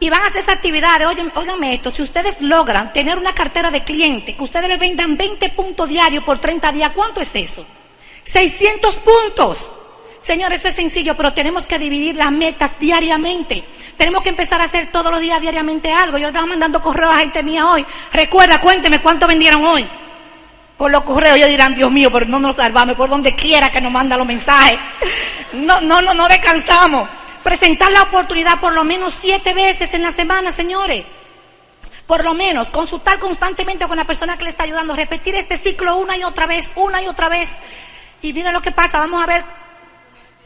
Y 0.00 0.10
van 0.10 0.22
a 0.22 0.26
hacer 0.26 0.42
esa 0.42 0.52
actividades. 0.52 1.06
Oigan, 1.06 1.32
óiganme 1.34 1.74
esto, 1.74 1.90
si 1.90 2.02
ustedes 2.02 2.40
logran 2.40 2.92
tener 2.92 3.18
una 3.18 3.34
cartera 3.34 3.70
de 3.70 3.82
clientes, 3.82 4.36
que 4.36 4.42
ustedes 4.42 4.68
les 4.68 4.78
vendan 4.78 5.16
20 5.16 5.48
puntos 5.50 5.88
diarios 5.88 6.22
por 6.24 6.38
30 6.38 6.72
días, 6.72 6.92
¿cuánto 6.94 7.20
es 7.20 7.34
eso? 7.34 7.64
600 8.24 8.98
puntos. 8.98 9.72
Señor, 10.20 10.52
eso 10.52 10.68
es 10.68 10.74
sencillo, 10.74 11.16
pero 11.16 11.32
tenemos 11.32 11.66
que 11.66 11.78
dividir 11.78 12.16
las 12.16 12.30
metas 12.30 12.78
diariamente. 12.78 13.64
Tenemos 13.96 14.22
que 14.22 14.28
empezar 14.28 14.60
a 14.60 14.64
hacer 14.64 14.90
todos 14.90 15.10
los 15.10 15.20
días 15.20 15.40
diariamente 15.40 15.92
algo. 15.92 16.18
Yo 16.18 16.28
estaba 16.28 16.46
mandando 16.46 16.82
correos 16.82 17.14
a 17.14 17.18
gente 17.18 17.42
mía 17.42 17.66
hoy. 17.66 17.84
Recuerda, 18.12 18.60
cuénteme 18.60 19.00
cuánto 19.00 19.26
vendieron 19.26 19.64
hoy. 19.64 19.88
Por 20.76 20.92
los 20.92 21.02
correos 21.02 21.36
ellos 21.36 21.48
dirán, 21.48 21.74
Dios 21.74 21.90
mío, 21.90 22.10
pero 22.12 22.26
no 22.26 22.38
nos 22.38 22.56
salvamos 22.56 22.94
por 22.94 23.08
donde 23.10 23.34
quiera 23.34 23.70
que 23.72 23.80
nos 23.80 23.90
manda 23.90 24.16
los 24.16 24.26
mensajes. 24.26 24.78
No, 25.54 25.80
no, 25.80 26.02
no, 26.02 26.14
no 26.14 26.28
descansamos 26.28 27.08
presentar 27.42 27.90
la 27.92 28.02
oportunidad 28.02 28.60
por 28.60 28.72
lo 28.72 28.84
menos 28.84 29.14
siete 29.14 29.54
veces 29.54 29.94
en 29.94 30.02
la 30.02 30.12
semana, 30.12 30.50
señores. 30.52 31.04
Por 32.06 32.24
lo 32.24 32.32
menos, 32.32 32.70
consultar 32.70 33.18
constantemente 33.18 33.86
con 33.86 33.98
la 33.98 34.06
persona 34.06 34.38
que 34.38 34.44
le 34.44 34.50
está 34.50 34.62
ayudando, 34.62 34.96
repetir 34.96 35.34
este 35.34 35.58
ciclo 35.58 35.96
una 35.96 36.16
y 36.16 36.24
otra 36.24 36.46
vez, 36.46 36.72
una 36.74 37.02
y 37.02 37.06
otra 37.06 37.28
vez. 37.28 37.54
Y 38.22 38.32
miren 38.32 38.54
lo 38.54 38.62
que 38.62 38.72
pasa, 38.72 38.98
vamos 38.98 39.22
a 39.22 39.26
ver. 39.26 39.44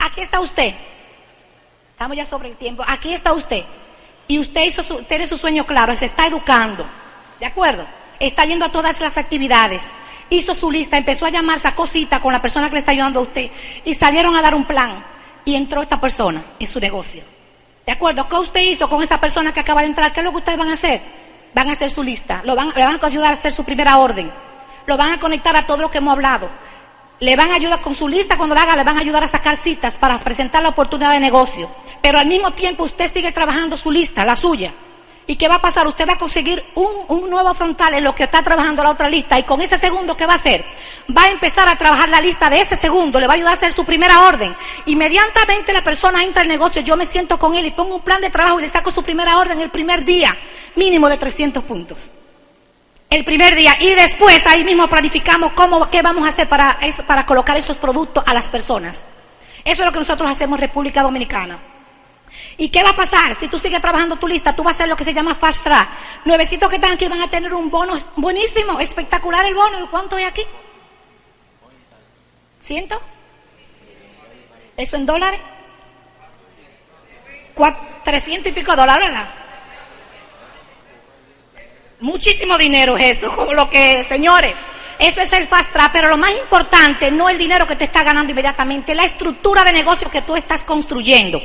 Aquí 0.00 0.20
está 0.20 0.40
usted. 0.40 0.74
Estamos 1.92 2.16
ya 2.16 2.26
sobre 2.26 2.48
el 2.48 2.56
tiempo. 2.56 2.82
Aquí 2.86 3.14
está 3.14 3.32
usted. 3.32 3.64
Y 4.26 4.40
usted 4.40 4.62
hizo 4.62 4.82
su, 4.82 5.04
tiene 5.04 5.26
su 5.26 5.38
sueño 5.38 5.64
claro, 5.64 5.96
se 5.96 6.06
está 6.06 6.26
educando. 6.26 6.84
¿De 7.38 7.46
acuerdo? 7.46 7.86
Está 8.18 8.44
yendo 8.44 8.64
a 8.64 8.72
todas 8.72 9.00
las 9.00 9.16
actividades. 9.16 9.82
Hizo 10.30 10.56
su 10.56 10.70
lista, 10.70 10.96
empezó 10.96 11.26
a 11.26 11.30
llamar, 11.30 11.60
sacó 11.60 11.86
cita 11.86 12.18
con 12.18 12.32
la 12.32 12.42
persona 12.42 12.68
que 12.68 12.74
le 12.74 12.78
está 12.80 12.90
ayudando 12.90 13.20
a 13.20 13.22
usted. 13.22 13.50
Y 13.84 13.94
salieron 13.94 14.34
a 14.34 14.42
dar 14.42 14.56
un 14.56 14.64
plan 14.64 15.11
y 15.44 15.54
entró 15.54 15.82
esta 15.82 16.00
persona 16.00 16.42
en 16.58 16.66
su 16.66 16.80
negocio. 16.80 17.22
¿De 17.84 17.92
acuerdo? 17.92 18.28
¿Qué 18.28 18.36
usted 18.36 18.60
hizo 18.60 18.88
con 18.88 19.02
esa 19.02 19.20
persona 19.20 19.52
que 19.52 19.60
acaba 19.60 19.80
de 19.82 19.88
entrar? 19.88 20.12
¿Qué 20.12 20.20
es 20.20 20.24
lo 20.24 20.30
que 20.30 20.38
ustedes 20.38 20.58
van 20.58 20.70
a 20.70 20.74
hacer? 20.74 21.00
Van 21.54 21.68
a 21.68 21.72
hacer 21.72 21.90
su 21.90 22.02
lista, 22.02 22.40
lo 22.44 22.54
van, 22.54 22.72
le 22.74 22.84
van 22.84 22.98
a 23.00 23.06
ayudar 23.06 23.30
a 23.30 23.34
hacer 23.34 23.52
su 23.52 23.64
primera 23.64 23.98
orden, 23.98 24.30
lo 24.86 24.96
van 24.96 25.12
a 25.12 25.20
conectar 25.20 25.54
a 25.56 25.66
todo 25.66 25.78
lo 25.78 25.90
que 25.90 25.98
hemos 25.98 26.12
hablado, 26.12 26.48
le 27.20 27.36
van 27.36 27.50
a 27.50 27.56
ayudar 27.56 27.80
con 27.80 27.94
su 27.94 28.08
lista 28.08 28.36
cuando 28.36 28.54
la 28.54 28.62
haga, 28.62 28.76
le 28.76 28.84
van 28.84 28.96
a 28.96 29.00
ayudar 29.00 29.22
a 29.22 29.28
sacar 29.28 29.56
citas 29.56 29.98
para 29.98 30.16
presentar 30.18 30.62
la 30.62 30.70
oportunidad 30.70 31.12
de 31.12 31.20
negocio. 31.20 31.70
Pero 32.00 32.18
al 32.18 32.26
mismo 32.26 32.52
tiempo 32.52 32.84
usted 32.84 33.06
sigue 33.06 33.32
trabajando 33.32 33.76
su 33.76 33.90
lista, 33.90 34.24
la 34.24 34.34
suya. 34.34 34.72
¿Y 35.26 35.36
qué 35.36 35.48
va 35.48 35.56
a 35.56 35.62
pasar? 35.62 35.86
Usted 35.86 36.06
va 36.08 36.14
a 36.14 36.18
conseguir 36.18 36.62
un, 36.74 37.30
nuevo 37.30 37.54
frontal 37.54 37.94
en 37.94 38.04
lo 38.04 38.14
que 38.14 38.24
está 38.24 38.42
trabajando 38.42 38.82
la 38.82 38.90
otra 38.90 39.08
lista 39.08 39.38
y 39.38 39.44
con 39.44 39.60
ese 39.62 39.78
segundo, 39.78 40.16
¿qué 40.16 40.26
va 40.26 40.32
a 40.32 40.36
hacer? 40.36 40.64
Va 41.16 41.24
a 41.24 41.30
empezar 41.30 41.68
a 41.68 41.76
trabajar 41.76 42.08
la 42.08 42.20
lista 42.20 42.50
de 42.50 42.60
ese 42.60 42.76
segundo, 42.76 43.20
le 43.20 43.26
va 43.26 43.34
a 43.34 43.36
ayudar 43.36 43.52
a 43.52 43.56
hacer 43.56 43.72
su 43.72 43.84
primera 43.84 44.26
orden. 44.26 44.54
Inmediatamente 44.86 45.72
la 45.72 45.82
persona 45.82 46.24
entra 46.24 46.42
al 46.42 46.48
negocio, 46.48 46.82
yo 46.82 46.96
me 46.96 47.06
siento 47.06 47.38
con 47.38 47.54
él 47.54 47.66
y 47.66 47.70
pongo 47.70 47.94
un 47.94 48.02
plan 48.02 48.20
de 48.20 48.30
trabajo 48.30 48.58
y 48.58 48.62
le 48.62 48.68
saco 48.68 48.90
su 48.90 49.02
primera 49.02 49.38
orden 49.38 49.60
el 49.60 49.70
primer 49.70 50.04
día, 50.04 50.36
mínimo 50.74 51.08
de 51.08 51.16
300 51.16 51.62
puntos. 51.64 52.12
El 53.08 53.24
primer 53.24 53.54
día 53.54 53.76
y 53.78 53.94
después 53.94 54.46
ahí 54.46 54.64
mismo 54.64 54.88
planificamos 54.88 55.52
cómo, 55.52 55.88
qué 55.88 56.02
vamos 56.02 56.24
a 56.24 56.28
hacer 56.28 56.48
para, 56.48 56.78
para 57.06 57.26
colocar 57.26 57.56
esos 57.56 57.76
productos 57.76 58.24
a 58.26 58.34
las 58.34 58.48
personas. 58.48 59.04
Eso 59.64 59.82
es 59.82 59.86
lo 59.86 59.92
que 59.92 59.98
nosotros 60.00 60.28
hacemos 60.28 60.58
en 60.58 60.62
República 60.62 61.02
Dominicana. 61.02 61.58
¿Y 62.56 62.68
qué 62.68 62.82
va 62.82 62.90
a 62.90 62.96
pasar? 62.96 63.34
Si 63.34 63.48
tú 63.48 63.58
sigues 63.58 63.80
trabajando 63.80 64.16
tu 64.16 64.28
lista, 64.28 64.54
tú 64.54 64.62
vas 64.62 64.74
a 64.74 64.76
hacer 64.76 64.88
lo 64.88 64.96
que 64.96 65.04
se 65.04 65.14
llama 65.14 65.34
fast 65.34 65.64
track. 65.64 65.88
Nuevecitos 66.24 66.68
que 66.68 66.76
están 66.76 66.92
aquí 66.92 67.08
van 67.08 67.22
a 67.22 67.30
tener 67.30 67.52
un 67.54 67.70
bono 67.70 67.96
buenísimo, 68.16 68.78
espectacular 68.80 69.46
el 69.46 69.54
bono. 69.54 69.90
¿Cuánto 69.90 70.16
hay 70.16 70.24
aquí? 70.24 70.42
¿Ciento? 72.60 73.00
¿Eso 74.76 74.96
en 74.96 75.06
dólares? 75.06 75.40
Trescientos 78.04 78.50
y 78.50 78.54
pico 78.54 78.74
dólares, 78.74 79.10
¿verdad? 79.10 79.28
Muchísimo 82.00 82.58
dinero 82.58 82.96
es 82.96 83.18
eso, 83.18 83.34
como 83.34 83.52
lo 83.54 83.70
que, 83.70 84.02
señores, 84.04 84.54
eso 84.98 85.20
es 85.20 85.32
el 85.32 85.46
fast 85.46 85.72
track, 85.72 85.92
pero 85.92 86.08
lo 86.08 86.16
más 86.16 86.32
importante 86.32 87.10
no 87.10 87.28
el 87.28 87.38
dinero 87.38 87.66
que 87.66 87.76
te 87.76 87.84
está 87.84 88.02
ganando 88.02 88.32
inmediatamente, 88.32 88.94
la 88.94 89.04
estructura 89.04 89.62
de 89.62 89.72
negocio 89.72 90.10
que 90.10 90.22
tú 90.22 90.34
estás 90.34 90.64
construyendo. 90.64 91.40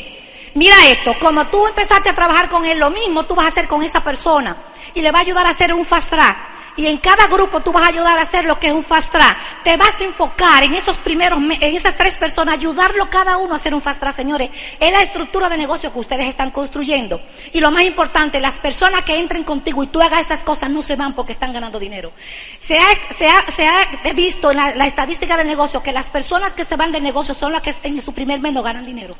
Mira 0.57 0.87
esto, 0.87 1.13
como 1.19 1.45
tú 1.45 1.67
empezaste 1.67 2.09
a 2.09 2.15
trabajar 2.15 2.49
con 2.49 2.65
él, 2.65 2.79
lo 2.79 2.89
mismo 2.89 3.27
tú 3.27 3.35
vas 3.35 3.45
a 3.45 3.49
hacer 3.49 3.67
con 3.67 3.83
esa 3.83 4.03
persona 4.03 4.57
y 4.95 5.01
le 5.01 5.11
va 5.11 5.19
a 5.19 5.21
ayudar 5.21 5.45
a 5.45 5.49
hacer 5.49 5.71
un 5.71 5.85
fast 5.85 6.09
track. 6.09 6.35
Y 6.75 6.87
en 6.87 6.97
cada 6.97 7.27
grupo 7.27 7.59
tú 7.59 7.71
vas 7.71 7.83
a 7.83 7.89
ayudar 7.89 8.17
a 8.17 8.23
hacer 8.23 8.43
lo 8.45 8.59
que 8.59 8.65
es 8.65 8.73
un 8.73 8.83
fast 8.83 9.11
track. 9.11 9.37
Te 9.63 9.77
vas 9.77 10.01
a 10.01 10.03
enfocar 10.03 10.63
en 10.63 10.73
esos 10.73 10.97
primeros, 10.97 11.37
en 11.37 11.75
esas 11.75 11.95
tres 11.95 12.17
personas, 12.17 12.55
ayudarlo 12.55 13.07
cada 13.07 13.37
uno 13.37 13.53
a 13.53 13.57
hacer 13.57 13.75
un 13.75 13.81
fast 13.81 13.99
track, 13.99 14.15
señores. 14.15 14.49
Es 14.79 14.91
la 14.91 15.03
estructura 15.03 15.47
de 15.47 15.57
negocio 15.57 15.93
que 15.93 15.99
ustedes 15.99 16.27
están 16.27 16.49
construyendo. 16.49 17.21
Y 17.53 17.59
lo 17.59 17.69
más 17.69 17.83
importante, 17.83 18.39
las 18.39 18.57
personas 18.57 19.03
que 19.03 19.15
entren 19.15 19.43
contigo 19.43 19.83
y 19.83 19.87
tú 19.87 20.01
hagas 20.01 20.25
esas 20.25 20.43
cosas 20.43 20.71
no 20.71 20.81
se 20.81 20.95
van 20.95 21.13
porque 21.13 21.33
están 21.33 21.53
ganando 21.53 21.79
dinero. 21.79 22.13
Se 22.59 22.79
ha, 22.79 24.13
visto 24.15 24.49
en 24.49 24.57
la, 24.57 24.73
la 24.73 24.87
estadística 24.87 25.37
del 25.37 25.45
negocio 25.45 25.83
que 25.83 25.91
las 25.91 26.09
personas 26.09 26.55
que 26.55 26.65
se 26.65 26.75
van 26.77 26.91
del 26.91 27.03
negocio 27.03 27.35
son 27.35 27.51
las 27.51 27.61
que 27.61 27.75
en 27.83 28.01
su 28.01 28.11
primer 28.11 28.39
mes 28.39 28.53
no 28.53 28.63
ganan 28.63 28.87
dinero. 28.87 29.15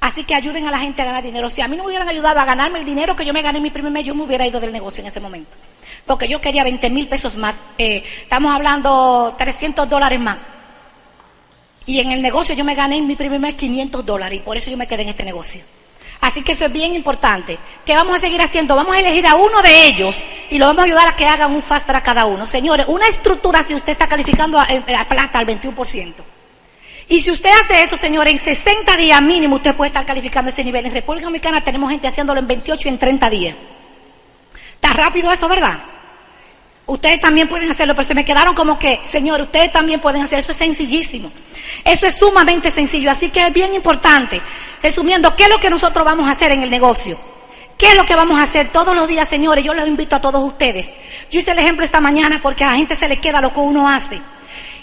Así 0.00 0.24
que 0.24 0.34
ayuden 0.34 0.66
a 0.66 0.70
la 0.70 0.78
gente 0.78 1.02
a 1.02 1.04
ganar 1.04 1.22
dinero. 1.22 1.48
Si 1.50 1.60
a 1.62 1.68
mí 1.68 1.76
no 1.76 1.84
me 1.84 1.88
hubieran 1.88 2.08
ayudado 2.08 2.38
a 2.38 2.44
ganarme 2.44 2.78
el 2.78 2.84
dinero 2.84 3.16
que 3.16 3.24
yo 3.24 3.32
me 3.32 3.42
gané 3.42 3.58
en 3.58 3.62
mi 3.62 3.70
primer 3.70 3.90
mes, 3.90 4.04
yo 4.04 4.14
me 4.14 4.24
hubiera 4.24 4.46
ido 4.46 4.60
del 4.60 4.72
negocio 4.72 5.00
en 5.00 5.08
ese 5.08 5.20
momento. 5.20 5.56
Porque 6.04 6.28
yo 6.28 6.40
quería 6.40 6.64
20 6.64 6.90
mil 6.90 7.08
pesos 7.08 7.36
más. 7.36 7.56
Eh, 7.78 8.04
estamos 8.22 8.54
hablando 8.54 9.34
300 9.38 9.88
dólares 9.88 10.20
más. 10.20 10.38
Y 11.86 12.00
en 12.00 12.10
el 12.10 12.20
negocio 12.20 12.54
yo 12.54 12.64
me 12.64 12.74
gané 12.74 12.96
en 12.96 13.06
mi 13.06 13.16
primer 13.16 13.40
mes 13.40 13.54
500 13.54 14.04
dólares 14.04 14.38
y 14.38 14.42
por 14.42 14.56
eso 14.56 14.70
yo 14.70 14.76
me 14.76 14.86
quedé 14.86 15.02
en 15.02 15.08
este 15.08 15.24
negocio. 15.24 15.62
Así 16.20 16.42
que 16.42 16.52
eso 16.52 16.64
es 16.66 16.72
bien 16.72 16.94
importante. 16.94 17.58
¿Qué 17.84 17.94
vamos 17.94 18.16
a 18.16 18.18
seguir 18.18 18.40
haciendo? 18.40 18.74
Vamos 18.74 18.94
a 18.94 18.98
elegir 18.98 19.26
a 19.26 19.36
uno 19.36 19.62
de 19.62 19.86
ellos 19.86 20.22
y 20.50 20.58
lo 20.58 20.66
vamos 20.66 20.82
a 20.82 20.86
ayudar 20.86 21.08
a 21.08 21.16
que 21.16 21.26
hagan 21.26 21.54
un 21.54 21.62
fast 21.62 21.86
para 21.86 22.02
cada 22.02 22.26
uno. 22.26 22.46
Señores, 22.46 22.86
una 22.88 23.06
estructura 23.06 23.62
si 23.62 23.74
usted 23.74 23.92
está 23.92 24.08
calificando 24.08 24.58
a, 24.58 24.64
a 24.64 25.08
plata 25.08 25.38
al 25.38 25.46
21%. 25.46 26.14
Y 27.08 27.20
si 27.20 27.30
usted 27.30 27.50
hace 27.62 27.82
eso, 27.82 27.96
señores, 27.96 28.32
en 28.32 28.38
60 28.38 28.96
días 28.96 29.22
mínimo 29.22 29.56
usted 29.56 29.74
puede 29.74 29.88
estar 29.88 30.04
calificando 30.04 30.50
ese 30.50 30.64
nivel. 30.64 30.86
En 30.86 30.92
República 30.92 31.26
Dominicana 31.26 31.62
tenemos 31.62 31.90
gente 31.90 32.08
haciéndolo 32.08 32.40
en 32.40 32.46
28 32.48 32.88
y 32.88 32.90
en 32.90 32.98
30 32.98 33.30
días. 33.30 33.56
Está 34.74 34.92
rápido 34.92 35.30
eso, 35.30 35.48
¿verdad? 35.48 35.78
Ustedes 36.86 37.20
también 37.20 37.48
pueden 37.48 37.70
hacerlo, 37.70 37.94
pero 37.94 38.06
se 38.06 38.14
me 38.14 38.24
quedaron 38.24 38.54
como 38.54 38.78
que, 38.78 39.00
señor, 39.06 39.40
ustedes 39.40 39.72
también 39.72 40.00
pueden 40.00 40.22
hacer 40.22 40.38
eso, 40.38 40.52
es 40.52 40.58
sencillísimo. 40.58 41.32
Eso 41.84 42.06
es 42.06 42.16
sumamente 42.16 42.70
sencillo, 42.70 43.10
así 43.10 43.30
que 43.30 43.44
es 43.46 43.52
bien 43.52 43.74
importante. 43.74 44.40
Resumiendo, 44.82 45.34
¿qué 45.34 45.44
es 45.44 45.48
lo 45.48 45.58
que 45.58 45.70
nosotros 45.70 46.04
vamos 46.04 46.28
a 46.28 46.32
hacer 46.32 46.52
en 46.52 46.62
el 46.62 46.70
negocio? 46.70 47.18
¿Qué 47.76 47.88
es 47.88 47.96
lo 47.96 48.06
que 48.06 48.14
vamos 48.14 48.38
a 48.38 48.42
hacer 48.42 48.70
todos 48.72 48.94
los 48.94 49.08
días, 49.08 49.28
señores? 49.28 49.64
Yo 49.64 49.74
los 49.74 49.86
invito 49.86 50.16
a 50.16 50.20
todos 50.20 50.42
ustedes. 50.42 50.88
Yo 51.30 51.40
hice 51.40 51.50
el 51.50 51.58
ejemplo 51.58 51.84
esta 51.84 52.00
mañana 52.00 52.40
porque 52.42 52.64
a 52.64 52.68
la 52.68 52.76
gente 52.76 52.96
se 52.96 53.08
le 53.08 53.20
queda 53.20 53.40
lo 53.40 53.52
que 53.52 53.60
uno 53.60 53.88
hace. 53.88 54.20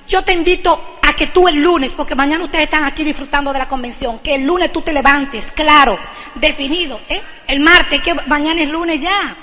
Yo 0.07 0.21
te 0.23 0.33
invito 0.33 0.97
a 1.01 1.13
que 1.13 1.27
tú 1.27 1.47
el 1.47 1.55
lunes, 1.55 1.93
porque 1.93 2.15
mañana 2.15 2.43
ustedes 2.43 2.65
están 2.65 2.83
aquí 2.83 3.03
disfrutando 3.03 3.53
de 3.53 3.59
la 3.59 3.67
convención, 3.67 4.19
que 4.19 4.35
el 4.35 4.43
lunes 4.43 4.71
tú 4.71 4.81
te 4.81 4.91
levantes, 4.91 5.47
claro, 5.55 5.97
definido, 6.35 6.99
¿eh? 7.09 7.21
El 7.47 7.59
martes, 7.61 8.01
que 8.01 8.13
mañana 8.27 8.61
es 8.61 8.69
lunes 8.69 8.99
ya. 8.99 9.35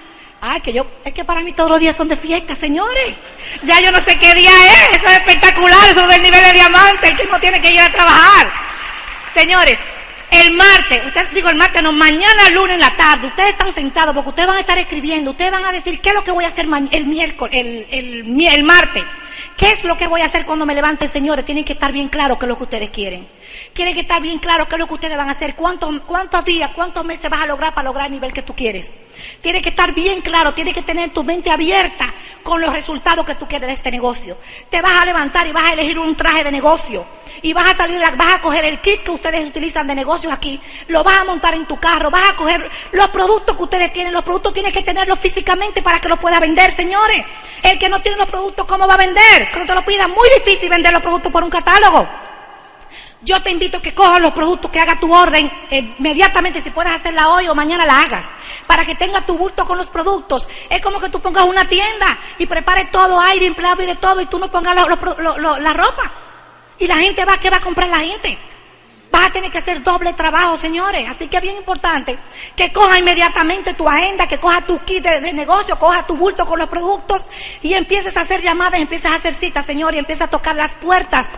Ay, 0.42 0.60
que 0.62 0.72
yo, 0.72 0.86
es 1.04 1.12
que 1.12 1.24
para 1.24 1.42
mí 1.42 1.52
todos 1.52 1.70
los 1.70 1.80
días 1.80 1.94
son 1.94 2.08
de 2.08 2.16
fiesta, 2.16 2.54
señores. 2.54 3.14
Ya 3.62 3.80
yo 3.80 3.92
no 3.92 4.00
sé 4.00 4.18
qué 4.18 4.34
día 4.34 4.50
es, 4.50 4.96
eso 4.96 5.08
es 5.08 5.16
espectacular, 5.16 5.88
eso 5.88 6.00
es 6.00 6.08
del 6.08 6.22
nivel 6.22 6.42
de 6.44 6.52
diamante, 6.52 7.10
el 7.10 7.16
que 7.16 7.26
no 7.26 7.38
tiene 7.40 7.60
que 7.60 7.72
ir 7.72 7.80
a 7.80 7.92
trabajar. 7.92 8.50
Señores, 9.34 9.78
el 10.30 10.52
martes, 10.52 11.04
usted 11.06 11.28
digo 11.32 11.50
el 11.50 11.56
martes, 11.56 11.82
no, 11.82 11.92
mañana 11.92 12.50
lunes 12.54 12.74
en 12.74 12.80
la 12.80 12.96
tarde, 12.96 13.26
ustedes 13.26 13.50
están 13.50 13.72
sentados 13.72 14.14
porque 14.14 14.30
ustedes 14.30 14.48
van 14.48 14.56
a 14.56 14.60
estar 14.60 14.78
escribiendo, 14.78 15.32
ustedes 15.32 15.50
van 15.50 15.64
a 15.66 15.72
decir 15.72 16.00
qué 16.00 16.10
es 16.10 16.14
lo 16.14 16.24
que 16.24 16.30
voy 16.30 16.44
a 16.44 16.48
hacer 16.48 16.66
el 16.90 17.06
miércoles, 17.06 17.54
el, 17.54 17.86
el, 17.90 18.46
el 18.46 18.62
martes. 18.62 19.04
¿Qué 19.56 19.72
es 19.72 19.84
lo 19.84 19.96
que 19.96 20.06
voy 20.06 20.22
a 20.22 20.26
hacer 20.26 20.44
cuando 20.44 20.66
me 20.66 20.74
levante, 20.74 21.08
señores? 21.08 21.44
Tienen 21.44 21.64
que 21.64 21.74
estar 21.74 21.92
bien 21.92 22.08
claro 22.08 22.38
qué 22.38 22.46
es 22.46 22.48
lo 22.48 22.56
que 22.56 22.64
ustedes 22.64 22.90
quieren. 22.90 23.26
Tienen 23.72 23.94
que 23.94 24.00
estar 24.00 24.20
bien 24.20 24.38
claro 24.38 24.68
qué 24.68 24.74
es 24.74 24.78
lo 24.78 24.86
que 24.86 24.94
ustedes 24.94 25.16
van 25.16 25.28
a 25.28 25.32
hacer. 25.32 25.54
¿Cuántos, 25.54 26.00
cuántos 26.06 26.44
días, 26.44 26.70
cuántos 26.74 27.04
meses 27.04 27.30
vas 27.30 27.42
a 27.42 27.46
lograr 27.46 27.74
para 27.74 27.86
lograr 27.86 28.06
el 28.06 28.12
nivel 28.12 28.32
que 28.32 28.42
tú 28.42 28.54
quieres? 28.54 28.90
Tiene 29.40 29.62
que 29.62 29.70
estar 29.70 29.92
bien 29.92 30.20
claro, 30.20 30.54
tiene 30.54 30.72
que 30.72 30.82
tener 30.82 31.10
tu 31.10 31.24
mente 31.24 31.50
abierta 31.50 32.12
con 32.42 32.60
los 32.60 32.72
resultados 32.72 33.26
que 33.26 33.34
tú 33.34 33.46
quieres 33.46 33.68
de 33.68 33.74
este 33.74 33.90
negocio. 33.90 34.36
Te 34.70 34.80
vas 34.82 35.02
a 35.02 35.04
levantar 35.04 35.46
y 35.46 35.52
vas 35.52 35.64
a 35.64 35.72
elegir 35.72 35.98
un 35.98 36.14
traje 36.14 36.44
de 36.44 36.52
negocio 36.52 37.06
y 37.42 37.52
vas 37.52 37.70
a 37.70 37.74
salir, 37.74 38.00
vas 38.16 38.34
a 38.34 38.40
coger 38.40 38.64
el 38.64 38.80
kit 38.80 39.02
que 39.02 39.10
ustedes 39.10 39.46
utilizan 39.46 39.86
de 39.86 39.94
negocios 39.94 40.32
aquí, 40.32 40.60
lo 40.88 41.02
vas 41.02 41.18
a 41.18 41.24
montar 41.24 41.54
en 41.54 41.66
tu 41.66 41.78
carro, 41.78 42.10
vas 42.10 42.30
a 42.30 42.36
coger 42.36 42.70
los 42.92 43.08
productos 43.10 43.56
que 43.56 43.62
ustedes 43.62 43.92
tienen, 43.92 44.12
los 44.12 44.22
productos 44.22 44.52
tienes 44.52 44.72
que 44.72 44.82
tenerlos 44.82 45.18
físicamente 45.18 45.82
para 45.82 45.98
que 45.98 46.08
los 46.08 46.18
puedas 46.18 46.40
vender, 46.40 46.70
señores. 46.72 47.24
El 47.62 47.78
que 47.78 47.88
no 47.88 48.00
tiene 48.00 48.16
los 48.16 48.28
productos, 48.28 48.66
¿cómo 48.66 48.86
va 48.86 48.94
a 48.94 48.98
vender? 48.98 49.48
Cuando 49.52 49.72
te 49.72 49.80
lo 49.80 49.84
pida, 49.84 50.08
muy 50.08 50.28
difícil 50.38 50.68
vender 50.68 50.92
los 50.92 51.02
productos 51.02 51.30
por 51.30 51.44
un 51.44 51.50
catálogo. 51.50 52.29
Yo 53.22 53.42
te 53.42 53.50
invito 53.50 53.78
a 53.78 53.82
que 53.82 53.94
cojas 53.94 54.20
los 54.20 54.32
productos, 54.32 54.70
que 54.70 54.80
hagas 54.80 54.98
tu 54.98 55.14
orden 55.14 55.50
eh, 55.70 55.94
inmediatamente, 55.98 56.60
si 56.60 56.70
puedes 56.70 56.92
hacerla 56.92 57.28
hoy 57.28 57.48
o 57.48 57.54
mañana 57.54 57.84
la 57.84 58.00
hagas, 58.00 58.30
para 58.66 58.84
que 58.84 58.94
tengas 58.94 59.26
tu 59.26 59.36
bulto 59.36 59.66
con 59.66 59.76
los 59.76 59.88
productos. 59.88 60.48
Es 60.70 60.80
como 60.80 61.00
que 61.00 61.10
tú 61.10 61.20
pongas 61.20 61.44
una 61.44 61.68
tienda 61.68 62.18
y 62.38 62.46
prepares 62.46 62.90
todo, 62.90 63.20
aire, 63.20 63.46
empleado 63.46 63.82
y 63.82 63.86
de 63.86 63.96
todo, 63.96 64.20
y 64.20 64.26
tú 64.26 64.38
no 64.38 64.50
pongas 64.50 64.74
la 64.74 65.72
ropa. 65.74 66.12
Y 66.78 66.86
la 66.86 66.96
gente 66.96 67.24
va, 67.26 67.38
¿qué 67.38 67.50
va 67.50 67.58
a 67.58 67.60
comprar 67.60 67.90
la 67.90 67.98
gente? 67.98 68.38
Vas 69.10 69.26
a 69.26 69.32
tener 69.32 69.50
que 69.50 69.58
hacer 69.58 69.82
doble 69.82 70.12
trabajo, 70.12 70.56
señores. 70.56 71.08
Así 71.08 71.26
que 71.26 71.36
es 71.38 71.42
bien 71.42 71.56
importante 71.56 72.16
que 72.54 72.72
coja 72.72 72.98
inmediatamente 72.98 73.74
tu 73.74 73.88
agenda, 73.88 74.28
que 74.28 74.38
coja 74.38 74.60
tu 74.62 74.78
kit 74.80 75.02
de, 75.02 75.32
negocio, 75.32 75.78
coja 75.78 76.06
tu 76.06 76.16
bulto 76.16 76.46
con 76.46 76.58
los 76.58 76.68
productos 76.68 77.26
y 77.60 77.74
empieces 77.74 78.16
a 78.16 78.20
hacer 78.20 78.40
llamadas, 78.40 78.80
empieces 78.80 79.10
a 79.10 79.16
hacer 79.16 79.34
citas, 79.34 79.66
señores, 79.66 79.96
y 79.96 79.98
empieces 79.98 80.22
a 80.22 80.30
tocar 80.30 80.54
las 80.54 80.74
puertas. 80.74 81.28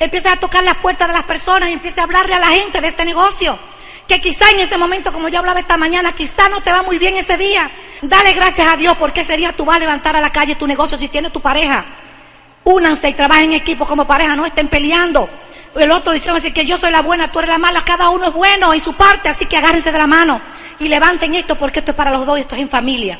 Empieces 0.00 0.32
a 0.32 0.36
tocar 0.36 0.62
las 0.62 0.76
puertas 0.76 1.08
de 1.08 1.14
las 1.14 1.24
personas 1.24 1.68
y 1.68 1.72
empieces 1.72 1.98
a 1.98 2.04
hablarle 2.04 2.34
a 2.34 2.38
la 2.38 2.48
gente 2.48 2.80
de 2.80 2.86
este 2.86 3.04
negocio. 3.04 3.58
Que 4.06 4.20
quizá 4.20 4.48
en 4.50 4.60
ese 4.60 4.78
momento, 4.78 5.12
como 5.12 5.28
yo 5.28 5.40
hablaba 5.40 5.60
esta 5.60 5.76
mañana, 5.76 6.12
quizá 6.12 6.48
no 6.48 6.62
te 6.62 6.72
va 6.72 6.82
muy 6.82 6.98
bien 6.98 7.16
ese 7.16 7.36
día. 7.36 7.70
Dale 8.00 8.32
gracias 8.32 8.66
a 8.66 8.76
Dios 8.76 8.96
porque 8.96 9.22
ese 9.22 9.36
día 9.36 9.52
tú 9.52 9.64
vas 9.64 9.76
a 9.76 9.80
levantar 9.80 10.16
a 10.16 10.20
la 10.20 10.30
calle 10.30 10.54
tu 10.54 10.66
negocio 10.66 10.96
si 10.96 11.08
tienes 11.08 11.32
tu 11.32 11.40
pareja. 11.40 11.84
Únanse 12.64 13.08
y 13.08 13.14
trabajen 13.14 13.46
en 13.46 13.52
equipo 13.54 13.86
como 13.86 14.06
pareja, 14.06 14.36
no 14.36 14.46
estén 14.46 14.68
peleando. 14.68 15.28
El 15.74 15.90
otro 15.90 16.12
diciendo 16.12 16.40
que 16.54 16.64
yo 16.64 16.78
soy 16.78 16.90
la 16.90 17.02
buena, 17.02 17.30
tú 17.30 17.40
eres 17.40 17.50
la 17.50 17.58
mala, 17.58 17.84
cada 17.84 18.08
uno 18.08 18.28
es 18.28 18.32
bueno 18.32 18.72
en 18.72 18.80
su 18.80 18.94
parte, 18.94 19.28
así 19.28 19.46
que 19.46 19.56
agárrense 19.56 19.92
de 19.92 19.98
la 19.98 20.06
mano 20.06 20.40
y 20.80 20.88
levanten 20.88 21.34
esto 21.34 21.56
porque 21.56 21.80
esto 21.80 21.90
es 21.90 21.96
para 21.96 22.10
los 22.10 22.24
dos, 22.24 22.38
esto 22.38 22.54
es 22.54 22.62
en 22.62 22.68
familia. 22.68 23.18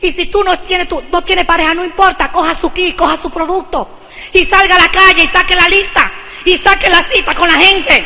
Y 0.00 0.12
si 0.12 0.26
tú 0.26 0.44
no 0.44 0.58
tienes, 0.60 0.88
tú, 0.88 1.02
no 1.10 1.22
tienes 1.22 1.44
pareja, 1.44 1.74
no 1.74 1.84
importa, 1.84 2.30
coja 2.30 2.54
su 2.54 2.72
kit, 2.72 2.96
coja 2.96 3.16
su 3.16 3.30
producto 3.30 3.97
y 4.32 4.44
salga 4.44 4.76
a 4.76 4.78
la 4.78 4.90
calle 4.90 5.22
y 5.22 5.26
saque 5.26 5.54
la 5.54 5.68
lista 5.68 6.10
y 6.44 6.56
saque 6.58 6.88
la 6.88 7.02
cita 7.02 7.34
con 7.34 7.48
la 7.48 7.54
gente. 7.54 8.04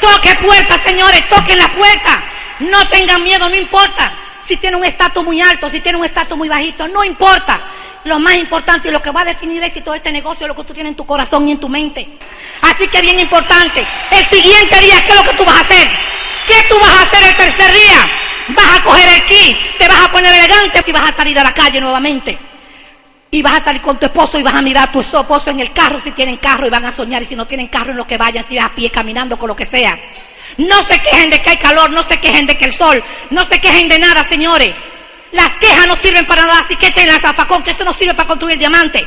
Toque 0.00 0.34
puertas, 0.36 0.80
señores, 0.82 1.28
toquen 1.28 1.58
la 1.58 1.68
puerta. 1.72 2.22
No 2.60 2.86
tengan 2.88 3.22
miedo, 3.22 3.48
no 3.48 3.54
importa. 3.54 4.12
Si 4.42 4.56
tiene 4.56 4.76
un 4.76 4.84
estatus 4.84 5.24
muy 5.24 5.40
alto, 5.40 5.68
si 5.68 5.80
tiene 5.80 5.98
un 5.98 6.04
estatus 6.04 6.36
muy 6.36 6.48
bajito, 6.48 6.88
no 6.88 7.04
importa 7.04 7.60
lo 8.04 8.18
más 8.18 8.36
importante 8.36 8.88
y 8.88 8.92
lo 8.92 9.02
que 9.02 9.10
va 9.10 9.22
a 9.22 9.24
definir 9.24 9.58
el 9.58 9.64
éxito 9.64 9.90
de 9.90 9.98
este 9.98 10.12
negocio 10.12 10.46
es 10.46 10.48
lo 10.48 10.54
que 10.56 10.64
tú 10.64 10.72
tienes 10.72 10.90
en 10.90 10.96
tu 10.96 11.04
corazón 11.04 11.46
y 11.48 11.52
en 11.52 11.58
tu 11.58 11.68
mente. 11.68 12.08
Así 12.62 12.88
que 12.88 13.00
bien 13.00 13.20
importante, 13.20 13.86
el 14.10 14.24
siguiente 14.24 14.80
día, 14.80 15.04
¿qué 15.04 15.10
es 15.10 15.16
lo 15.16 15.24
que 15.24 15.36
tú 15.36 15.44
vas 15.44 15.56
a 15.56 15.60
hacer? 15.60 15.88
¿Qué 16.46 16.66
tú 16.68 16.78
vas 16.80 16.90
a 16.90 17.02
hacer 17.02 17.22
el 17.24 17.36
tercer 17.36 17.72
día? 17.72 18.08
Vas 18.48 18.78
a 18.78 18.82
coger 18.82 19.08
el 19.08 19.24
kit, 19.26 19.78
te 19.78 19.88
vas 19.88 20.04
a 20.04 20.10
poner 20.10 20.32
elegante 20.32 20.82
y 20.86 20.92
vas 20.92 21.10
a 21.10 21.14
salir 21.14 21.38
a 21.38 21.44
la 21.44 21.52
calle 21.52 21.80
nuevamente. 21.80 22.38
Y 23.30 23.42
vas 23.42 23.60
a 23.60 23.64
salir 23.64 23.82
con 23.82 23.98
tu 23.98 24.06
esposo 24.06 24.38
y 24.38 24.42
vas 24.42 24.54
a 24.54 24.62
mirar 24.62 24.88
a 24.88 24.92
tu 24.92 25.00
esposo 25.00 25.50
en 25.50 25.60
el 25.60 25.72
carro 25.72 26.00
si 26.00 26.12
tienen 26.12 26.36
carro 26.36 26.66
y 26.66 26.70
van 26.70 26.84
a 26.84 26.92
soñar 26.92 27.22
y 27.22 27.26
si 27.26 27.36
no 27.36 27.46
tienen 27.46 27.68
carro 27.68 27.90
en 27.90 27.98
lo 27.98 28.06
que 28.06 28.16
vayan, 28.16 28.44
si 28.44 28.56
vas 28.56 28.66
a 28.66 28.74
pie 28.74 28.90
caminando 28.90 29.38
con 29.38 29.48
lo 29.48 29.56
que 29.56 29.66
sea. 29.66 29.98
No 30.56 30.82
se 30.82 30.98
quejen 31.00 31.28
de 31.30 31.42
que 31.42 31.50
hay 31.50 31.56
calor, 31.58 31.90
no 31.90 32.02
se 32.02 32.18
quejen 32.18 32.46
de 32.46 32.56
que 32.56 32.64
el 32.64 32.74
sol, 32.74 33.02
no 33.30 33.44
se 33.44 33.60
quejen 33.60 33.88
de 33.88 33.98
nada, 33.98 34.24
señores. 34.24 34.74
Las 35.32 35.52
quejas 35.54 35.86
no 35.86 35.94
sirven 35.94 36.26
para 36.26 36.42
nada, 36.42 36.60
así 36.60 36.74
que 36.76 36.86
echen 36.86 37.06
la 37.06 37.18
zafacón, 37.18 37.62
que 37.62 37.72
eso 37.72 37.84
no 37.84 37.92
sirve 37.92 38.14
para 38.14 38.26
construir 38.26 38.58
diamante. 38.58 39.06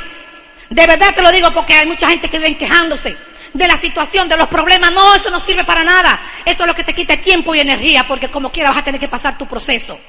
De 0.69 0.87
verdad 0.87 1.13
te 1.15 1.21
lo 1.21 1.31
digo 1.31 1.51
porque 1.51 1.73
hay 1.73 1.87
mucha 1.87 2.07
gente 2.09 2.29
que 2.29 2.37
viene 2.37 2.57
quejándose 2.57 3.17
de 3.53 3.67
la 3.67 3.75
situación, 3.75 4.29
de 4.29 4.37
los 4.37 4.47
problemas. 4.47 4.93
No, 4.93 5.15
eso 5.15 5.29
no 5.29 5.39
sirve 5.39 5.63
para 5.63 5.83
nada. 5.83 6.19
Eso 6.45 6.63
es 6.63 6.67
lo 6.67 6.75
que 6.75 6.83
te 6.83 6.93
quita 6.93 7.17
tiempo 7.17 7.53
y 7.55 7.59
energía, 7.59 8.07
porque 8.07 8.29
como 8.29 8.51
quiera 8.51 8.69
vas 8.69 8.79
a 8.79 8.83
tener 8.83 8.99
que 8.99 9.09
pasar 9.09 9.37
tu 9.37 9.47
proceso. 9.47 9.99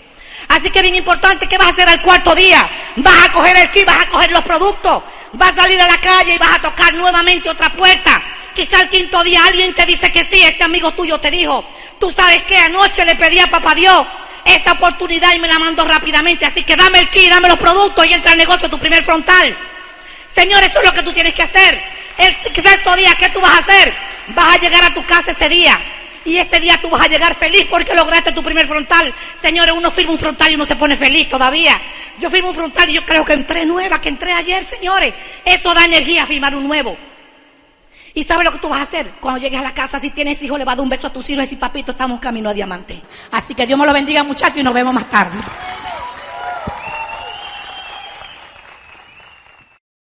Así 0.49 0.71
que 0.71 0.83
bien 0.83 0.95
importante, 0.95 1.49
¿qué 1.49 1.59
vas 1.59 1.69
a 1.69 1.71
hacer 1.71 1.89
al 1.89 2.03
cuarto 2.03 2.35
día? 2.35 2.69
Vas 2.97 3.29
a 3.29 3.33
coger 3.33 3.57
el 3.57 3.71
kit, 3.71 3.87
vas 3.87 4.03
a 4.03 4.09
coger 4.09 4.31
los 4.31 4.43
productos, 4.43 5.03
vas 5.33 5.53
a 5.53 5.63
salir 5.63 5.81
a 5.81 5.87
la 5.87 5.99
calle 5.99 6.35
y 6.35 6.39
vas 6.39 6.57
a 6.57 6.63
tocar 6.63 6.95
nuevamente 6.95 7.49
otra 7.49 7.71
puerta. 7.71 8.23
Quizá 8.55 8.81
al 8.81 8.91
quinto 8.91 9.23
día 9.25 9.45
alguien 9.45 9.75
te 9.75 9.87
dice 9.87 10.13
que 10.13 10.25
sí, 10.25 10.43
ese 10.43 10.63
amigo 10.63 10.91
tuyo 10.93 11.19
te 11.19 11.31
dijo, 11.31 11.65
tú 11.99 12.13
sabes 12.13 12.43
que 12.43 12.59
anoche 12.59 13.05
le 13.05 13.17
pedí 13.17 13.39
a 13.39 13.47
papá 13.47 13.75
Dios 13.75 14.07
esta 14.45 14.73
oportunidad 14.73 15.33
y 15.35 15.39
me 15.39 15.49
la 15.49 15.59
mando 15.59 15.85
rápidamente. 15.85 16.45
Así 16.45 16.63
que 16.65 16.77
dame 16.77 17.01
el 17.01 17.09
kit, 17.09 17.31
dame 17.31 17.49
los 17.49 17.59
productos 17.59 18.07
y 18.07 18.13
entra 18.13 18.33
al 18.33 18.39
negocio 18.39 18.69
tu 18.69 18.79
primer 18.79 19.05
frontal. 19.05 19.57
Señor, 20.35 20.63
eso 20.63 20.81
es 20.81 20.85
lo 20.85 20.95
que 20.95 21.03
tú 21.03 21.13
tienes 21.13 21.35
que 21.35 21.43
hacer. 21.43 21.83
El 22.19 22.37
sexto 22.55 22.97
día, 22.97 23.15
¿qué 23.17 23.29
tú 23.31 23.41
vas 23.41 23.53
a 23.53 23.59
hacer? 23.59 23.95
Vas 24.29 24.55
a 24.55 24.59
llegar 24.59 24.85
a 24.85 24.95
tu 24.95 25.05
casa 25.05 25.31
ese 25.31 25.49
día. 25.49 25.79
Y 26.25 26.37
ese 26.37 26.61
día 26.61 26.79
tú 26.81 26.89
vas 26.91 27.03
a 27.03 27.09
llegar 27.09 27.35
feliz 27.35 27.67
porque 27.69 27.95
lograste 27.95 28.33
tu 28.33 28.43
primer 28.43 28.67
frontal. 28.67 29.13
Señores, 29.41 29.75
uno 29.77 29.91
firma 29.91 30.13
un 30.13 30.19
frontal 30.19 30.51
y 30.51 30.55
uno 30.55 30.65
se 30.65 30.77
pone 30.77 30.97
feliz 30.97 31.29
todavía. 31.29 31.81
Yo 32.19 32.31
firmo 32.31 32.51
un 32.51 32.55
frontal 32.55 32.89
y 32.91 32.95
yo 32.95 33.05
creo 33.05 33.25
que 33.25 33.33
entré 33.33 33.67
nueva, 33.67 34.01
que 34.01 34.09
entré 34.09 34.33
ayer, 34.33 34.65
señores. 34.65 35.15
Eso 35.45 35.75
da 35.75 35.85
energía 35.85 36.27
firmar 36.27 36.55
un 36.55 36.67
nuevo. 36.67 36.97
¿Y 38.15 38.25
sabes 38.25 38.45
lo 38.45 38.53
que 38.53 38.59
tú 38.59 38.69
vas 38.69 38.81
a 38.81 38.83
hacer? 38.83 39.11
Cuando 39.21 39.41
llegues 39.41 39.59
a 39.59 39.63
la 39.63 39.73
casa, 39.73 39.99
si 39.99 40.11
tienes 40.11 40.43
hijos, 40.43 40.59
le 40.59 40.65
vas 40.65 40.75
a 40.75 40.77
dar 40.77 40.85
un 40.85 40.91
beso 40.91 41.07
a 41.07 41.13
tus 41.13 41.31
hijos 41.31 41.39
y 41.39 41.47
decir, 41.47 41.59
papito, 41.59 41.93
estamos 41.93 42.21
camino 42.21 42.51
a 42.51 42.55
diamante. 42.55 43.01
Así 43.31 43.55
que 43.55 43.67
Dios 43.67 43.79
me 43.79 43.87
lo 43.87 43.93
bendiga, 43.93 44.23
muchachos, 44.23 44.59
y 44.59 44.63
nos 44.63 44.75
vemos 44.75 44.93
más 44.93 45.09
tarde. 45.09 45.39